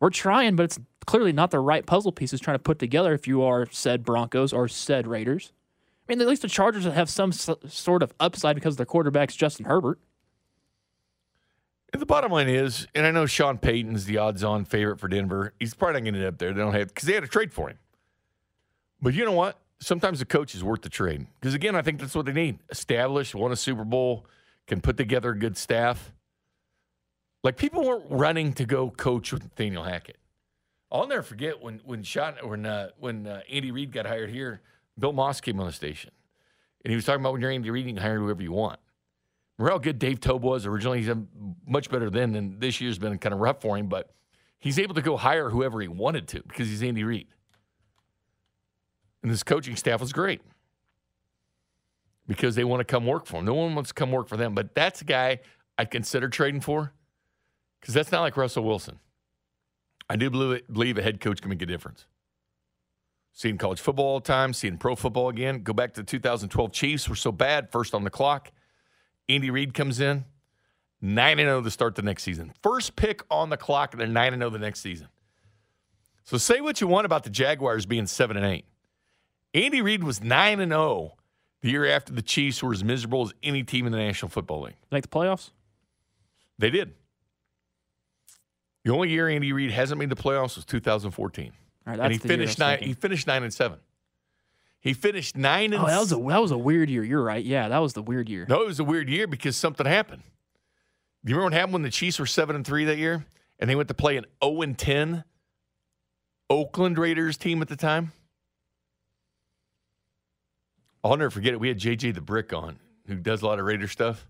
We're 0.00 0.10
trying, 0.10 0.56
but 0.56 0.64
it's 0.64 0.78
clearly 1.06 1.32
not 1.32 1.50
the 1.50 1.60
right 1.60 1.84
puzzle 1.84 2.10
pieces 2.10 2.40
trying 2.40 2.56
to 2.56 2.62
put 2.62 2.78
together 2.78 3.12
if 3.12 3.28
you 3.28 3.42
are 3.42 3.66
said 3.70 4.02
Broncos 4.02 4.52
or 4.52 4.66
said 4.66 5.06
Raiders. 5.06 5.52
I 6.08 6.12
mean, 6.12 6.20
at 6.20 6.26
least 6.26 6.42
the 6.42 6.48
Chargers 6.48 6.84
have 6.84 7.10
some 7.10 7.30
sort 7.32 8.02
of 8.02 8.12
upside 8.18 8.56
because 8.56 8.76
their 8.76 8.86
quarterback's 8.86 9.36
Justin 9.36 9.66
Herbert. 9.66 10.00
And 11.92 12.00
the 12.00 12.06
bottom 12.06 12.32
line 12.32 12.48
is, 12.48 12.86
and 12.94 13.04
I 13.04 13.10
know 13.10 13.26
Sean 13.26 13.58
Payton's 13.58 14.06
the 14.06 14.18
odds-on 14.18 14.64
favorite 14.64 14.98
for 14.98 15.08
Denver. 15.08 15.52
He's 15.58 15.74
probably 15.74 16.00
not 16.00 16.04
going 16.04 16.14
to 16.14 16.20
end 16.20 16.28
up 16.28 16.38
there. 16.38 16.52
They 16.52 16.60
don't 16.60 16.72
have 16.72 16.88
because 16.88 17.06
they 17.06 17.14
had 17.14 17.24
to 17.24 17.28
trade 17.28 17.52
for 17.52 17.68
him. 17.68 17.78
But 19.02 19.14
you 19.14 19.24
know 19.24 19.32
what? 19.32 19.58
Sometimes 19.80 20.18
the 20.20 20.24
coach 20.24 20.54
is 20.54 20.62
worth 20.62 20.82
the 20.82 20.88
trade 20.88 21.26
because 21.40 21.54
again, 21.54 21.74
I 21.74 21.82
think 21.82 22.00
that's 22.00 22.14
what 22.14 22.26
they 22.26 22.32
need: 22.32 22.58
established, 22.70 23.34
won 23.34 23.50
a 23.50 23.56
Super 23.56 23.84
Bowl, 23.84 24.26
can 24.66 24.80
put 24.80 24.96
together 24.96 25.30
a 25.30 25.38
good 25.38 25.56
staff. 25.56 26.12
Like 27.42 27.56
people 27.56 27.84
weren't 27.84 28.04
running 28.10 28.52
to 28.54 28.64
go 28.64 28.90
coach 28.90 29.32
with 29.32 29.42
Nathaniel 29.42 29.84
Hackett. 29.84 30.18
I'll 30.92 31.06
never 31.06 31.22
forget 31.22 31.62
when 31.62 31.80
when 31.84 32.02
shot 32.02 32.46
when 32.46 32.66
uh, 32.66 32.90
when 32.98 33.26
uh, 33.26 33.40
Andy 33.50 33.70
Reid 33.70 33.92
got 33.92 34.06
hired 34.06 34.30
here. 34.30 34.60
Bill 34.98 35.12
Maas 35.12 35.40
came 35.40 35.58
on 35.60 35.66
the 35.66 35.72
station, 35.72 36.10
and 36.84 36.90
he 36.90 36.96
was 36.96 37.04
talking 37.04 37.20
about 37.20 37.32
when 37.32 37.40
you're 37.40 37.50
Andy 37.50 37.70
Reid, 37.70 37.86
you 37.86 37.94
can 37.94 38.02
hire 38.02 38.18
whoever 38.18 38.42
you 38.42 38.52
want. 38.52 38.78
Remember 39.56 39.72
how 39.72 39.78
good 39.78 39.98
Dave 39.98 40.20
Toub 40.20 40.42
was 40.42 40.66
originally? 40.66 41.02
He's 41.02 41.14
much 41.66 41.90
better 41.90 42.10
then 42.10 42.32
than 42.32 42.58
this 42.58 42.80
year's 42.80 42.98
been 42.98 43.16
kind 43.18 43.32
of 43.32 43.40
rough 43.40 43.60
for 43.60 43.78
him, 43.78 43.88
but 43.88 44.10
he's 44.58 44.78
able 44.78 44.94
to 44.94 45.02
go 45.02 45.16
hire 45.16 45.48
whoever 45.50 45.80
he 45.80 45.88
wanted 45.88 46.28
to 46.28 46.42
because 46.42 46.68
he's 46.68 46.82
Andy 46.82 47.04
Reid. 47.04 47.28
And 49.22 49.30
his 49.30 49.42
coaching 49.42 49.76
staff 49.76 50.00
was 50.00 50.12
great 50.12 50.40
because 52.26 52.54
they 52.56 52.64
want 52.64 52.80
to 52.80 52.84
come 52.84 53.06
work 53.06 53.26
for 53.26 53.38
him. 53.38 53.44
No 53.44 53.54
one 53.54 53.74
wants 53.74 53.90
to 53.90 53.94
come 53.94 54.10
work 54.10 54.28
for 54.28 54.36
them, 54.36 54.54
but 54.54 54.74
that's 54.74 55.02
a 55.02 55.04
guy 55.04 55.40
I'd 55.78 55.90
consider 55.90 56.28
trading 56.28 56.60
for 56.60 56.92
because 57.80 57.94
that's 57.94 58.12
not 58.12 58.20
like 58.20 58.36
Russell 58.36 58.64
Wilson. 58.64 58.98
I 60.08 60.16
do 60.16 60.30
believe, 60.30 60.62
believe 60.70 60.98
a 60.98 61.02
head 61.02 61.20
coach 61.20 61.40
can 61.40 61.50
make 61.50 61.62
a 61.62 61.66
difference. 61.66 62.06
Seeing 63.32 63.58
college 63.58 63.80
football 63.80 64.06
all 64.06 64.20
the 64.20 64.26
time, 64.26 64.52
seeing 64.52 64.76
pro 64.76 64.96
football 64.96 65.28
again. 65.28 65.62
Go 65.62 65.72
back 65.72 65.94
to 65.94 66.02
the 66.02 66.06
2012 66.06 66.72
Chiefs 66.72 67.08
were 67.08 67.14
so 67.14 67.30
bad, 67.30 67.70
first 67.70 67.94
on 67.94 68.04
the 68.04 68.10
clock. 68.10 68.50
Andy 69.28 69.50
Reid 69.50 69.72
comes 69.72 70.00
in, 70.00 70.24
9 71.00 71.36
0 71.36 71.62
to 71.62 71.70
start 71.70 71.94
the 71.94 72.02
next 72.02 72.24
season. 72.24 72.52
First 72.62 72.96
pick 72.96 73.22
on 73.30 73.48
the 73.48 73.56
clock, 73.56 73.92
and 73.92 74.00
they're 74.00 74.08
9 74.08 74.34
0 74.36 74.50
the 74.50 74.58
next 74.58 74.80
season. 74.80 75.08
So 76.24 76.36
say 76.36 76.60
what 76.60 76.80
you 76.80 76.86
want 76.86 77.06
about 77.06 77.22
the 77.22 77.30
Jaguars 77.30 77.86
being 77.86 78.06
7 78.06 78.36
and 78.36 78.44
8. 78.44 78.64
Andy 79.54 79.80
Reid 79.80 80.04
was 80.04 80.22
9 80.22 80.60
and 80.60 80.72
0 80.72 81.16
the 81.62 81.70
year 81.70 81.86
after 81.86 82.12
the 82.12 82.22
Chiefs 82.22 82.62
were 82.62 82.72
as 82.72 82.82
miserable 82.82 83.22
as 83.22 83.32
any 83.42 83.62
team 83.62 83.86
in 83.86 83.92
the 83.92 83.98
National 83.98 84.28
Football 84.28 84.62
League. 84.62 84.76
Make 84.90 85.02
the 85.02 85.08
playoffs? 85.08 85.50
They 86.58 86.70
did. 86.70 86.94
The 88.84 88.92
only 88.92 89.10
year 89.10 89.28
Andy 89.28 89.52
Reid 89.52 89.70
hasn't 89.70 89.98
made 89.98 90.08
the 90.10 90.16
playoffs 90.16 90.56
was 90.56 90.64
2014. 90.64 91.52
All 91.86 91.92
right, 91.92 92.00
and 92.00 92.12
he 92.12 92.18
finished 92.18 92.58
nine. 92.58 92.78
thinking. 92.78 92.88
He 92.88 92.94
finished 92.94 93.26
nine 93.26 93.42
and 93.42 93.52
seven. 93.52 93.78
He 94.80 94.94
finished 94.94 95.36
nine 95.36 95.74
and 95.74 95.82
Oh, 95.82 95.86
that 95.86 95.98
was 95.98 96.12
a 96.12 96.16
that 96.16 96.40
was 96.40 96.50
a 96.50 96.58
weird 96.58 96.88
year. 96.88 97.04
You're 97.04 97.22
right. 97.22 97.44
Yeah, 97.44 97.68
that 97.68 97.78
was 97.78 97.92
the 97.92 98.02
weird 98.02 98.28
year. 98.28 98.46
no. 98.48 98.62
It 98.62 98.66
was 98.66 98.80
a 98.80 98.84
weird 98.84 99.08
year 99.10 99.26
because 99.26 99.56
something 99.56 99.84
happened. 99.86 100.22
Do 101.24 101.30
you 101.30 101.36
remember 101.36 101.54
what 101.54 101.58
happened 101.58 101.72
when 101.74 101.82
the 101.82 101.90
Chiefs 101.90 102.18
were 102.18 102.24
seven 102.26 102.56
and 102.56 102.66
three 102.66 102.86
that 102.86 102.96
year, 102.96 103.26
and 103.58 103.68
they 103.68 103.74
went 103.76 103.88
to 103.88 103.94
play 103.94 104.16
an 104.16 104.24
zero 104.42 104.62
and 104.62 104.78
ten 104.78 105.24
Oakland 106.48 106.96
Raiders 106.96 107.36
team 107.36 107.60
at 107.60 107.68
the 107.68 107.76
time? 107.76 108.12
I'll 111.04 111.16
never 111.16 111.30
forget 111.30 111.52
it. 111.54 111.60
We 111.60 111.68
had 111.68 111.78
JT 111.78 112.14
the 112.14 112.20
Brick 112.20 112.52
on, 112.52 112.78
who 113.06 113.16
does 113.16 113.42
a 113.42 113.46
lot 113.46 113.58
of 113.58 113.64
Raider 113.66 113.88
stuff, 113.88 114.26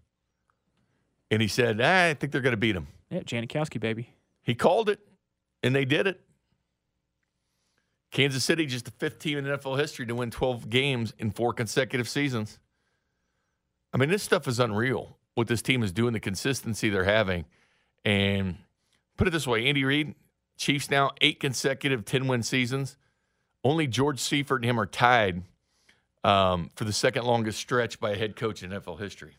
and 1.30 1.42
he 1.42 1.48
said, 1.48 1.80
ah, 1.80 2.06
"I 2.10 2.14
think 2.14 2.32
they're 2.32 2.40
going 2.40 2.52
to 2.52 2.56
beat 2.56 2.72
them." 2.72 2.88
Yeah, 3.10 3.20
Janikowski, 3.20 3.80
baby. 3.80 4.10
He 4.50 4.56
called 4.56 4.88
it, 4.88 4.98
and 5.62 5.76
they 5.76 5.84
did 5.84 6.08
it. 6.08 6.20
Kansas 8.10 8.42
City, 8.42 8.66
just 8.66 8.84
the 8.84 8.90
fifth 8.90 9.20
team 9.20 9.38
in 9.38 9.44
NFL 9.44 9.78
history 9.78 10.06
to 10.06 10.14
win 10.16 10.32
12 10.32 10.68
games 10.68 11.14
in 11.20 11.30
four 11.30 11.52
consecutive 11.52 12.08
seasons. 12.08 12.58
I 13.92 13.98
mean, 13.98 14.08
this 14.08 14.24
stuff 14.24 14.48
is 14.48 14.58
unreal. 14.58 15.18
What 15.36 15.46
this 15.46 15.62
team 15.62 15.84
is 15.84 15.92
doing, 15.92 16.14
the 16.14 16.18
consistency 16.18 16.88
they're 16.88 17.04
having. 17.04 17.44
And 18.04 18.56
put 19.16 19.28
it 19.28 19.30
this 19.30 19.46
way 19.46 19.68
Andy 19.68 19.84
Reid, 19.84 20.16
Chiefs 20.56 20.90
now 20.90 21.12
eight 21.20 21.38
consecutive 21.38 22.04
10 22.04 22.26
win 22.26 22.42
seasons. 22.42 22.96
Only 23.62 23.86
George 23.86 24.18
Seifert 24.18 24.62
and 24.62 24.64
him 24.64 24.80
are 24.80 24.86
tied 24.86 25.44
um, 26.24 26.70
for 26.74 26.82
the 26.82 26.92
second 26.92 27.24
longest 27.24 27.60
stretch 27.60 28.00
by 28.00 28.10
a 28.10 28.16
head 28.16 28.34
coach 28.34 28.64
in 28.64 28.70
NFL 28.70 28.98
history. 28.98 29.38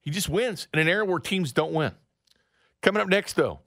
He 0.00 0.12
just 0.12 0.28
wins 0.28 0.68
in 0.72 0.78
an 0.78 0.86
era 0.86 1.04
where 1.04 1.18
teams 1.18 1.50
don't 1.52 1.72
win. 1.72 1.90
Coming 2.82 3.02
up 3.02 3.08
next, 3.08 3.34
though, 3.34 3.60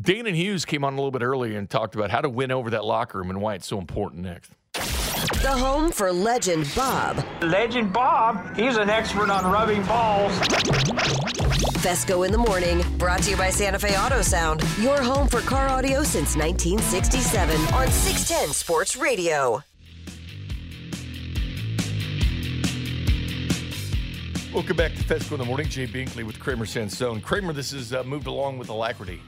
Danan 0.00 0.34
Hughes 0.34 0.64
came 0.64 0.84
on 0.84 0.92
a 0.92 0.96
little 0.96 1.10
bit 1.10 1.22
earlier 1.22 1.58
and 1.58 1.68
talked 1.68 1.96
about 1.96 2.10
how 2.10 2.20
to 2.20 2.28
win 2.28 2.52
over 2.52 2.70
that 2.70 2.84
locker 2.84 3.18
room 3.18 3.30
and 3.30 3.40
why 3.40 3.54
it's 3.54 3.66
so 3.66 3.78
important 3.78 4.22
next. 4.22 4.52
The 5.42 5.50
home 5.50 5.90
for 5.90 6.12
legend 6.12 6.70
Bob. 6.76 7.24
Legend 7.42 7.92
Bob, 7.92 8.56
he's 8.56 8.76
an 8.76 8.88
expert 8.88 9.30
on 9.30 9.50
rubbing 9.50 9.82
balls. 9.84 10.32
Fescoe 11.78 12.22
in 12.22 12.30
the 12.30 12.38
morning, 12.38 12.84
brought 12.98 13.22
to 13.22 13.30
you 13.30 13.36
by 13.36 13.50
Santa 13.50 13.78
Fe 13.78 13.96
Auto 13.96 14.22
Sound. 14.22 14.62
Your 14.78 15.02
home 15.02 15.26
for 15.26 15.40
car 15.40 15.68
audio 15.68 16.02
since 16.04 16.36
1967 16.36 17.60
on 17.74 17.90
610 17.90 18.54
Sports 18.54 18.96
Radio. 18.96 19.62
Welcome 24.56 24.78
back 24.78 24.94
to 24.94 25.02
Fescoe 25.04 25.32
in 25.34 25.38
the 25.38 25.44
Morning. 25.44 25.68
Jay 25.68 25.86
Binkley 25.86 26.24
with 26.24 26.40
Kramer 26.40 26.64
Sansone. 26.64 27.20
Kramer, 27.20 27.52
this 27.52 27.72
has 27.72 27.92
uh, 27.92 28.02
moved 28.04 28.26
along 28.26 28.56
with 28.56 28.70
alacrity. 28.70 29.20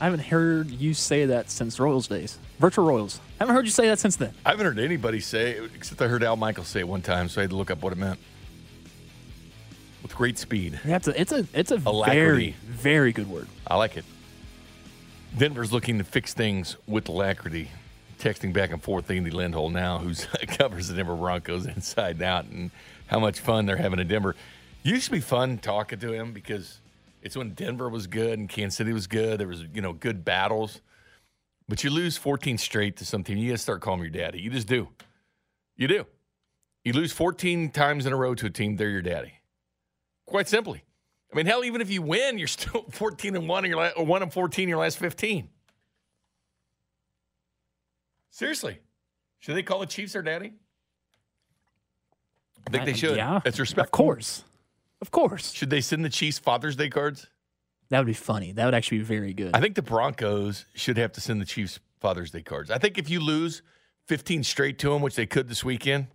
I 0.00 0.06
haven't 0.06 0.20
heard 0.20 0.70
you 0.70 0.94
say 0.94 1.26
that 1.26 1.50
since 1.50 1.78
Royals 1.78 2.08
days. 2.08 2.38
Virtual 2.58 2.86
Royals. 2.86 3.20
I 3.38 3.42
haven't 3.42 3.56
heard 3.56 3.66
you 3.66 3.70
say 3.70 3.88
that 3.88 3.98
since 3.98 4.16
then. 4.16 4.32
I 4.46 4.52
haven't 4.52 4.64
heard 4.64 4.78
anybody 4.78 5.20
say 5.20 5.50
it, 5.50 5.70
except 5.74 6.00
I 6.00 6.08
heard 6.08 6.22
Al 6.22 6.36
Michaels 6.36 6.68
say 6.68 6.80
it 6.80 6.88
one 6.88 7.02
time, 7.02 7.28
so 7.28 7.42
I 7.42 7.44
had 7.44 7.50
to 7.50 7.56
look 7.56 7.70
up 7.70 7.82
what 7.82 7.92
it 7.92 7.98
meant. 7.98 8.18
With 10.02 10.16
great 10.16 10.38
speed. 10.38 10.80
Yeah, 10.86 10.96
it's 10.96 11.08
a 11.08 11.20
it's 11.20 11.32
a 11.32 11.46
it's 11.52 11.72
a 11.72 11.82
Alacrity. 11.84 12.18
very 12.18 12.56
very 12.70 13.12
good 13.12 13.28
word. 13.28 13.48
I 13.66 13.76
like 13.76 13.98
it. 13.98 14.06
Denver's 15.36 15.74
looking 15.74 15.98
to 15.98 16.04
fix 16.04 16.32
things 16.32 16.78
with 16.86 17.10
alacrity. 17.10 17.68
Texting 18.22 18.52
back 18.52 18.70
and 18.70 18.80
forth 18.80 19.10
Andy 19.10 19.32
Lindholm 19.32 19.72
now, 19.72 19.98
who 19.98 20.14
covers 20.46 20.86
the 20.86 20.94
Denver 20.94 21.16
Broncos 21.16 21.66
inside 21.66 22.16
and 22.16 22.22
out, 22.22 22.44
and 22.44 22.70
how 23.08 23.18
much 23.18 23.40
fun 23.40 23.66
they're 23.66 23.76
having 23.76 23.98
in 23.98 24.06
Denver. 24.06 24.36
Used 24.84 25.06
to 25.06 25.10
be 25.10 25.18
fun 25.18 25.58
talking 25.58 25.98
to 25.98 26.12
him 26.12 26.32
because 26.32 26.78
it's 27.20 27.36
when 27.36 27.54
Denver 27.54 27.88
was 27.88 28.06
good 28.06 28.38
and 28.38 28.48
Kansas 28.48 28.76
City 28.76 28.92
was 28.92 29.08
good. 29.08 29.40
There 29.40 29.48
was 29.48 29.64
you 29.74 29.82
know 29.82 29.92
good 29.92 30.24
battles, 30.24 30.80
but 31.68 31.82
you 31.82 31.90
lose 31.90 32.16
14 32.16 32.58
straight 32.58 32.96
to 32.98 33.04
some 33.04 33.24
team, 33.24 33.38
you 33.38 33.48
got 33.48 33.56
to 33.56 33.58
start 33.58 33.80
calling 33.80 34.00
your 34.00 34.10
daddy. 34.10 34.40
You 34.40 34.50
just 34.50 34.68
do. 34.68 34.86
You 35.76 35.88
do. 35.88 36.06
You 36.84 36.92
lose 36.92 37.10
14 37.12 37.70
times 37.70 38.06
in 38.06 38.12
a 38.12 38.16
row 38.16 38.36
to 38.36 38.46
a 38.46 38.50
team, 38.50 38.76
they're 38.76 38.88
your 38.88 39.02
daddy. 39.02 39.32
Quite 40.26 40.46
simply. 40.46 40.84
I 41.32 41.36
mean, 41.36 41.46
hell, 41.46 41.64
even 41.64 41.80
if 41.80 41.90
you 41.90 42.02
win, 42.02 42.38
you're 42.38 42.46
still 42.46 42.82
14 42.90 43.34
and 43.34 43.48
1 43.48 43.64
in 43.64 43.70
your 43.72 43.98
or 43.98 44.06
1 44.06 44.22
and 44.22 44.32
14 44.32 44.62
in 44.62 44.68
your 44.68 44.78
last 44.78 44.98
15. 44.98 45.48
Seriously. 48.32 48.78
Should 49.38 49.54
they 49.54 49.62
call 49.62 49.78
the 49.78 49.86
Chiefs 49.86 50.14
their 50.14 50.22
daddy? 50.22 50.54
I 52.66 52.70
think 52.70 52.84
they 52.86 52.94
should. 52.94 53.16
Yeah, 53.16 53.40
That's 53.44 53.60
respectful. 53.60 53.84
Of 53.84 53.90
course, 54.06 54.44
of 55.00 55.10
course. 55.10 55.52
Should 55.52 55.70
they 55.70 55.80
send 55.80 56.04
the 56.04 56.08
Chiefs 56.08 56.38
Father's 56.38 56.74
Day 56.74 56.88
cards? 56.88 57.26
That 57.90 57.98
would 57.98 58.06
be 58.06 58.14
funny. 58.14 58.52
That 58.52 58.64
would 58.64 58.74
actually 58.74 58.98
be 58.98 59.04
very 59.04 59.34
good. 59.34 59.50
I 59.54 59.60
think 59.60 59.74
the 59.74 59.82
Broncos 59.82 60.64
should 60.74 60.96
have 60.96 61.12
to 61.12 61.20
send 61.20 61.40
the 61.40 61.44
Chiefs 61.44 61.78
Father's 62.00 62.30
Day 62.30 62.42
cards. 62.42 62.70
I 62.70 62.78
think 62.78 62.96
if 62.98 63.10
you 63.10 63.20
lose 63.20 63.62
15 64.06 64.44
straight 64.44 64.78
to 64.78 64.90
them, 64.90 65.02
which 65.02 65.14
they 65.14 65.26
could 65.26 65.48
this 65.48 65.62
weekend, 65.62 66.06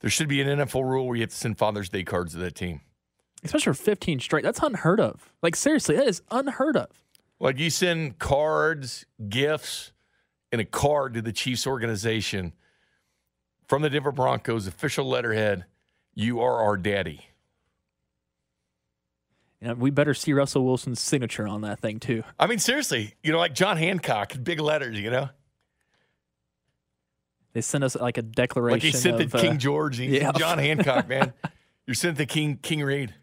there 0.00 0.10
should 0.10 0.28
be 0.28 0.42
an 0.42 0.48
NFL 0.58 0.84
rule 0.84 1.06
where 1.06 1.16
you 1.16 1.22
have 1.22 1.30
to 1.30 1.36
send 1.36 1.56
Father's 1.56 1.88
Day 1.88 2.02
cards 2.02 2.32
to 2.32 2.38
that 2.38 2.54
team. 2.54 2.82
Especially 3.42 3.72
for 3.72 3.82
15 3.82 4.20
straight. 4.20 4.44
That's 4.44 4.60
unheard 4.62 5.00
of. 5.00 5.32
Like 5.42 5.56
seriously, 5.56 5.96
that 5.96 6.06
is 6.06 6.22
unheard 6.30 6.76
of. 6.76 6.88
Like 7.40 7.58
you 7.58 7.70
send 7.70 8.18
cards, 8.18 9.06
gifts, 9.28 9.91
and 10.52 10.60
a 10.60 10.64
card 10.64 11.14
to 11.14 11.22
the 11.22 11.32
Chiefs 11.32 11.66
organization 11.66 12.52
from 13.66 13.82
the 13.82 13.90
Denver 13.90 14.12
Broncos 14.12 14.66
official 14.66 15.06
letterhead. 15.06 15.64
You 16.14 16.40
are 16.40 16.62
our 16.62 16.76
daddy. 16.76 17.26
You 19.60 19.68
know, 19.68 19.74
we 19.74 19.90
better 19.90 20.12
see 20.12 20.32
Russell 20.32 20.64
Wilson's 20.64 21.00
signature 21.00 21.48
on 21.48 21.62
that 21.62 21.80
thing 21.80 21.98
too. 21.98 22.22
I 22.38 22.46
mean, 22.46 22.58
seriously, 22.58 23.14
you 23.22 23.32
know, 23.32 23.38
like 23.38 23.54
John 23.54 23.78
Hancock, 23.78 24.34
big 24.42 24.60
letters, 24.60 24.98
you 24.98 25.10
know, 25.10 25.30
They 27.54 27.60
sent 27.60 27.82
us 27.84 27.96
like 27.96 28.18
a 28.18 28.22
declaration. 28.22 28.74
like 28.74 28.82
he 28.82 28.92
sent 28.92 29.20
of, 29.20 29.30
to 29.30 29.38
uh, 29.38 29.40
King 29.40 29.58
George. 29.58 29.96
He 29.96 30.18
yeah. 30.18 30.32
John 30.32 30.58
Hancock, 30.58 31.08
man, 31.08 31.32
you're 31.86 31.94
sent 31.94 32.18
the 32.18 32.26
King 32.26 32.58
King 32.60 32.82
Reid. 32.82 33.14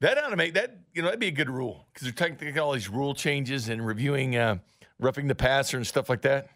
That 0.00 0.16
ought 0.18 0.30
to 0.30 0.36
make 0.36 0.54
that 0.54 0.78
you 0.94 1.02
know 1.02 1.08
that'd 1.08 1.20
be 1.20 1.28
a 1.28 1.32
good 1.32 1.50
rule 1.50 1.86
because 1.92 2.10
they're 2.10 2.28
taking 2.28 2.58
all 2.58 2.72
these 2.72 2.88
rule 2.88 3.14
changes 3.14 3.68
and 3.68 3.84
reviewing 3.84 4.36
uh, 4.36 4.58
roughing 5.02 5.28
the 5.28 5.34
passer 5.34 5.76
and 5.76 5.86
stuff 5.86 6.08
like 6.08 6.22
that. 6.22 6.48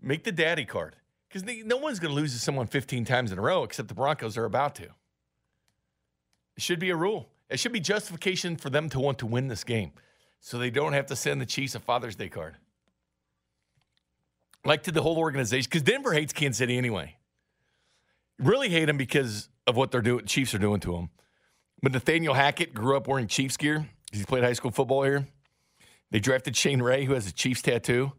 Make 0.00 0.24
the 0.24 0.32
daddy 0.32 0.64
card 0.64 0.96
because 1.28 1.44
no 1.64 1.76
one's 1.76 1.98
going 1.98 2.14
to 2.14 2.20
lose 2.20 2.32
to 2.32 2.38
someone 2.38 2.66
15 2.66 3.04
times 3.04 3.32
in 3.32 3.38
a 3.38 3.42
row 3.42 3.62
except 3.64 3.88
the 3.88 3.94
Broncos 3.94 4.36
are 4.36 4.44
about 4.44 4.74
to. 4.76 4.84
It 4.84 6.62
should 6.62 6.78
be 6.78 6.90
a 6.90 6.96
rule. 6.96 7.28
It 7.50 7.60
should 7.60 7.72
be 7.72 7.80
justification 7.80 8.56
for 8.56 8.70
them 8.70 8.88
to 8.90 9.00
want 9.00 9.18
to 9.18 9.26
win 9.26 9.48
this 9.48 9.64
game, 9.64 9.92
so 10.40 10.58
they 10.58 10.70
don't 10.70 10.92
have 10.92 11.06
to 11.06 11.16
send 11.16 11.40
the 11.40 11.46
Chiefs 11.46 11.74
a 11.74 11.80
Father's 11.80 12.16
Day 12.16 12.28
card. 12.28 12.56
Like 14.64 14.82
to 14.84 14.92
the 14.92 15.02
whole 15.02 15.18
organization, 15.18 15.68
because 15.70 15.82
Denver 15.82 16.12
hates 16.12 16.32
Kansas 16.32 16.58
City 16.58 16.76
anyway. 16.76 17.16
Really 18.38 18.68
hate 18.68 18.86
them 18.86 18.96
because 18.96 19.48
of 19.66 19.76
what 19.76 19.90
they're 19.90 20.02
doing. 20.02 20.26
Chiefs 20.26 20.54
are 20.54 20.58
doing 20.58 20.80
to 20.80 20.92
them. 20.92 21.10
But 21.82 21.92
Nathaniel 21.92 22.34
Hackett 22.34 22.74
grew 22.74 22.96
up 22.96 23.06
wearing 23.08 23.28
Chiefs 23.28 23.56
gear. 23.56 23.88
He 24.12 24.24
played 24.24 24.44
high 24.44 24.52
school 24.52 24.70
football 24.70 25.04
here. 25.04 25.26
They 26.10 26.20
drafted 26.20 26.56
Shane 26.56 26.80
Ray, 26.82 27.04
who 27.04 27.14
has 27.14 27.26
a 27.26 27.32
Chiefs 27.32 27.62
tattoo, 27.62 28.12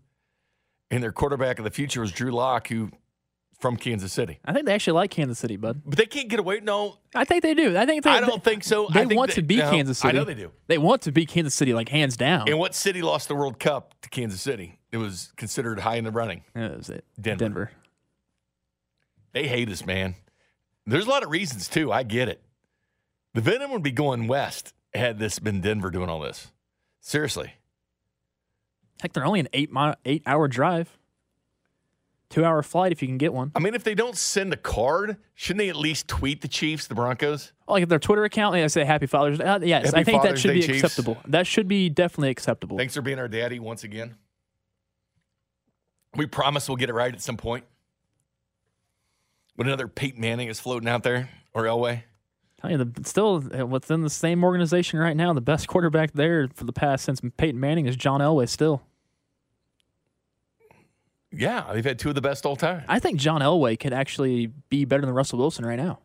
and 0.92 1.02
their 1.02 1.12
quarterback 1.12 1.58
of 1.60 1.66
the 1.66 1.72
future 1.72 2.02
was 2.02 2.12
Drew 2.12 2.32
Lock, 2.32 2.68
who 2.68 2.92
from 3.60 3.76
Kansas 3.76 4.14
City. 4.14 4.40
I 4.46 4.54
think 4.54 4.66
they 4.68 4.74
actually 4.74 4.94
like 4.94 5.12
Kansas 5.12 5.38
City, 5.38 5.58
bud. 5.58 5.82
But 5.86 5.98
they 5.98 6.06
can't 6.06 6.30
get 6.30 6.40
away. 6.40 6.62
No, 6.62 6.98
I 7.14 7.26
think 7.26 7.44
they 7.44 7.54
do. 7.54 7.76
I 7.78 7.86
think 7.86 8.04
they. 8.06 8.10
I 8.12 8.22
don't 8.22 8.44
think 8.44 8.64
so. 8.64 8.88
They 8.94 9.02
I 9.02 9.06
think 9.06 9.18
want 9.18 9.32
they- 9.32 9.36
to 9.36 9.42
beat 9.42 9.60
no, 9.60 9.70
Kansas 9.72 9.98
City. 9.98 10.10
I 10.10 10.20
know 10.20 10.24
they 10.24 10.34
do. 10.36 10.52
They 10.68 10.78
want 10.78 11.02
to 11.04 11.12
beat 11.12 11.28
Kansas 11.30 11.54
City, 11.56 11.74
like 11.74 11.90
hands 11.90 12.16
down. 12.16 12.48
And 12.48 12.58
what 12.60 12.74
city 12.74 13.02
lost 13.02 13.28
the 13.28 13.36
World 13.36 13.60
Cup 13.60 13.96
to 14.02 14.10
Kansas 14.10 14.42
City? 14.42 14.80
It 14.92 14.98
was 14.98 15.34
considered 15.36 15.80
high 15.80 15.96
in 15.98 16.04
the 16.06 16.12
running. 16.12 16.44
That 16.54 16.78
was 16.78 16.90
it. 16.90 17.04
Denver. 17.20 17.44
Denver. 17.44 17.72
They 19.34 19.48
hate 19.48 19.70
us, 19.70 19.86
man. 19.86 20.16
There's 20.86 21.06
a 21.06 21.10
lot 21.10 21.24
of 21.24 21.30
reasons 21.30 21.68
too. 21.68 21.92
I 21.92 22.04
get 22.04 22.30
it. 22.30 22.42
The 23.34 23.42
venom 23.42 23.72
would 23.72 23.84
be 23.84 23.92
going 23.92 24.28
west 24.28 24.74
had 24.94 25.20
this 25.20 25.38
been 25.38 25.62
Denver 25.62 25.92
doing 25.92 26.10
all 26.10 26.20
this. 26.20 26.52
Seriously. 27.02 27.54
Heck, 29.02 29.14
they're 29.14 29.26
only 29.26 29.40
an 29.40 29.48
eight 29.54 29.72
mile, 29.72 29.96
eight 30.06 30.24
hour 30.26 30.48
drive, 30.48 30.98
two 32.30 32.44
hour 32.44 32.62
flight 32.62 32.92
if 32.92 33.02
you 33.02 33.08
can 33.08 33.18
get 33.18 33.34
one. 33.34 33.52
I 33.56 33.60
mean, 33.60 33.74
if 33.74 33.84
they 33.84 33.96
don't 33.96 34.18
send 34.18 34.52
a 34.54 34.58
card, 34.58 35.18
shouldn't 35.36 35.60
they 35.60 35.70
at 35.70 35.76
least 35.76 36.08
tweet 36.08 36.42
the 36.42 36.48
Chiefs, 36.48 36.88
the 36.88 36.96
Broncos? 36.96 37.54
Like 37.68 37.84
if 37.84 37.90
their 37.90 38.00
Twitter 38.00 38.24
account, 38.26 38.54
they 38.54 38.68
say 38.68 38.84
Happy 38.84 39.06
Father's 39.06 39.38
Day. 39.38 39.46
Uh, 39.46 39.60
yes, 39.60 39.86
Happy 39.88 39.98
I 39.98 40.04
think 40.04 40.24
that 40.24 40.38
should 40.38 40.50
Day, 40.50 40.56
be 40.56 40.62
Chiefs. 40.62 40.84
acceptable. 40.84 41.18
That 41.28 41.48
should 41.48 41.68
be 41.68 41.90
definitely 41.90 42.30
acceptable. 42.30 42.78
Thanks 42.78 42.96
for 42.96 43.02
being 43.02 43.20
our 43.20 43.28
daddy 43.28 43.60
once 43.60 43.84
again. 43.84 44.16
We 46.16 46.26
promise 46.26 46.68
we'll 46.68 46.78
get 46.78 46.90
it 46.90 46.94
right 46.94 47.14
at 47.14 47.22
some 47.22 47.38
point. 47.38 47.66
When 49.56 49.68
another 49.68 49.88
Peyton 49.88 50.22
Manning 50.22 50.48
is 50.48 50.60
floating 50.60 50.90
out 50.90 51.04
there 51.04 51.30
or 51.54 51.64
Elway. 51.64 52.04
Tell 52.62 52.72
you, 52.72 52.78
the, 52.84 53.04
still 53.08 53.44
uh, 53.58 53.66
within 53.66 54.02
the 54.02 54.10
same 54.10 54.44
organization 54.44 55.00
right 55.00 55.16
now, 55.16 55.34
the 55.34 55.42
best 55.42 55.68
quarterback 55.68 56.14
there 56.14 56.48
for 56.54 56.66
the 56.66 56.74
past 56.74 57.06
since 57.06 57.22
Peyton 57.38 57.60
Manning 57.60 57.86
is 57.86 57.96
John 57.96 58.22
Elway. 58.22 58.50
Still, 58.50 58.82
Yeah, 61.32 61.72
they've 61.74 61.86
had 61.86 62.00
two 62.00 62.10
of 62.10 62.16
the 62.16 62.22
best 62.22 62.46
all 62.46 62.56
time. 62.56 62.84
I 62.88 63.00
think 63.00 63.20
John 63.20 63.42
Elway 63.42 63.80
could 63.80 63.94
actually 63.94 64.48
be 64.70 64.86
better 64.86 65.02
than 65.02 65.14
Russell 65.14 65.40
Wilson 65.40 65.66
right 65.66 65.78
now. 65.78 66.00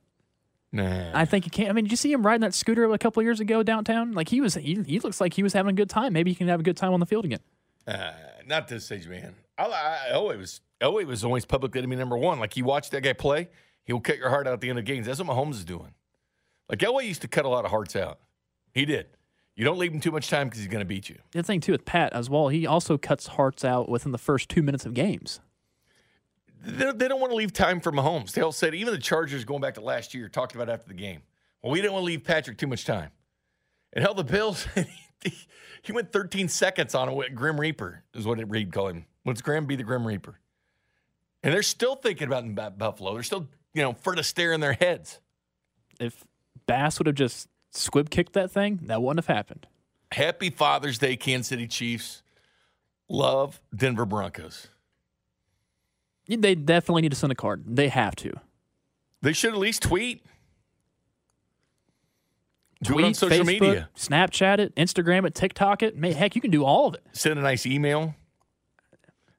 Nah. 0.70 1.12
I 1.14 1.24
think 1.24 1.44
he 1.44 1.50
can't. 1.50 1.70
I 1.70 1.72
mean, 1.72 1.84
did 1.84 1.92
you 1.92 1.96
see 1.96 2.12
him 2.12 2.26
riding 2.26 2.40
that 2.40 2.52
scooter 2.52 2.84
a 2.92 2.98
couple 2.98 3.22
years 3.22 3.40
ago 3.40 3.62
downtown? 3.62 4.12
Like 4.12 4.28
he 4.28 4.40
was, 4.40 4.54
he, 4.54 4.82
he 4.87 4.98
looks 5.00 5.20
like 5.20 5.34
he 5.34 5.42
was 5.42 5.52
having 5.52 5.70
a 5.70 5.74
good 5.74 5.88
time. 5.88 6.12
Maybe 6.12 6.32
he 6.32 6.34
can 6.34 6.48
have 6.48 6.60
a 6.60 6.64
good 6.64 6.76
time 6.76 6.92
on 6.92 7.00
the 7.00 7.06
field 7.06 7.24
again. 7.24 7.38
Uh, 7.87 8.12
not 8.46 8.68
this 8.68 8.90
age, 8.90 9.06
man. 9.06 9.34
I, 9.56 9.66
I, 9.66 10.12
Elway 10.12 10.37
was 10.37 10.60
Elway 10.80 11.06
was 11.06 11.24
always 11.24 11.44
public 11.44 11.76
enemy 11.76 11.96
number 11.96 12.18
one. 12.18 12.40
Like 12.40 12.56
you 12.56 12.64
watch 12.64 12.90
that 12.90 13.02
guy 13.02 13.12
play, 13.12 13.48
he'll 13.84 14.00
cut 14.00 14.18
your 14.18 14.30
heart 14.30 14.46
out 14.48 14.52
at 14.52 14.60
the 14.60 14.68
end 14.68 14.78
of 14.78 14.84
games. 14.84 15.06
That's 15.06 15.20
what 15.22 15.28
Mahomes 15.28 15.52
is 15.52 15.64
doing. 15.64 15.94
Like 16.68 16.80
Elway 16.80 17.06
used 17.06 17.22
to 17.22 17.28
cut 17.28 17.44
a 17.44 17.48
lot 17.48 17.64
of 17.64 17.70
hearts 17.70 17.94
out. 17.94 18.18
He 18.72 18.84
did. 18.84 19.06
You 19.56 19.64
don't 19.64 19.78
leave 19.78 19.92
him 19.92 20.00
too 20.00 20.10
much 20.10 20.28
time 20.28 20.48
because 20.48 20.60
he's 20.60 20.68
going 20.68 20.80
to 20.80 20.88
beat 20.88 21.08
you. 21.08 21.18
The 21.32 21.42
thing 21.42 21.60
too 21.60 21.72
with 21.72 21.84
Pat 21.84 22.12
as 22.12 22.28
well, 22.28 22.48
he 22.48 22.66
also 22.66 22.98
cuts 22.98 23.28
hearts 23.28 23.64
out 23.64 23.88
within 23.88 24.12
the 24.12 24.18
first 24.18 24.48
two 24.48 24.62
minutes 24.62 24.84
of 24.84 24.94
games. 24.94 25.40
They, 26.66 26.90
they 26.92 27.08
don't 27.08 27.20
want 27.20 27.30
to 27.30 27.36
leave 27.36 27.52
time 27.52 27.80
for 27.80 27.92
Mahomes. 27.92 28.32
They 28.32 28.42
all 28.42 28.52
said 28.52 28.74
even 28.74 28.92
the 28.92 29.00
Chargers 29.00 29.44
going 29.44 29.60
back 29.60 29.74
to 29.74 29.80
last 29.80 30.14
year 30.14 30.28
talked 30.28 30.54
about 30.54 30.68
after 30.68 30.88
the 30.88 30.94
game. 30.94 31.22
Well, 31.62 31.72
we 31.72 31.80
didn't 31.80 31.92
want 31.92 32.02
to 32.02 32.06
leave 32.06 32.24
Patrick 32.24 32.58
too 32.58 32.66
much 32.66 32.84
time. 32.84 33.10
And 33.92 34.02
hell, 34.02 34.14
the 34.14 34.24
Bills, 34.24 34.66
he 35.82 35.92
went 35.92 36.12
13 36.12 36.48
seconds 36.48 36.94
on 36.94 37.08
a 37.08 37.30
Grim 37.30 37.60
Reaper, 37.60 38.02
is 38.12 38.26
what 38.26 38.38
Reid 38.50 38.72
called 38.72 38.92
him. 38.92 39.06
Let's 39.24 39.40
Grim 39.40 39.66
be 39.66 39.76
the 39.76 39.84
Grim 39.84 40.06
Reaper. 40.06 40.40
And 41.42 41.54
they're 41.54 41.62
still 41.62 41.94
thinking 41.94 42.26
about, 42.26 42.78
Buffalo. 42.78 43.14
They're 43.14 43.22
still, 43.22 43.48
you 43.72 43.82
know, 43.82 43.92
for 43.92 44.14
to 44.14 44.22
stare 44.22 44.52
in 44.52 44.60
their 44.60 44.72
heads. 44.72 45.20
If 46.00 46.24
Bass 46.66 46.98
would 46.98 47.06
have 47.06 47.16
just 47.16 47.48
squib 47.74 48.10
kicked 48.10 48.32
that 48.34 48.50
thing, 48.50 48.80
that 48.84 49.02
wouldn't 49.02 49.24
have 49.24 49.34
happened. 49.34 49.66
Happy 50.12 50.50
Father's 50.50 50.98
Day, 50.98 51.16
Kansas 51.16 51.48
City 51.48 51.66
Chiefs. 51.66 52.22
Love 53.08 53.60
Denver 53.74 54.06
Broncos. 54.06 54.68
They 56.26 56.54
definitely 56.54 57.02
need 57.02 57.10
to 57.10 57.16
send 57.16 57.32
a 57.32 57.34
card. 57.34 57.64
They 57.66 57.88
have 57.88 58.16
to. 58.16 58.32
They 59.20 59.32
should 59.32 59.52
at 59.52 59.58
least 59.58 59.82
tweet. 59.82 60.24
Do 62.82 62.92
Tweet, 62.92 63.04
it 63.04 63.08
on 63.08 63.14
social 63.14 63.44
Facebook, 63.44 63.60
media. 63.60 63.88
Snapchat 63.96 64.58
it, 64.58 64.74
Instagram 64.74 65.26
it, 65.26 65.34
TikTok 65.34 65.82
it. 65.82 65.96
May, 65.96 66.12
heck, 66.12 66.34
you 66.34 66.40
can 66.40 66.50
do 66.50 66.64
all 66.64 66.87
of 66.87 66.94
it. 66.94 67.02
Send 67.12 67.38
a 67.38 67.42
nice 67.42 67.66
email. 67.66 68.14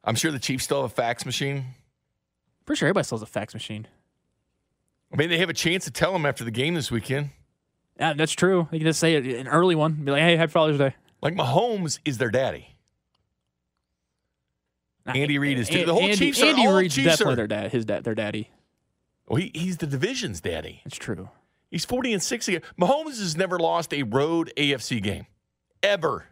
I'm 0.03 0.15
sure 0.15 0.31
the 0.31 0.39
Chiefs 0.39 0.63
still 0.63 0.81
have 0.81 0.91
a 0.91 0.93
fax 0.93 1.25
machine. 1.25 1.65
Pretty 2.65 2.79
sure 2.79 2.87
everybody 2.87 3.05
still 3.05 3.17
has 3.19 3.23
a 3.23 3.27
fax 3.27 3.53
machine. 3.53 3.87
I 5.13 5.17
mean, 5.17 5.29
they 5.29 5.37
have 5.37 5.49
a 5.49 5.53
chance 5.53 5.85
to 5.85 5.91
tell 5.91 6.11
them 6.13 6.25
after 6.25 6.43
the 6.43 6.51
game 6.51 6.73
this 6.73 6.89
weekend. 6.89 7.29
Yeah, 7.99 8.13
that's 8.13 8.33
true. 8.33 8.67
You 8.71 8.79
can 8.79 8.87
just 8.87 8.99
say 8.99 9.15
it, 9.15 9.25
an 9.25 9.47
early 9.47 9.75
one. 9.75 9.93
Be 9.93 10.11
like, 10.11 10.21
hey, 10.21 10.35
Happy 10.35 10.51
Father's 10.51 10.77
Day. 10.77 10.95
Like 11.21 11.33
Mahomes 11.33 11.99
is 12.05 12.17
their 12.17 12.29
daddy. 12.29 12.75
Andy 15.05 15.35
eh, 15.35 15.39
Reid 15.39 15.59
is 15.59 15.69
too. 15.69 15.79
Eh, 15.79 15.85
the 15.85 15.93
whole 15.93 16.03
Andy, 16.03 16.15
Chiefs 16.15 16.41
are 16.41 16.47
Andy 16.47 16.65
all 16.65 16.73
Reid's 16.73 16.95
Chiefs 16.95 17.07
definitely 17.07 17.33
are- 17.33 17.35
their 17.37 17.47
dad. 17.47 17.71
His 17.71 17.85
dad, 17.85 18.03
their 18.03 18.15
daddy. 18.15 18.49
Well, 19.27 19.37
he, 19.37 19.51
he's 19.53 19.77
the 19.77 19.87
division's 19.87 20.41
daddy. 20.41 20.81
It's 20.85 20.97
true. 20.97 21.29
He's 21.71 21.85
40 21.85 22.13
and 22.13 22.23
60. 22.23 22.59
Mahomes 22.79 23.19
has 23.19 23.35
never 23.35 23.57
lost 23.57 23.93
a 23.93 24.03
road 24.03 24.51
AFC 24.55 25.01
game, 25.01 25.25
ever, 25.81 26.25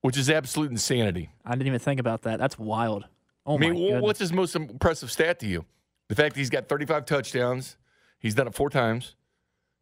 which 0.00 0.16
is 0.16 0.30
absolute 0.30 0.70
insanity. 0.70 1.30
I 1.44 1.52
didn't 1.52 1.66
even 1.66 1.80
think 1.80 1.98
about 1.98 2.22
that. 2.22 2.38
That's 2.38 2.58
wild. 2.58 3.04
Oh 3.46 3.56
I 3.56 3.58
mean, 3.58 3.72
my 3.72 3.78
goodness. 3.78 4.02
what's 4.02 4.18
his 4.20 4.32
most 4.32 4.54
impressive 4.54 5.10
stat 5.10 5.40
to 5.40 5.46
you? 5.46 5.64
The 6.08 6.14
fact 6.14 6.34
that 6.34 6.40
he's 6.40 6.50
got 6.50 6.68
35 6.68 7.04
touchdowns. 7.04 7.76
He's 8.18 8.34
done 8.34 8.46
it 8.46 8.54
four 8.54 8.70
times, 8.70 9.14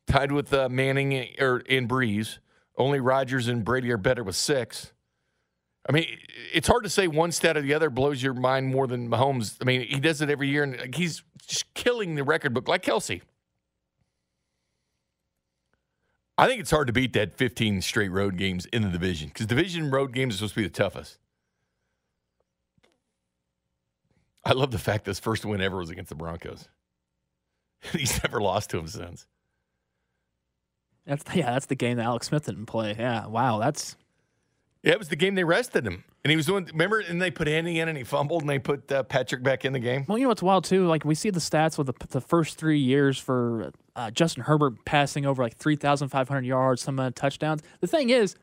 tied 0.08 0.32
with 0.32 0.52
uh, 0.52 0.68
Manning 0.68 1.28
or 1.38 1.62
and 1.68 1.88
Brees. 1.88 2.38
Only 2.76 3.00
Rodgers 3.00 3.48
and 3.48 3.64
Brady 3.64 3.90
are 3.90 3.96
better 3.96 4.22
with 4.22 4.36
six. 4.36 4.92
I 5.88 5.92
mean, 5.92 6.06
it's 6.52 6.68
hard 6.68 6.84
to 6.84 6.90
say 6.90 7.08
one 7.08 7.32
stat 7.32 7.56
or 7.56 7.62
the 7.62 7.74
other 7.74 7.90
blows 7.90 8.22
your 8.22 8.34
mind 8.34 8.68
more 8.68 8.86
than 8.86 9.08
Mahomes. 9.08 9.56
I 9.60 9.64
mean, 9.64 9.82
he 9.82 10.00
does 10.00 10.20
it 10.20 10.28
every 10.28 10.48
year, 10.48 10.62
and 10.62 10.94
he's 10.94 11.22
just 11.46 11.72
killing 11.74 12.14
the 12.14 12.22
record 12.22 12.52
book 12.52 12.68
like 12.68 12.82
Kelce. 12.82 13.22
I 16.36 16.46
think 16.46 16.60
it's 16.60 16.70
hard 16.70 16.86
to 16.86 16.92
beat 16.92 17.14
that 17.14 17.34
15 17.34 17.80
straight 17.82 18.10
road 18.10 18.36
games 18.36 18.66
in 18.66 18.82
the 18.82 18.90
division 18.90 19.28
because 19.28 19.46
division 19.46 19.90
road 19.90 20.12
games 20.12 20.34
are 20.34 20.38
supposed 20.38 20.54
to 20.54 20.60
be 20.60 20.66
the 20.66 20.70
toughest. 20.70 21.18
I 24.44 24.52
love 24.52 24.70
the 24.70 24.78
fact 24.78 25.04
this 25.04 25.18
first 25.18 25.44
win 25.44 25.60
ever 25.60 25.78
was 25.78 25.90
against 25.90 26.10
the 26.10 26.14
Broncos. 26.14 26.68
He's 27.92 28.22
never 28.22 28.40
lost 28.40 28.70
to 28.70 28.76
them 28.76 28.86
since. 28.86 29.26
That's 31.08 31.24
yeah, 31.34 31.50
that's 31.52 31.66
the 31.66 31.74
game 31.74 31.96
that 31.96 32.04
Alex 32.04 32.28
Smith 32.28 32.44
didn't 32.44 32.66
play. 32.66 32.94
Yeah, 32.98 33.26
wow, 33.26 33.58
that's 33.58 33.96
Yeah, 34.82 34.92
it 34.92 34.98
was 34.98 35.08
the 35.08 35.16
game 35.16 35.34
they 35.34 35.44
rested 35.44 35.86
him, 35.86 36.04
and 36.22 36.30
he 36.30 36.36
was 36.36 36.44
doing. 36.44 36.66
Remember, 36.66 37.00
and 37.00 37.20
they 37.20 37.30
put 37.30 37.48
Andy 37.48 37.80
in, 37.80 37.88
and 37.88 37.96
he 37.96 38.04
fumbled, 38.04 38.42
and 38.42 38.50
they 38.50 38.58
put 38.58 38.92
uh, 38.92 39.02
Patrick 39.04 39.42
back 39.42 39.64
in 39.64 39.72
the 39.72 39.78
game. 39.78 40.04
well. 40.06 40.18
You 40.18 40.24
know 40.24 40.28
what's 40.28 40.42
wild 40.42 40.64
too? 40.64 40.86
Like 40.86 41.06
we 41.06 41.14
see 41.14 41.30
the 41.30 41.40
stats 41.40 41.78
with 41.78 41.86
the, 41.86 42.06
the 42.08 42.20
first 42.20 42.58
three 42.58 42.78
years 42.78 43.18
for 43.18 43.72
uh, 43.96 44.10
Justin 44.10 44.42
Herbert 44.44 44.84
passing 44.84 45.24
over 45.24 45.42
like 45.42 45.56
three 45.56 45.76
thousand 45.76 46.08
five 46.10 46.28
hundred 46.28 46.44
yards, 46.44 46.82
some 46.82 47.00
uh, 47.00 47.10
touchdowns. 47.14 47.62
The 47.80 47.86
thing 47.86 48.10
is, 48.10 48.36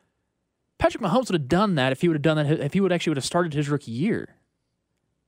Patrick 0.78 1.02
Mahomes 1.02 1.30
would 1.30 1.40
have 1.40 1.48
done 1.48 1.76
that 1.76 1.92
if 1.92 2.00
he 2.00 2.08
would 2.08 2.16
have 2.16 2.22
done 2.22 2.36
that 2.36 2.60
if 2.60 2.72
he 2.72 2.80
would 2.80 2.90
actually 2.90 3.12
would 3.12 3.18
have 3.18 3.24
started 3.24 3.54
his 3.54 3.68
rookie 3.68 3.92
year. 3.92 4.34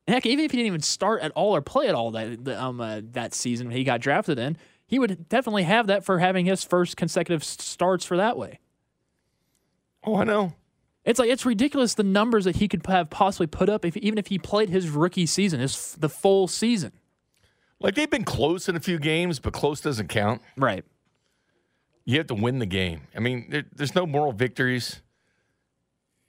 And 0.09 0.15
heck, 0.15 0.27
even 0.27 0.45
if 0.45 0.51
he 0.51 0.57
didn't 0.57 0.69
even 0.69 0.83
start 0.83 1.21
at 1.23 1.31
all 1.33 1.55
or 1.55 1.61
play 1.61 1.87
at 1.87 1.95
all 1.95 2.11
that 2.11 2.49
um 2.49 2.81
uh, 2.81 3.01
that 3.13 3.33
season 3.33 3.71
he 3.71 3.85
got 3.85 4.01
drafted 4.01 4.39
in, 4.41 4.57
he 4.89 4.99
would 4.99 5.29
definitely 5.29 5.65
have 5.65 5.87
that 5.87 6.03
for 6.03 6.19
having 6.19 6.47
his 6.47 6.65
first 6.65 6.97
consecutive 6.97 7.45
starts 7.45 8.05
for 8.05 8.17
that 8.17 8.37
way. 8.37 8.59
Oh, 10.03 10.17
I 10.17 10.25
know. 10.25 10.55
It's 11.05 11.19
like 11.19 11.31
it's 11.31 11.47
ridiculous 11.47 11.95
the 11.95 12.03
numbers 12.03 12.45
that 12.47 12.57
he 12.57 12.69
could 12.69 12.85
have 12.87 13.11
possibly 13.11 13.47
put 13.47 13.69
up 13.69 13.85
if 13.85 13.97
even 13.99 14.19
if 14.19 14.29
he 14.29 14.39
played 14.39 14.71
his 14.71 14.89
rookie 14.89 15.27
season, 15.27 15.61
his 15.61 15.95
the 15.95 16.09
full 16.09 16.49
season. 16.49 16.93
Like 17.81 17.95
they've 17.95 18.11
been 18.11 18.25
close 18.25 18.69
in 18.69 18.77
a 18.77 18.81
few 18.81 18.99
games, 18.99 19.39
but 19.39 19.53
close 19.53 19.81
doesn't 19.81 20.09
count. 20.09 20.43
Right. 20.57 20.85
You 22.05 22.17
have 22.17 22.27
to 22.29 22.35
win 22.35 22.59
the 22.59 22.67
game. 22.67 23.03
I 23.15 23.21
mean, 23.21 23.47
there, 23.51 23.65
there's 23.75 23.95
no 23.95 24.07
moral 24.07 24.33
victories 24.33 25.03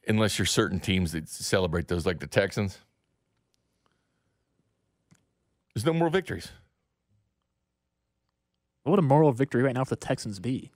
unless 0.05 0.37
you're 0.37 0.45
certain 0.45 0.81
teams 0.81 1.13
that 1.13 1.29
celebrate 1.29 1.87
those, 1.87 2.05
like 2.05 2.19
the 2.19 2.27
Texans. 2.27 2.79
There's 5.73 5.85
no 5.85 5.93
moral 5.93 6.11
victories. 6.11 6.51
What 8.89 8.97
would 8.97 9.05
a 9.05 9.07
moral 9.07 9.31
victory 9.31 9.61
right 9.61 9.75
now 9.75 9.83
for 9.83 9.91
the 9.91 9.95
Texans 9.97 10.39
be? 10.39 10.71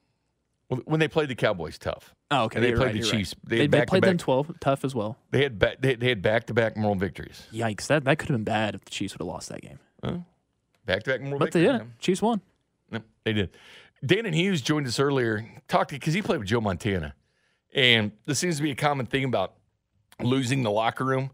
Well, 0.69 0.81
When 0.85 0.99
they 0.99 1.07
played 1.07 1.29
the 1.29 1.35
Cowboys, 1.35 1.79
tough. 1.79 2.13
Oh, 2.29 2.43
okay. 2.43 2.57
And 2.57 2.63
they 2.63 2.69
you're 2.69 2.77
played 2.77 2.85
right, 2.85 2.91
the 2.93 2.99
you're 2.99 3.07
right. 3.07 3.17
Chiefs. 3.17 3.35
They 3.43 3.57
They, 3.57 3.67
they 3.67 3.85
played 3.85 4.03
them 4.03 4.19
12, 4.19 4.59
tough 4.59 4.85
as 4.85 4.93
well. 4.93 5.17
They 5.31 5.41
had 5.41 5.57
ba- 5.57 5.77
they, 5.79 5.95
they 5.95 6.09
had 6.09 6.21
back 6.21 6.45
to 6.47 6.53
back 6.53 6.77
moral 6.77 6.93
victories. 6.95 7.47
Yikes. 7.51 7.87
That, 7.87 8.03
that 8.03 8.19
could 8.19 8.29
have 8.29 8.35
been 8.37 8.43
bad 8.43 8.75
if 8.75 8.85
the 8.85 8.91
Chiefs 8.91 9.15
would 9.15 9.21
have 9.25 9.27
lost 9.27 9.49
that 9.49 9.61
game. 9.61 9.79
Back 10.85 11.01
to 11.03 11.09
back 11.11 11.21
moral 11.21 11.39
But 11.39 11.53
they 11.53 11.61
didn't. 11.61 11.97
Chiefs 11.99 12.21
won. 12.21 12.41
No, 12.91 12.99
they 13.23 13.33
did. 13.33 13.49
Danan 14.05 14.35
Hughes 14.35 14.61
joined 14.61 14.85
us 14.85 14.99
earlier, 14.99 15.43
talked 15.67 15.89
because 15.89 16.13
he 16.13 16.21
played 16.21 16.37
with 16.37 16.47
Joe 16.47 16.61
Montana, 16.61 17.15
and 17.73 18.11
this 18.27 18.37
seems 18.37 18.57
to 18.57 18.63
be 18.63 18.69
a 18.69 18.75
common 18.75 19.07
thing 19.07 19.23
about 19.23 19.53
losing 20.21 20.61
the 20.61 20.69
locker 20.71 21.03
room. 21.03 21.31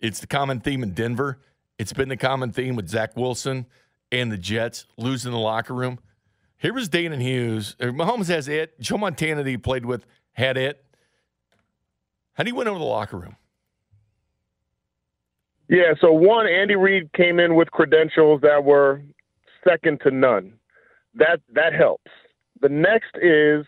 It's 0.00 0.18
the 0.18 0.26
common 0.26 0.58
theme 0.58 0.82
in 0.82 0.92
Denver. 0.92 1.38
It's 1.78 1.92
been 1.92 2.08
the 2.08 2.16
common 2.16 2.50
theme 2.52 2.74
with 2.74 2.88
Zach 2.88 3.16
Wilson 3.16 3.66
and 4.10 4.32
the 4.32 4.38
Jets 4.38 4.86
losing 4.96 5.32
the 5.32 5.38
locker 5.38 5.74
room. 5.74 5.98
Here 6.58 6.72
was 6.72 6.88
Danan 6.88 7.20
Hughes. 7.20 7.76
Uh, 7.80 7.86
Mahomes 7.86 8.28
has 8.28 8.48
it. 8.48 8.80
Joe 8.80 8.98
Montana 8.98 9.42
that 9.42 9.50
he 9.50 9.56
played 9.56 9.84
with 9.84 10.06
had 10.32 10.56
it. 10.56 10.82
How 12.34 12.44
do 12.44 12.50
you 12.50 12.56
win 12.56 12.68
over 12.68 12.78
the 12.78 12.84
locker 12.84 13.18
room? 13.18 13.36
Yeah, 15.68 15.94
so 16.00 16.12
one, 16.12 16.46
Andy 16.46 16.76
Reid 16.76 17.12
came 17.12 17.40
in 17.40 17.56
with 17.56 17.70
credentials 17.70 18.40
that 18.42 18.64
were 18.64 19.02
second 19.66 20.00
to 20.02 20.10
none. 20.10 20.52
That 21.14 21.40
that 21.54 21.72
helps. 21.72 22.10
The 22.60 22.68
next 22.68 23.16
is 23.20 23.66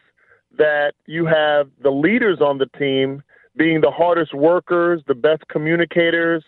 that 0.56 0.92
you 1.06 1.26
have 1.26 1.68
the 1.82 1.90
leaders 1.90 2.40
on 2.40 2.58
the 2.58 2.66
team 2.78 3.22
being 3.56 3.80
the 3.80 3.90
hardest 3.90 4.32
workers, 4.34 5.02
the 5.08 5.14
best 5.14 5.42
communicators, 5.48 6.44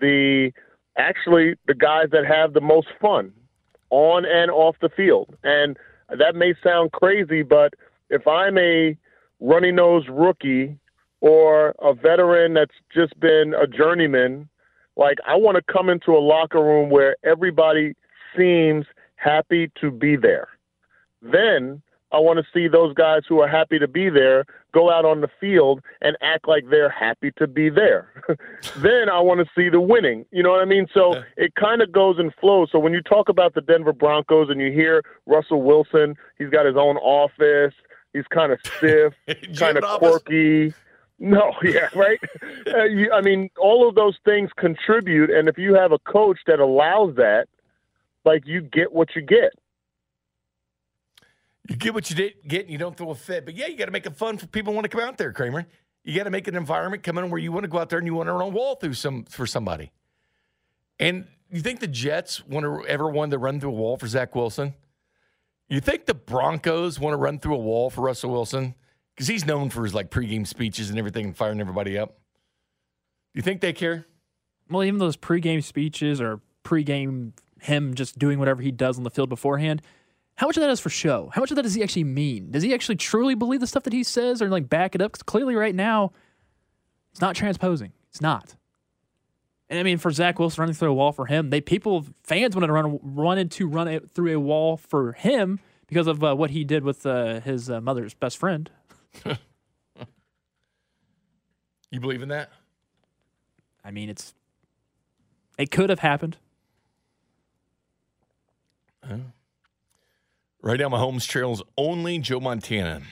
the 0.00 0.52
actually 0.96 1.54
the 1.66 1.74
guys 1.74 2.06
that 2.12 2.24
have 2.24 2.52
the 2.52 2.60
most 2.60 2.88
fun 3.00 3.32
on 3.94 4.24
and 4.24 4.50
off 4.50 4.76
the 4.80 4.88
field. 4.88 5.36
And 5.44 5.76
that 6.18 6.34
may 6.34 6.54
sound 6.62 6.90
crazy, 6.92 7.42
but 7.42 7.74
if 8.10 8.26
I'm 8.26 8.58
a 8.58 8.96
runny 9.40 9.70
nosed 9.70 10.08
rookie 10.08 10.76
or 11.20 11.74
a 11.80 11.94
veteran 11.94 12.54
that's 12.54 12.74
just 12.92 13.18
been 13.20 13.54
a 13.54 13.68
journeyman, 13.68 14.48
like 14.96 15.18
I 15.26 15.36
want 15.36 15.56
to 15.56 15.72
come 15.72 15.88
into 15.88 16.10
a 16.10 16.18
locker 16.18 16.62
room 16.62 16.90
where 16.90 17.16
everybody 17.24 17.94
seems 18.36 18.84
happy 19.14 19.70
to 19.80 19.92
be 19.92 20.16
there. 20.16 20.48
Then 21.22 21.80
I 22.14 22.18
want 22.18 22.38
to 22.38 22.44
see 22.54 22.68
those 22.68 22.94
guys 22.94 23.22
who 23.28 23.40
are 23.40 23.48
happy 23.48 23.78
to 23.80 23.88
be 23.88 24.08
there 24.08 24.44
go 24.72 24.90
out 24.90 25.04
on 25.04 25.20
the 25.20 25.28
field 25.40 25.80
and 26.00 26.16
act 26.22 26.46
like 26.46 26.70
they're 26.70 26.88
happy 26.88 27.32
to 27.38 27.48
be 27.48 27.70
there. 27.70 28.08
then 28.78 29.08
I 29.08 29.18
want 29.20 29.40
to 29.40 29.46
see 29.56 29.68
the 29.68 29.80
winning. 29.80 30.24
You 30.30 30.44
know 30.44 30.50
what 30.50 30.60
I 30.60 30.64
mean? 30.64 30.86
So 30.94 31.22
it 31.36 31.54
kind 31.56 31.82
of 31.82 31.90
goes 31.90 32.18
and 32.18 32.32
flows. 32.40 32.68
So 32.70 32.78
when 32.78 32.92
you 32.92 33.02
talk 33.02 33.28
about 33.28 33.54
the 33.54 33.60
Denver 33.60 33.92
Broncos 33.92 34.48
and 34.48 34.60
you 34.60 34.70
hear 34.70 35.02
Russell 35.26 35.62
Wilson, 35.62 36.16
he's 36.38 36.50
got 36.50 36.66
his 36.66 36.76
own 36.76 36.96
office. 36.98 37.74
He's 38.12 38.26
kind 38.28 38.52
of 38.52 38.60
stiff, 38.78 39.14
kind 39.56 39.76
of 39.76 39.84
quirky. 39.98 40.72
No, 41.18 41.52
yeah, 41.64 41.88
right. 41.96 42.18
uh, 42.72 42.84
you, 42.84 43.10
I 43.12 43.22
mean, 43.22 43.50
all 43.58 43.88
of 43.88 43.94
those 43.96 44.16
things 44.24 44.50
contribute, 44.56 45.30
and 45.30 45.48
if 45.48 45.58
you 45.58 45.74
have 45.74 45.90
a 45.92 45.98
coach 45.98 46.38
that 46.46 46.60
allows 46.60 47.16
that, 47.16 47.46
like 48.24 48.46
you 48.46 48.60
get 48.60 48.92
what 48.92 49.16
you 49.16 49.22
get. 49.22 49.52
You 51.68 51.76
get 51.76 51.94
what 51.94 52.10
you 52.10 52.16
did, 52.16 52.34
get, 52.46 52.62
and 52.62 52.70
you 52.70 52.78
don't 52.78 52.96
throw 52.96 53.10
a 53.10 53.14
fit. 53.14 53.44
But 53.44 53.54
yeah, 53.54 53.66
you 53.66 53.76
got 53.76 53.86
to 53.86 53.90
make 53.90 54.06
it 54.06 54.16
fun 54.16 54.36
for 54.36 54.46
people 54.46 54.72
who 54.72 54.76
want 54.76 54.84
to 54.84 54.88
come 54.90 55.00
out 55.00 55.16
there, 55.16 55.32
Kramer. 55.32 55.66
You 56.04 56.14
got 56.14 56.24
to 56.24 56.30
make 56.30 56.46
an 56.46 56.56
environment 56.56 57.02
come 57.02 57.16
in 57.16 57.30
where 57.30 57.40
you 57.40 57.52
want 57.52 57.64
to 57.64 57.68
go 57.68 57.78
out 57.78 57.88
there 57.88 57.98
and 57.98 58.06
you 58.06 58.14
want 58.14 58.28
to 58.28 58.32
run 58.32 58.42
a 58.42 58.48
wall 58.48 58.74
through 58.74 58.94
some 58.94 59.24
for 59.24 59.46
somebody. 59.46 59.90
And 60.98 61.26
you 61.50 61.60
think 61.60 61.80
the 61.80 61.86
Jets 61.86 62.44
want 62.46 62.64
to 62.64 62.86
ever 62.86 63.08
want 63.08 63.30
to 63.30 63.38
run 63.38 63.60
through 63.60 63.70
a 63.70 63.74
wall 63.74 63.96
for 63.96 64.06
Zach 64.06 64.34
Wilson? 64.34 64.74
You 65.68 65.80
think 65.80 66.04
the 66.04 66.14
Broncos 66.14 67.00
want 67.00 67.14
to 67.14 67.16
run 67.16 67.38
through 67.38 67.54
a 67.54 67.58
wall 67.58 67.88
for 67.88 68.02
Russell 68.02 68.30
Wilson? 68.30 68.74
Because 69.14 69.28
he's 69.28 69.46
known 69.46 69.70
for 69.70 69.84
his 69.84 69.94
like 69.94 70.10
pregame 70.10 70.46
speeches 70.46 70.90
and 70.90 70.98
everything 70.98 71.24
and 71.26 71.36
firing 71.36 71.60
everybody 71.60 71.96
up. 71.96 72.18
You 73.32 73.40
think 73.40 73.60
they 73.62 73.72
care? 73.72 74.06
Well, 74.68 74.84
even 74.84 74.98
those 74.98 75.16
pregame 75.16 75.62
speeches 75.62 76.20
or 76.20 76.40
pregame 76.64 77.32
him 77.60 77.94
just 77.94 78.18
doing 78.18 78.38
whatever 78.38 78.60
he 78.60 78.70
does 78.70 78.98
on 78.98 79.04
the 79.04 79.10
field 79.10 79.28
beforehand, 79.28 79.82
how 80.36 80.46
much 80.46 80.56
of 80.56 80.62
that 80.62 80.70
is 80.70 80.80
for 80.80 80.90
show? 80.90 81.30
How 81.32 81.40
much 81.40 81.50
of 81.50 81.56
that 81.56 81.62
does 81.62 81.74
he 81.74 81.82
actually 81.82 82.04
mean? 82.04 82.50
Does 82.50 82.62
he 82.62 82.74
actually 82.74 82.96
truly 82.96 83.34
believe 83.34 83.60
the 83.60 83.66
stuff 83.66 83.84
that 83.84 83.92
he 83.92 84.02
says 84.02 84.42
or 84.42 84.48
like 84.48 84.68
back 84.68 84.94
it 84.94 85.02
up? 85.02 85.12
Because 85.12 85.22
clearly, 85.22 85.54
right 85.54 85.74
now, 85.74 86.12
it's 87.12 87.20
not 87.20 87.36
transposing. 87.36 87.92
It's 88.10 88.20
not. 88.20 88.56
And 89.70 89.78
I 89.78 89.82
mean, 89.82 89.98
for 89.98 90.10
Zach 90.10 90.38
Wilson 90.38 90.60
running 90.60 90.74
through 90.74 90.90
a 90.90 90.94
wall 90.94 91.12
for 91.12 91.26
him, 91.26 91.50
they 91.50 91.60
people 91.60 92.06
fans 92.22 92.54
wanted 92.54 92.66
to 92.66 92.72
run 92.72 92.98
wanted 93.02 93.50
to 93.52 93.68
run 93.68 93.88
it 93.88 94.10
through 94.10 94.36
a 94.36 94.40
wall 94.40 94.76
for 94.76 95.12
him 95.12 95.60
because 95.86 96.06
of 96.06 96.22
uh, 96.22 96.34
what 96.34 96.50
he 96.50 96.64
did 96.64 96.84
with 96.84 97.06
uh, 97.06 97.40
his 97.40 97.70
uh, 97.70 97.80
mother's 97.80 98.14
best 98.14 98.36
friend. 98.36 98.70
you 101.90 102.00
believe 102.00 102.22
in 102.22 102.28
that? 102.28 102.50
I 103.84 103.90
mean, 103.90 104.08
it's 104.08 104.34
it 105.58 105.70
could 105.70 105.90
have 105.90 106.00
happened. 106.00 106.36
Oh. 109.08 109.20
Right 110.64 110.80
now, 110.80 110.88
Mahomes 110.88 111.28
trails 111.28 111.62
only 111.76 112.18
Joe 112.20 112.40
Montana 112.40 113.02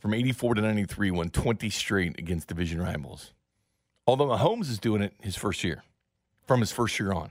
from 0.00 0.14
84 0.14 0.54
to 0.54 0.62
93, 0.62 1.10
won 1.10 1.28
20 1.28 1.68
straight 1.68 2.18
against 2.18 2.48
division 2.48 2.80
rivals. 2.80 3.34
Although 4.06 4.28
Mahomes 4.28 4.70
is 4.70 4.78
doing 4.78 5.02
it 5.02 5.12
his 5.20 5.36
first 5.36 5.62
year, 5.62 5.84
from 6.46 6.60
his 6.60 6.72
first 6.72 6.98
year 6.98 7.12
on 7.12 7.30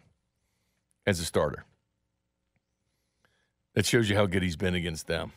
as 1.07 1.19
a 1.19 1.25
starter. 1.25 1.65
That 3.73 3.87
shows 3.87 4.11
you 4.11 4.15
how 4.15 4.27
good 4.27 4.43
he's 4.43 4.55
been 4.55 4.75
against 4.75 5.07
them. 5.07 5.31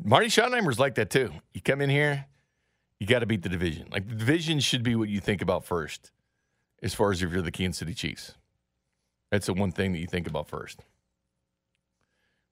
Marty 0.00 0.28
Schottenheimer's 0.28 0.78
like 0.78 0.94
that 0.94 1.10
too. 1.10 1.32
You 1.54 1.60
come 1.60 1.80
in 1.80 1.90
here, 1.90 2.26
you 3.00 3.08
got 3.08 3.18
to 3.18 3.26
beat 3.26 3.42
the 3.42 3.48
division. 3.48 3.88
Like 3.90 4.08
the 4.08 4.14
division 4.14 4.60
should 4.60 4.84
be 4.84 4.94
what 4.94 5.08
you 5.08 5.18
think 5.18 5.42
about 5.42 5.64
first, 5.64 6.12
as 6.84 6.94
far 6.94 7.10
as 7.10 7.20
if 7.20 7.32
you're 7.32 7.42
the 7.42 7.50
Kansas 7.50 7.80
City 7.80 7.94
Chiefs. 7.94 8.34
That's 9.36 9.48
the 9.48 9.52
one 9.52 9.70
thing 9.70 9.92
that 9.92 9.98
you 9.98 10.06
think 10.06 10.26
about 10.26 10.48
first. 10.48 10.80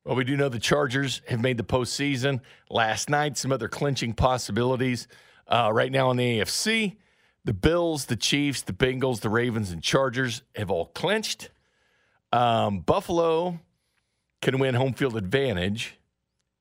Well, 0.04 0.16
we 0.16 0.24
do 0.24 0.36
know 0.36 0.50
the 0.50 0.58
Chargers 0.58 1.22
have 1.28 1.40
made 1.40 1.56
the 1.56 1.64
postseason 1.64 2.42
last 2.68 3.08
night. 3.08 3.38
Some 3.38 3.52
other 3.52 3.68
clinching 3.68 4.12
possibilities 4.12 5.08
uh, 5.48 5.70
right 5.72 5.90
now 5.90 6.10
in 6.10 6.18
the 6.18 6.40
AFC. 6.40 6.96
The 7.46 7.54
Bills, 7.54 8.04
the 8.04 8.16
Chiefs, 8.16 8.60
the 8.60 8.74
Bengals, 8.74 9.20
the 9.20 9.30
Ravens, 9.30 9.70
and 9.70 9.82
Chargers 9.82 10.42
have 10.56 10.70
all 10.70 10.88
clinched. 10.88 11.48
Um, 12.32 12.80
Buffalo 12.80 13.60
can 14.42 14.58
win 14.58 14.74
home 14.74 14.92
field 14.92 15.16
advantage 15.16 15.98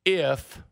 if 0.05 0.63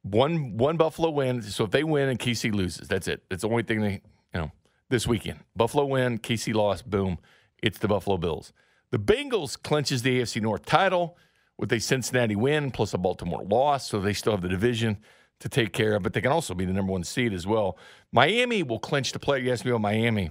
one 0.00 0.56
one 0.56 0.78
Buffalo 0.78 1.10
wins. 1.10 1.54
So 1.54 1.64
if 1.64 1.70
they 1.70 1.84
win 1.84 2.08
and 2.08 2.18
KC 2.18 2.50
loses, 2.54 2.88
that's 2.88 3.08
it. 3.08 3.24
That's 3.28 3.42
the 3.42 3.50
only 3.50 3.62
thing 3.62 3.82
they 3.82 4.00
you 4.32 4.40
know 4.40 4.52
this 4.88 5.06
weekend. 5.06 5.40
Buffalo 5.54 5.84
win, 5.84 6.18
KC 6.18 6.54
lost, 6.54 6.88
boom. 6.88 7.18
It's 7.64 7.78
the 7.78 7.88
Buffalo 7.88 8.18
Bills. 8.18 8.52
The 8.90 8.98
Bengals 8.98 9.60
clinches 9.60 10.02
the 10.02 10.20
AFC 10.20 10.42
North 10.42 10.66
title 10.66 11.16
with 11.56 11.72
a 11.72 11.80
Cincinnati 11.80 12.36
win 12.36 12.70
plus 12.70 12.92
a 12.92 12.98
Baltimore 12.98 13.42
loss, 13.42 13.88
so 13.88 13.98
they 13.98 14.12
still 14.12 14.32
have 14.32 14.42
the 14.42 14.50
division 14.50 14.98
to 15.40 15.48
take 15.48 15.72
care 15.72 15.94
of, 15.94 16.02
but 16.02 16.12
they 16.12 16.20
can 16.20 16.30
also 16.30 16.52
be 16.52 16.66
the 16.66 16.74
number 16.74 16.92
one 16.92 17.04
seed 17.04 17.32
as 17.32 17.46
well. 17.46 17.78
Miami 18.12 18.62
will 18.62 18.78
clinch 18.78 19.12
the 19.12 19.18
play. 19.18 19.40
You 19.40 19.50
asked 19.50 19.64
me 19.64 19.70
about 19.70 19.80
Miami 19.80 20.30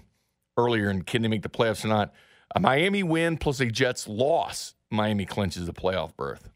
earlier 0.58 0.90
and 0.90 1.08
can 1.08 1.24
they 1.24 1.28
make 1.28 1.42
the 1.42 1.50
playoffs 1.50 1.84
or 1.84 1.88
not? 1.88 2.14
A 2.56 2.60
Miami 2.60 3.02
win 3.02 3.38
plus 3.38 3.60
a 3.60 3.66
Jets 3.66 4.08
loss, 4.08 4.76
Miami 4.92 5.26
clinches 5.26 5.66
the 5.66 5.74
playoff 5.74 6.16
berth. 6.16 6.52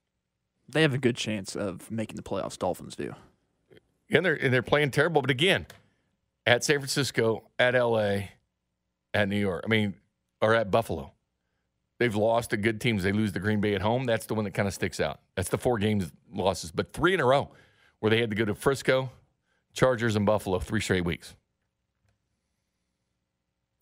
They 0.70 0.84
have 0.84 0.94
a 0.94 1.00
good 1.00 1.16
chance 1.16 1.56
of 1.56 1.90
making 1.90 2.18
the 2.18 2.24
playoffs. 2.24 2.56
Dolphins 2.56 2.96
do. 2.96 3.16
And 4.12 4.24
they're 4.24 4.36
and 4.36 4.54
they're 4.54 4.62
playing 4.62 4.92
terrible, 4.92 5.24
but 5.24 5.32
again, 5.32 5.66
at 6.46 6.64
San 6.64 6.78
Francisco, 6.78 7.50
at 7.58 7.74
LA, 7.74 8.20
at 9.16 9.28
New 9.28 9.40
York. 9.40 9.64
I 9.66 9.70
mean, 9.70 9.96
or 10.42 10.54
at 10.54 10.72
Buffalo. 10.72 11.14
They've 12.00 12.16
lost 12.16 12.52
to 12.52 12.58
good 12.58 12.80
teams. 12.80 13.04
They 13.04 13.12
lose 13.12 13.32
to 13.32 13.40
Green 13.40 13.60
Bay 13.60 13.74
at 13.74 13.82
home. 13.82 14.06
That's 14.06 14.28
the 14.28 14.36
one 14.36 14.46
that 14.46 14.54
kind 14.54 14.68
of 14.68 14.74
sticks 14.74 15.00
out. 15.00 15.20
That's 15.36 15.50
the 15.50 15.58
four 15.58 15.80
games 15.80 16.12
losses, 16.32 16.72
but 16.72 16.94
three 16.94 17.14
in 17.14 17.20
a 17.20 17.26
row 17.26 17.50
where 18.00 18.10
they 18.12 18.20
had 18.20 18.30
to 18.30 18.36
go 18.36 18.46
to 18.46 18.54
Frisco, 18.54 19.10
Chargers, 19.74 20.16
and 20.16 20.26
Buffalo 20.26 20.60
three 20.60 20.82
straight 20.82 21.06
weeks. 21.06 21.36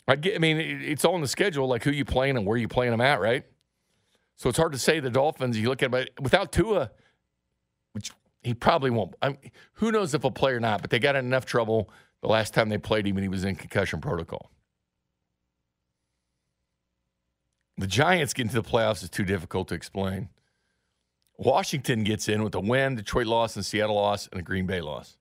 I 0.08 0.16
get. 0.16 0.36
I 0.36 0.40
mean, 0.40 0.58
it's 0.58 1.04
all 1.04 1.16
in 1.16 1.22
the 1.22 1.28
schedule, 1.28 1.68
like 1.68 1.84
who 1.84 1.92
you 1.92 2.06
playing 2.06 2.38
and 2.38 2.46
where 2.46 2.58
you 2.58 2.68
playing 2.68 2.92
them 2.92 3.02
at, 3.02 3.20
right? 3.20 3.44
So 4.38 4.50
it's 4.50 4.58
hard 4.58 4.74
to 4.74 4.80
say 4.80 5.00
the 5.00 5.10
Dolphins. 5.10 5.58
You 5.58 5.70
look 5.70 5.82
at 5.82 5.94
it 5.94 6.12
without 6.22 6.52
Tua, 6.52 6.92
which 7.94 8.12
he 8.44 8.54
probably 8.54 8.92
won't. 8.92 9.16
I 9.22 9.30
mean, 9.30 9.52
who 9.74 9.92
knows 9.92 10.14
if 10.14 10.22
he'll 10.22 10.32
play 10.32 10.52
or 10.52 10.60
not? 10.60 10.82
But 10.82 10.90
they 10.90 11.00
got 11.00 11.16
enough 11.16 11.46
trouble 11.46 11.90
the 12.22 12.28
last 12.28 12.54
time 12.54 12.70
they 12.70 12.78
played 12.78 13.08
him 13.08 13.16
when 13.16 13.24
he 13.24 13.30
was 13.30 13.44
in 13.44 13.56
concussion 13.56 14.00
protocol. 14.00 14.52
The 17.78 17.88
Giants 17.88 18.34
getting 18.34 18.50
to 18.50 18.62
the 18.62 18.68
playoffs 18.68 19.04
is 19.04 19.10
too 19.10 19.26
difficult 19.26 19.68
to 19.70 19.76
explain. 19.76 20.30
Washington 21.38 22.04
gets 22.04 22.30
in 22.30 22.44
with 22.44 22.56
a 22.56 22.60
win, 22.62 22.96
Detroit 22.96 23.28
loss, 23.28 23.56
and 23.56 23.66
Seattle 23.66 23.96
loss, 23.96 24.28
and 24.32 24.40
a 24.40 24.44
Green 24.44 24.66
Bay 24.66 24.82
loss. 24.82 25.18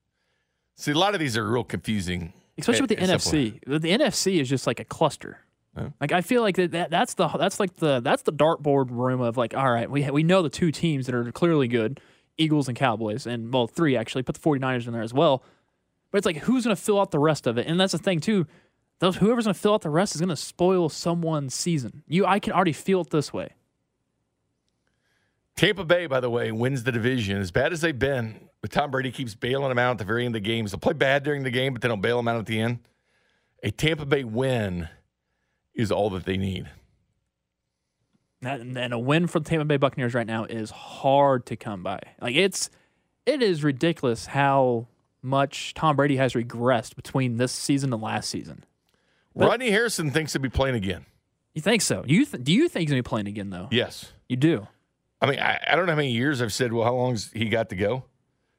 See, 0.76 0.92
a 0.92 0.98
lot 0.98 1.14
of 1.14 1.20
these 1.20 1.36
are 1.36 1.48
real 1.48 1.64
confusing. 1.64 2.32
Especially 2.56 2.82
with 2.82 2.90
the 2.90 2.96
NFC. 2.96 3.60
The 3.66 3.90
NFC 3.90 4.40
is 4.40 4.48
just 4.48 4.66
like 4.66 4.78
a 4.78 4.84
cluster. 4.84 5.38
Yeah. 5.76 5.88
Like 6.00 6.12
I 6.12 6.20
feel 6.20 6.42
like 6.42 6.56
that, 6.56 6.70
that 6.70 6.90
that's 6.90 7.14
the 7.14 7.26
that's 7.28 7.58
like 7.58 7.76
the 7.76 8.00
that's 8.00 8.22
the 8.22 8.32
dartboard 8.32 8.90
room 8.90 9.20
of 9.20 9.36
like 9.36 9.54
all 9.56 9.70
right 9.70 9.90
we 9.90 10.08
we 10.08 10.22
know 10.22 10.40
the 10.40 10.48
two 10.48 10.70
teams 10.70 11.06
that 11.06 11.14
are 11.16 11.32
clearly 11.32 11.66
good 11.66 12.00
Eagles 12.38 12.68
and 12.68 12.76
Cowboys 12.76 13.26
and 13.26 13.52
well 13.52 13.66
three 13.66 13.96
actually 13.96 14.22
put 14.22 14.36
the 14.36 14.40
49ers 14.40 14.86
in 14.86 14.92
there 14.92 15.02
as 15.02 15.12
well 15.12 15.42
but 16.12 16.18
it's 16.18 16.26
like 16.26 16.36
who's 16.36 16.62
going 16.64 16.76
to 16.76 16.80
fill 16.80 17.00
out 17.00 17.10
the 17.10 17.18
rest 17.18 17.48
of 17.48 17.58
it 17.58 17.66
and 17.66 17.80
that's 17.80 17.90
the 17.90 17.98
thing 17.98 18.20
too 18.20 18.46
those 19.00 19.16
whoever's 19.16 19.44
going 19.44 19.54
to 19.54 19.60
fill 19.60 19.74
out 19.74 19.82
the 19.82 19.90
rest 19.90 20.14
is 20.14 20.20
going 20.20 20.28
to 20.28 20.36
spoil 20.36 20.88
someone's 20.88 21.54
season 21.54 22.02
you 22.06 22.24
I 22.26 22.38
can 22.38 22.52
already 22.52 22.72
feel 22.72 23.02
it 23.02 23.10
this 23.10 23.32
way 23.32 23.50
Tampa 25.56 25.84
Bay, 25.84 26.06
by 26.06 26.20
the 26.20 26.30
way, 26.30 26.50
wins 26.50 26.82
the 26.82 26.92
division. 26.92 27.38
As 27.38 27.50
bad 27.50 27.72
as 27.72 27.80
they've 27.80 27.98
been, 27.98 28.48
but 28.60 28.72
Tom 28.72 28.90
Brady 28.90 29.12
keeps 29.12 29.34
bailing 29.34 29.68
them 29.68 29.78
out 29.78 29.92
at 29.92 29.98
the 29.98 30.04
very 30.04 30.24
end 30.26 30.34
of 30.34 30.42
the 30.42 30.48
games. 30.48 30.72
They'll 30.72 30.80
play 30.80 30.94
bad 30.94 31.22
during 31.22 31.44
the 31.44 31.50
game, 31.50 31.72
but 31.72 31.82
they 31.82 31.88
don't 31.88 32.00
bail 32.00 32.16
them 32.16 32.28
out 32.28 32.38
at 32.38 32.46
the 32.46 32.60
end. 32.60 32.80
A 33.62 33.70
Tampa 33.70 34.04
Bay 34.04 34.24
win 34.24 34.88
is 35.74 35.92
all 35.92 36.10
that 36.10 36.24
they 36.24 36.36
need. 36.36 36.68
And 38.42 38.76
and 38.76 38.92
a 38.92 38.98
win 38.98 39.26
for 39.26 39.38
the 39.38 39.48
Tampa 39.48 39.64
Bay 39.64 39.76
Buccaneers 39.76 40.12
right 40.12 40.26
now 40.26 40.44
is 40.44 40.70
hard 40.70 41.46
to 41.46 41.56
come 41.56 41.82
by. 41.82 42.00
Like 42.20 42.34
it's, 42.34 42.68
it 43.24 43.42
is 43.42 43.64
ridiculous 43.64 44.26
how 44.26 44.88
much 45.22 45.72
Tom 45.72 45.96
Brady 45.96 46.16
has 46.16 46.34
regressed 46.34 46.96
between 46.96 47.38
this 47.38 47.52
season 47.52 47.92
and 47.92 48.02
last 48.02 48.28
season. 48.28 48.64
But- 49.34 49.48
Rodney 49.48 49.70
Harrison 49.70 50.10
thinks 50.10 50.32
he'll 50.32 50.42
be 50.42 50.48
playing 50.48 50.76
again. 50.76 51.06
You 51.54 51.62
think 51.62 51.82
so? 51.82 52.04
You 52.06 52.24
th- 52.24 52.42
do 52.42 52.52
you 52.52 52.68
think 52.68 52.82
he's 52.82 52.90
gonna 52.90 53.02
be 53.02 53.08
playing 53.08 53.26
again 53.28 53.50
though? 53.50 53.68
Yes. 53.70 54.12
You 54.28 54.36
do. 54.36 54.66
I 55.20 55.26
mean, 55.26 55.38
I, 55.38 55.58
I 55.68 55.76
don't 55.76 55.86
know 55.86 55.92
how 55.92 55.96
many 55.96 56.10
years 56.10 56.42
I've 56.42 56.52
said, 56.52 56.72
well, 56.72 56.84
how 56.84 56.94
long's 56.94 57.30
he 57.32 57.48
got 57.48 57.68
to 57.70 57.76
go? 57.76 58.04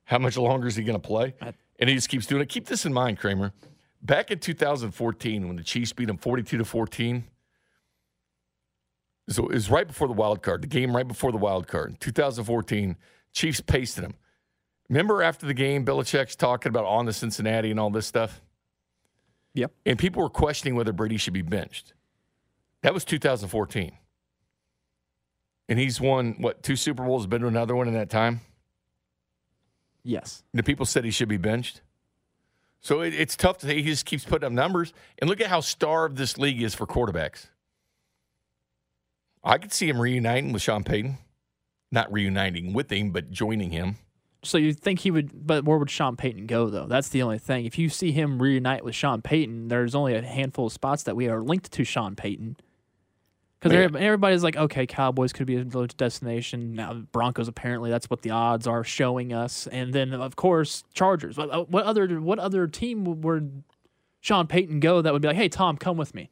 How 0.05 0.17
much 0.17 0.37
longer 0.37 0.67
is 0.67 0.75
he 0.75 0.83
going 0.83 0.99
to 0.99 1.05
play? 1.05 1.35
I- 1.41 1.53
and 1.77 1.89
he 1.89 1.95
just 1.95 2.07
keeps 2.09 2.25
doing 2.25 2.41
it. 2.41 2.47
Keep 2.49 2.67
this 2.67 2.85
in 2.85 2.93
mind, 2.93 3.19
Kramer. 3.19 3.51
Back 4.01 4.31
in 4.31 4.39
2014, 4.39 5.47
when 5.47 5.57
the 5.57 5.63
Chiefs 5.63 5.91
beat 5.91 6.09
him 6.09 6.17
42 6.17 6.57
to 6.59 6.63
14, 6.65 7.25
so 9.29 9.43
it 9.47 9.53
was 9.53 9.69
right 9.69 9.87
before 9.87 10.07
the 10.07 10.13
wild 10.13 10.41
card, 10.43 10.61
the 10.61 10.67
game 10.67 10.95
right 10.95 11.07
before 11.07 11.31
the 11.31 11.37
wild 11.37 11.67
card. 11.67 11.91
In 11.91 11.95
2014, 11.97 12.95
Chiefs 13.33 13.59
pasted 13.61 14.03
him. 14.03 14.13
Remember 14.89 15.21
after 15.23 15.45
the 15.47 15.53
game, 15.55 15.83
Belichick's 15.85 16.35
talking 16.35 16.69
about 16.69 16.85
on 16.85 17.05
the 17.05 17.13
Cincinnati 17.13 17.71
and 17.71 17.79
all 17.79 17.89
this 17.89 18.05
stuff? 18.05 18.41
Yep. 19.55 19.71
And 19.85 19.97
people 19.97 20.21
were 20.21 20.29
questioning 20.29 20.75
whether 20.75 20.93
Brady 20.93 21.17
should 21.17 21.33
be 21.33 21.41
benched. 21.41 21.93
That 22.81 22.93
was 22.93 23.03
2014. 23.05 23.93
And 25.67 25.79
he's 25.79 25.99
won, 25.99 26.35
what, 26.39 26.61
two 26.61 26.75
Super 26.75 27.03
Bowls, 27.03 27.25
been 27.25 27.41
to 27.41 27.47
another 27.47 27.75
one 27.75 27.87
in 27.87 27.95
that 27.95 28.09
time? 28.09 28.41
Yes. 30.03 30.43
The 30.53 30.61
people 30.61 30.85
said 30.85 31.03
he 31.03 31.09
should 31.09 31.29
be 31.29 31.37
benched. 31.37 31.81
So 32.81 33.01
it, 33.01 33.15
it's 33.15 33.35
tough 33.35 33.57
to 33.59 33.65
say. 33.65 33.81
He 33.81 33.89
just 33.89 34.05
keeps 34.05 34.25
putting 34.25 34.45
up 34.45 34.51
numbers. 34.51 34.93
And 35.17 35.27
look 35.27 35.41
at 35.41 35.47
how 35.47 35.61
starved 35.61 36.17
this 36.17 36.37
league 36.37 36.61
is 36.61 36.75
for 36.75 36.85
quarterbacks. 36.85 37.47
I 39.43 39.57
could 39.57 39.73
see 39.73 39.89
him 39.89 39.99
reuniting 39.99 40.51
with 40.51 40.61
Sean 40.61 40.83
Payton. 40.83 41.17
Not 41.91 42.11
reuniting 42.13 42.73
with 42.73 42.91
him, 42.91 43.11
but 43.11 43.31
joining 43.31 43.71
him. 43.71 43.97
So 44.45 44.57
you 44.57 44.73
think 44.73 44.99
he 44.99 45.11
would? 45.11 45.47
But 45.47 45.65
where 45.65 45.77
would 45.77 45.89
Sean 45.89 46.15
Payton 46.15 46.47
go 46.47 46.69
though? 46.69 46.85
That's 46.85 47.09
the 47.09 47.21
only 47.21 47.39
thing. 47.39 47.65
If 47.65 47.77
you 47.77 47.89
see 47.89 48.11
him 48.11 48.41
reunite 48.41 48.83
with 48.83 48.95
Sean 48.95 49.21
Payton, 49.21 49.67
there's 49.67 49.95
only 49.95 50.15
a 50.15 50.21
handful 50.21 50.67
of 50.67 50.73
spots 50.73 51.03
that 51.03 51.15
we 51.15 51.27
are 51.27 51.41
linked 51.41 51.71
to 51.73 51.83
Sean 51.83 52.15
Payton. 52.15 52.57
Because 53.59 53.95
everybody's 53.95 54.43
like, 54.43 54.57
okay, 54.57 54.85
Cowboys 54.85 55.33
could 55.33 55.47
be 55.47 55.55
a 55.55 55.63
destination. 55.63 56.73
Now 56.73 56.93
Broncos 56.93 57.47
apparently 57.47 57.89
that's 57.89 58.09
what 58.09 58.21
the 58.21 58.29
odds 58.29 58.67
are 58.67 58.83
showing 58.83 59.33
us, 59.33 59.65
and 59.67 59.91
then 59.91 60.13
of 60.13 60.35
course 60.35 60.83
Chargers. 60.93 61.37
What, 61.37 61.49
uh, 61.49 61.63
what 61.63 61.83
other 61.85 62.21
what 62.21 62.37
other 62.37 62.67
team 62.67 63.21
would 63.21 63.63
Sean 64.21 64.45
Payton 64.45 64.81
go 64.81 65.01
that 65.01 65.11
would 65.11 65.21
be 65.21 65.27
like, 65.29 65.37
hey 65.37 65.49
Tom, 65.49 65.77
come 65.77 65.97
with 65.97 66.13
me? 66.13 66.29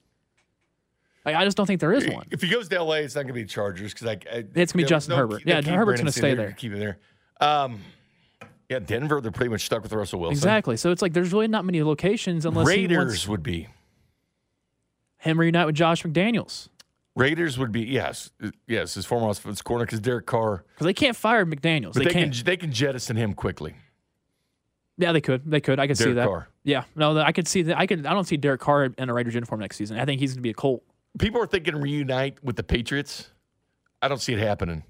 Like, 1.25 1.35
I 1.35 1.45
just 1.45 1.55
don't 1.55 1.65
think 1.65 1.79
there 1.79 1.93
is 1.93 2.07
one. 2.07 2.27
If 2.31 2.41
he 2.41 2.49
goes 2.49 2.67
to 2.67 2.83
LA, 2.83 2.95
it's 2.95 3.15
not 3.15 3.21
going 3.21 3.29
to 3.29 3.33
be 3.33 3.45
Chargers 3.45 3.93
because 3.93 4.07
I, 4.07 4.11
I, 4.31 4.43
It's 4.55 4.73
gonna 4.73 4.83
be 4.83 4.89
Justin 4.89 5.15
Herbert. 5.15 5.43
Yeah, 5.45 5.61
Herbert's 5.61 6.01
gonna 6.01 6.11
stay 6.11 6.33
there. 6.33 6.51
Keep 6.51 6.73
it 6.73 6.79
there. 6.79 6.99
Um, 7.39 7.79
yeah, 8.73 8.79
Denver, 8.79 9.21
they're 9.21 9.31
pretty 9.31 9.51
much 9.51 9.65
stuck 9.65 9.83
with 9.83 9.93
Russell 9.93 10.19
Wilson. 10.19 10.37
Exactly. 10.37 10.77
So 10.77 10.91
it's 10.91 11.01
like 11.01 11.13
there's 11.13 11.31
really 11.31 11.47
not 11.47 11.63
many 11.63 11.83
locations 11.83 12.45
unless 12.45 12.67
Raiders 12.67 12.97
wants 12.97 13.27
would 13.27 13.43
be. 13.43 13.67
him 15.17 15.39
reunite 15.39 15.67
with 15.67 15.75
Josh 15.75 16.03
McDaniels 16.03 16.69
Raiders 17.15 17.59
would 17.59 17.71
be 17.71 17.81
yes, 17.81 18.31
yes, 18.67 18.95
his 18.95 19.05
former 19.05 19.29
offensive 19.29 19.63
corner 19.63 19.85
because 19.85 19.99
Derek 19.99 20.25
Carr, 20.25 20.65
because 20.73 20.85
they 20.85 20.93
can't 20.93 21.15
fire 21.15 21.45
McDaniels. 21.45 21.93
They, 21.93 22.05
they, 22.05 22.11
can't. 22.11 22.33
can 22.33 22.43
they 22.43 22.57
can 22.57 22.71
jettison 22.71 23.15
him 23.15 23.33
quickly. 23.33 23.75
Yeah, 24.97 25.11
they 25.11 25.21
could. 25.21 25.43
They 25.45 25.61
could. 25.61 25.79
I 25.79 25.85
could 25.85 25.97
see 25.97 26.13
that. 26.13 26.27
Carr. 26.27 26.47
Yeah. 26.63 26.85
No, 26.95 27.17
I 27.19 27.31
could 27.31 27.47
see 27.47 27.63
that. 27.63 27.77
I 27.77 27.85
could. 27.85 28.05
I 28.07 28.13
don't 28.13 28.25
see 28.25 28.37
Derek 28.37 28.61
Carr 28.61 28.85
in 28.85 29.09
a 29.09 29.13
Raiders 29.13 29.35
uniform 29.35 29.61
next 29.61 29.77
season. 29.77 29.99
I 29.99 30.05
think 30.05 30.19
he's 30.19 30.31
going 30.31 30.39
to 30.39 30.41
be 30.41 30.49
a 30.49 30.55
Colt. 30.55 30.83
People 31.19 31.39
are 31.41 31.47
thinking 31.47 31.75
reunite 31.75 32.43
with 32.43 32.55
the 32.55 32.63
Patriots. 32.63 33.29
I 34.01 34.07
don't 34.07 34.21
see 34.21 34.33
it 34.33 34.39
happening. 34.39 34.83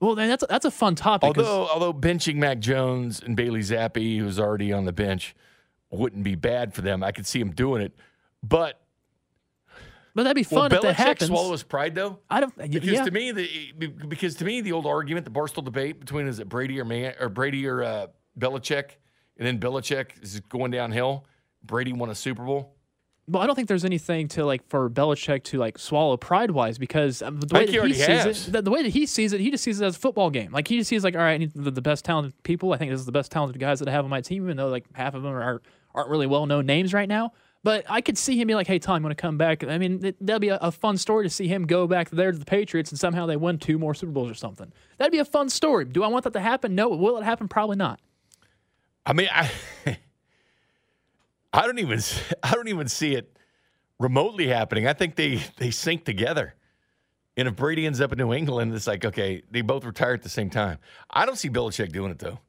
Well, 0.00 0.14
then 0.14 0.28
that's 0.28 0.44
that's 0.48 0.64
a 0.64 0.70
fun 0.70 0.94
topic. 0.94 1.26
Although 1.26 1.68
although 1.68 1.92
benching 1.92 2.36
Mac 2.36 2.60
Jones 2.60 3.20
and 3.20 3.36
Bailey 3.36 3.60
Zappe, 3.60 4.18
who's 4.18 4.38
already 4.38 4.72
on 4.72 4.84
the 4.84 4.92
bench, 4.92 5.34
wouldn't 5.90 6.22
be 6.22 6.34
bad 6.34 6.72
for 6.72 6.82
them. 6.82 7.02
I 7.02 7.12
could 7.12 7.26
see 7.26 7.40
him 7.40 7.50
doing 7.50 7.82
it, 7.82 7.92
but 8.42 8.80
but 10.14 10.24
that'd 10.24 10.34
be 10.34 10.42
will 10.54 10.62
fun 10.62 10.72
if 10.72 10.82
that 10.82 10.94
Belichick 10.94 10.96
happens. 10.96 11.28
swallow 11.28 11.52
his 11.52 11.62
pride 11.62 11.94
though? 11.94 12.18
I 12.30 12.40
don't. 12.40 12.56
Because 12.56 12.90
yeah. 12.90 13.04
to 13.04 13.10
me, 13.10 13.32
the 13.32 13.72
because 14.08 14.36
to 14.36 14.44
me, 14.44 14.60
the 14.60 14.72
old 14.72 14.86
argument, 14.86 15.24
the 15.24 15.30
Barstool 15.30 15.64
debate 15.64 16.00
between 16.00 16.26
is 16.26 16.38
it 16.38 16.48
Brady 16.48 16.80
or 16.80 16.84
Man 16.84 17.14
or 17.20 17.28
Brady 17.28 17.66
or 17.66 17.82
uh, 17.82 18.06
Belichick, 18.38 18.90
and 19.36 19.46
then 19.46 19.58
Belichick 19.58 20.22
is 20.22 20.40
going 20.48 20.70
downhill. 20.70 21.24
Brady 21.64 21.92
won 21.92 22.10
a 22.10 22.14
Super 22.14 22.44
Bowl. 22.44 22.77
Well, 23.28 23.42
I 23.42 23.46
don't 23.46 23.54
think 23.54 23.68
there's 23.68 23.84
anything 23.84 24.28
to 24.28 24.44
like 24.44 24.66
for 24.68 24.88
Belichick 24.88 25.44
to 25.44 25.58
like 25.58 25.78
swallow 25.78 26.16
pride 26.16 26.50
wise 26.50 26.78
because 26.78 27.20
um, 27.20 27.40
the 27.40 27.54
way 27.54 27.66
think 27.66 27.70
he 27.70 27.78
that 27.78 27.86
he 27.88 27.94
sees 27.94 28.06
has. 28.06 28.48
it, 28.48 28.52
the, 28.52 28.62
the 28.62 28.70
way 28.70 28.82
that 28.82 28.88
he 28.88 29.04
sees 29.04 29.32
it, 29.32 29.40
he 29.40 29.50
just 29.50 29.62
sees 29.62 29.80
it 29.80 29.84
as 29.84 29.96
a 29.96 29.98
football 29.98 30.30
game. 30.30 30.50
Like 30.50 30.66
he 30.66 30.78
just 30.78 30.88
sees 30.88 31.04
like, 31.04 31.14
all 31.14 31.20
right, 31.20 31.34
I 31.34 31.36
need 31.36 31.52
the, 31.54 31.70
the 31.70 31.82
best 31.82 32.04
talented 32.04 32.42
people. 32.42 32.72
I 32.72 32.78
think 32.78 32.90
this 32.90 33.00
is 33.00 33.06
the 33.06 33.12
best 33.12 33.30
talented 33.30 33.60
guys 33.60 33.80
that 33.80 33.88
I 33.88 33.92
have 33.92 34.04
on 34.04 34.10
my 34.10 34.22
team, 34.22 34.44
even 34.44 34.56
though 34.56 34.68
like 34.68 34.84
half 34.94 35.14
of 35.14 35.22
them 35.22 35.32
are 35.32 35.60
aren't 35.94 36.10
really 36.10 36.26
well 36.26 36.46
known 36.46 36.66
names 36.66 36.94
right 36.94 37.08
now. 37.08 37.32
But 37.64 37.84
I 37.88 38.00
could 38.00 38.16
see 38.16 38.40
him 38.40 38.46
be 38.46 38.54
like, 38.54 38.68
hey, 38.68 38.78
Tom, 38.78 38.96
I'm 38.96 39.02
going 39.02 39.14
to 39.14 39.20
come 39.20 39.36
back. 39.36 39.64
I 39.64 39.78
mean, 39.78 40.04
it, 40.04 40.16
that'd 40.24 40.40
be 40.40 40.48
a, 40.48 40.58
a 40.58 40.70
fun 40.70 40.96
story 40.96 41.24
to 41.24 41.30
see 41.30 41.48
him 41.48 41.66
go 41.66 41.86
back 41.86 42.08
there 42.10 42.30
to 42.30 42.38
the 42.38 42.44
Patriots 42.44 42.90
and 42.90 42.98
somehow 42.98 43.26
they 43.26 43.36
win 43.36 43.58
two 43.58 43.78
more 43.78 43.94
Super 43.94 44.12
Bowls 44.12 44.30
or 44.30 44.34
something. 44.34 44.72
That'd 44.96 45.12
be 45.12 45.18
a 45.18 45.24
fun 45.24 45.48
story. 45.48 45.84
Do 45.84 46.04
I 46.04 46.08
want 46.08 46.24
that 46.24 46.32
to 46.34 46.40
happen? 46.40 46.74
No. 46.74 46.88
Will 46.88 47.18
it 47.18 47.24
happen? 47.24 47.48
Probably 47.48 47.76
not. 47.76 48.00
I 49.04 49.12
mean, 49.12 49.28
I 49.32 49.50
I 51.52 51.66
don't 51.66 51.78
even 51.78 52.00
I 52.42 52.52
don't 52.52 52.68
even 52.68 52.88
see 52.88 53.14
it 53.14 53.38
remotely 53.98 54.48
happening. 54.48 54.86
I 54.86 54.92
think 54.92 55.16
they 55.16 55.42
they 55.58 55.70
sync 55.70 56.04
together. 56.04 56.54
And 57.36 57.46
if 57.46 57.54
Brady 57.54 57.86
ends 57.86 58.00
up 58.00 58.10
in 58.10 58.18
New 58.18 58.32
England, 58.32 58.74
it's 58.74 58.86
like 58.86 59.04
okay, 59.04 59.42
they 59.50 59.60
both 59.60 59.84
retire 59.84 60.14
at 60.14 60.22
the 60.22 60.28
same 60.28 60.50
time. 60.50 60.78
I 61.10 61.24
don't 61.26 61.36
see 61.36 61.48
Belichick 61.48 61.92
doing 61.92 62.10
it 62.10 62.18
though, 62.18 62.40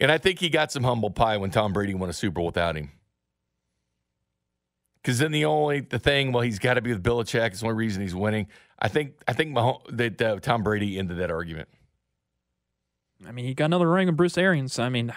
and 0.00 0.10
I 0.10 0.18
think 0.18 0.40
he 0.40 0.48
got 0.48 0.72
some 0.72 0.84
humble 0.84 1.10
pie 1.10 1.36
when 1.36 1.50
Tom 1.50 1.72
Brady 1.72 1.94
won 1.94 2.10
a 2.10 2.12
Super 2.12 2.34
Bowl 2.34 2.46
without 2.46 2.76
him. 2.76 2.90
Because 5.02 5.18
then 5.18 5.32
the 5.32 5.46
only 5.46 5.80
the 5.80 5.98
thing, 5.98 6.32
well, 6.32 6.42
he's 6.42 6.58
got 6.58 6.74
to 6.74 6.82
be 6.82 6.92
with 6.92 7.02
Belichick. 7.02 7.46
It's 7.46 7.60
the 7.60 7.66
only 7.66 7.76
reason 7.76 8.02
he's 8.02 8.14
winning. 8.14 8.48
I 8.78 8.88
think 8.88 9.14
I 9.26 9.32
think 9.32 9.54
Mahom- 9.54 9.96
that 9.96 10.20
uh, 10.20 10.40
Tom 10.40 10.62
Brady 10.62 10.98
ended 10.98 11.18
that 11.18 11.30
argument. 11.30 11.68
I 13.26 13.32
mean, 13.32 13.44
he 13.44 13.54
got 13.54 13.66
another 13.66 13.88
ring 13.88 14.06
with 14.06 14.16
Bruce 14.16 14.36
Arians. 14.38 14.78
I 14.78 14.88
mean, 14.88 15.12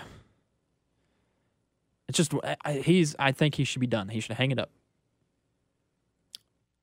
it's 2.19 2.29
just 2.29 2.33
I- 2.63 2.73
he's. 2.73 3.15
I 3.17 3.31
think 3.31 3.55
he 3.55 3.63
should 3.63 3.79
be 3.79 3.87
done. 3.87 4.09
He 4.09 4.19
should 4.19 4.35
hang 4.35 4.51
it 4.51 4.59
up. 4.59 4.69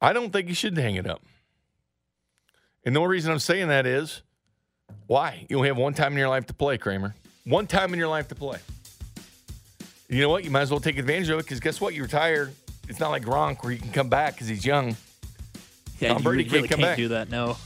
I 0.00 0.12
don't 0.12 0.32
think 0.32 0.48
he 0.48 0.54
should 0.54 0.76
hang 0.76 0.96
it 0.96 1.06
up. 1.06 1.22
And 2.84 2.96
the 2.96 3.00
only 3.00 3.12
reason 3.12 3.30
I'm 3.30 3.38
saying 3.38 3.68
that 3.68 3.86
is 3.86 4.22
why? 5.06 5.46
You 5.48 5.56
only 5.56 5.68
have 5.68 5.76
one 5.76 5.94
time 5.94 6.12
in 6.12 6.18
your 6.18 6.28
life 6.28 6.46
to 6.46 6.54
play, 6.54 6.78
Kramer. 6.78 7.14
One 7.44 7.66
time 7.66 7.92
in 7.92 7.98
your 7.98 8.08
life 8.08 8.28
to 8.28 8.34
play. 8.34 8.58
You 10.08 10.20
know 10.22 10.30
what? 10.30 10.42
You 10.44 10.50
might 10.50 10.62
as 10.62 10.70
well 10.70 10.80
take 10.80 10.98
advantage 10.98 11.28
of 11.28 11.38
it 11.38 11.44
because 11.44 11.60
guess 11.60 11.80
what? 11.80 11.94
You 11.94 12.02
retire. 12.02 12.50
It's 12.88 12.98
not 12.98 13.10
like 13.10 13.22
Gronk 13.22 13.62
where 13.62 13.72
he 13.72 13.78
can 13.78 13.92
come 13.92 14.08
back 14.08 14.34
because 14.34 14.48
he's 14.48 14.64
young. 14.66 14.96
Yeah, 16.00 16.08
Tom 16.08 16.18
you 16.18 16.24
Brady 16.24 16.44
really 16.48 16.66
can't 16.66 16.70
come 16.70 16.80
can't 16.80 16.90
back. 16.90 16.96
do 16.96 17.08
that. 17.08 17.30
No. 17.30 17.56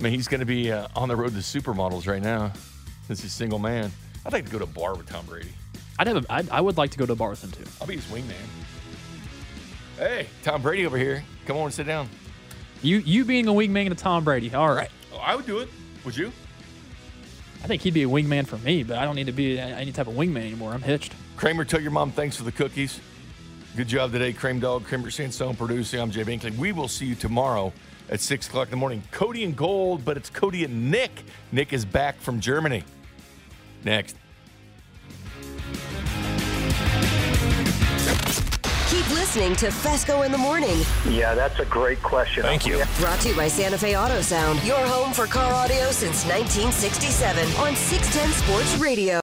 I 0.00 0.02
mean, 0.02 0.14
he's 0.14 0.28
going 0.28 0.40
to 0.40 0.46
be 0.46 0.72
uh, 0.72 0.88
on 0.96 1.08
the 1.08 1.16
road 1.16 1.32
to 1.32 1.38
supermodels 1.40 2.06
right 2.06 2.22
now 2.22 2.52
since 3.06 3.20
he's 3.20 3.32
single 3.32 3.58
man. 3.58 3.92
I'd 4.24 4.32
like 4.32 4.46
to 4.46 4.52
go 4.52 4.58
to 4.58 4.64
a 4.64 4.66
bar 4.66 4.94
with 4.96 5.06
Tom 5.08 5.26
Brady. 5.26 5.52
I'd 5.98 6.06
have. 6.06 6.24
A, 6.24 6.32
I'd, 6.32 6.50
I 6.50 6.60
would 6.60 6.76
like 6.76 6.90
to 6.90 6.98
go 6.98 7.06
to 7.06 7.12
a 7.12 7.16
bar 7.16 7.30
with 7.30 7.42
him 7.42 7.50
too. 7.50 7.64
I'll 7.80 7.86
be 7.86 7.96
his 7.96 8.04
wingman. 8.06 8.34
Hey, 9.98 10.26
Tom 10.42 10.62
Brady 10.62 10.86
over 10.86 10.98
here. 10.98 11.22
Come 11.46 11.56
on, 11.56 11.70
sit 11.70 11.86
down. 11.86 12.08
You 12.82 12.98
you 12.98 13.24
being 13.24 13.46
a 13.48 13.52
wingman 13.52 13.88
to 13.90 13.94
Tom 13.94 14.24
Brady. 14.24 14.54
All 14.54 14.74
right. 14.74 14.90
Oh, 15.12 15.18
I 15.18 15.36
would 15.36 15.46
do 15.46 15.58
it. 15.58 15.68
Would 16.04 16.16
you? 16.16 16.32
I 17.62 17.66
think 17.68 17.82
he'd 17.82 17.94
be 17.94 18.02
a 18.02 18.08
wingman 18.08 18.46
for 18.46 18.58
me, 18.58 18.82
but 18.82 18.98
I 18.98 19.04
don't 19.04 19.14
need 19.14 19.26
to 19.26 19.32
be 19.32 19.58
any 19.58 19.92
type 19.92 20.08
of 20.08 20.14
wingman 20.14 20.38
anymore. 20.38 20.72
I'm 20.72 20.82
hitched. 20.82 21.14
Kramer, 21.36 21.64
tell 21.64 21.80
your 21.80 21.92
mom 21.92 22.10
thanks 22.10 22.36
for 22.36 22.42
the 22.42 22.50
cookies. 22.50 23.00
Good 23.76 23.88
job 23.88 24.12
today, 24.12 24.32
Cream 24.32 24.58
Dog, 24.58 24.84
Kramer 24.84 25.10
Sandstone 25.10 25.54
producing. 25.54 26.00
I'm 26.00 26.10
Jay 26.10 26.24
Binkley. 26.24 26.56
We 26.58 26.72
will 26.72 26.88
see 26.88 27.06
you 27.06 27.14
tomorrow 27.14 27.72
at 28.10 28.20
6 28.20 28.48
o'clock 28.48 28.66
in 28.66 28.72
the 28.72 28.76
morning. 28.76 29.02
Cody 29.12 29.44
and 29.44 29.56
Gold, 29.56 30.04
but 30.04 30.16
it's 30.16 30.28
Cody 30.28 30.64
and 30.64 30.90
Nick. 30.90 31.22
Nick 31.52 31.72
is 31.72 31.84
back 31.84 32.20
from 32.20 32.40
Germany. 32.40 32.84
Next. 33.84 34.16
Keep 38.92 39.08
listening 39.12 39.56
to 39.56 39.70
Fescoe 39.70 40.20
in 40.20 40.30
the 40.30 40.36
Morning. 40.36 40.78
Yeah, 41.08 41.34
that's 41.34 41.58
a 41.58 41.64
great 41.64 42.02
question. 42.02 42.42
Thank 42.42 42.66
you. 42.66 42.84
Brought 42.98 43.18
to 43.20 43.30
you 43.30 43.34
by 43.34 43.48
Santa 43.48 43.78
Fe 43.78 43.96
Auto 43.96 44.20
Sound, 44.20 44.62
your 44.64 44.76
home 44.80 45.14
for 45.14 45.26
car 45.26 45.50
audio 45.50 45.90
since 45.92 46.26
1967 46.26 47.42
on 47.56 47.74
610 47.74 48.32
Sports 48.32 48.76
Radio. 48.76 49.18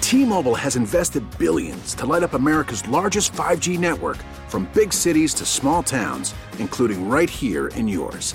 T-Mobile 0.00 0.54
has 0.54 0.76
invested 0.76 1.22
billions 1.36 1.94
to 1.96 2.06
light 2.06 2.22
up 2.22 2.32
America's 2.32 2.88
largest 2.88 3.34
5G 3.34 3.78
network 3.78 4.16
from 4.48 4.70
big 4.72 4.90
cities 4.90 5.34
to 5.34 5.44
small 5.44 5.82
towns, 5.82 6.34
including 6.58 7.10
right 7.10 7.28
here 7.28 7.66
in 7.68 7.86
yours. 7.86 8.34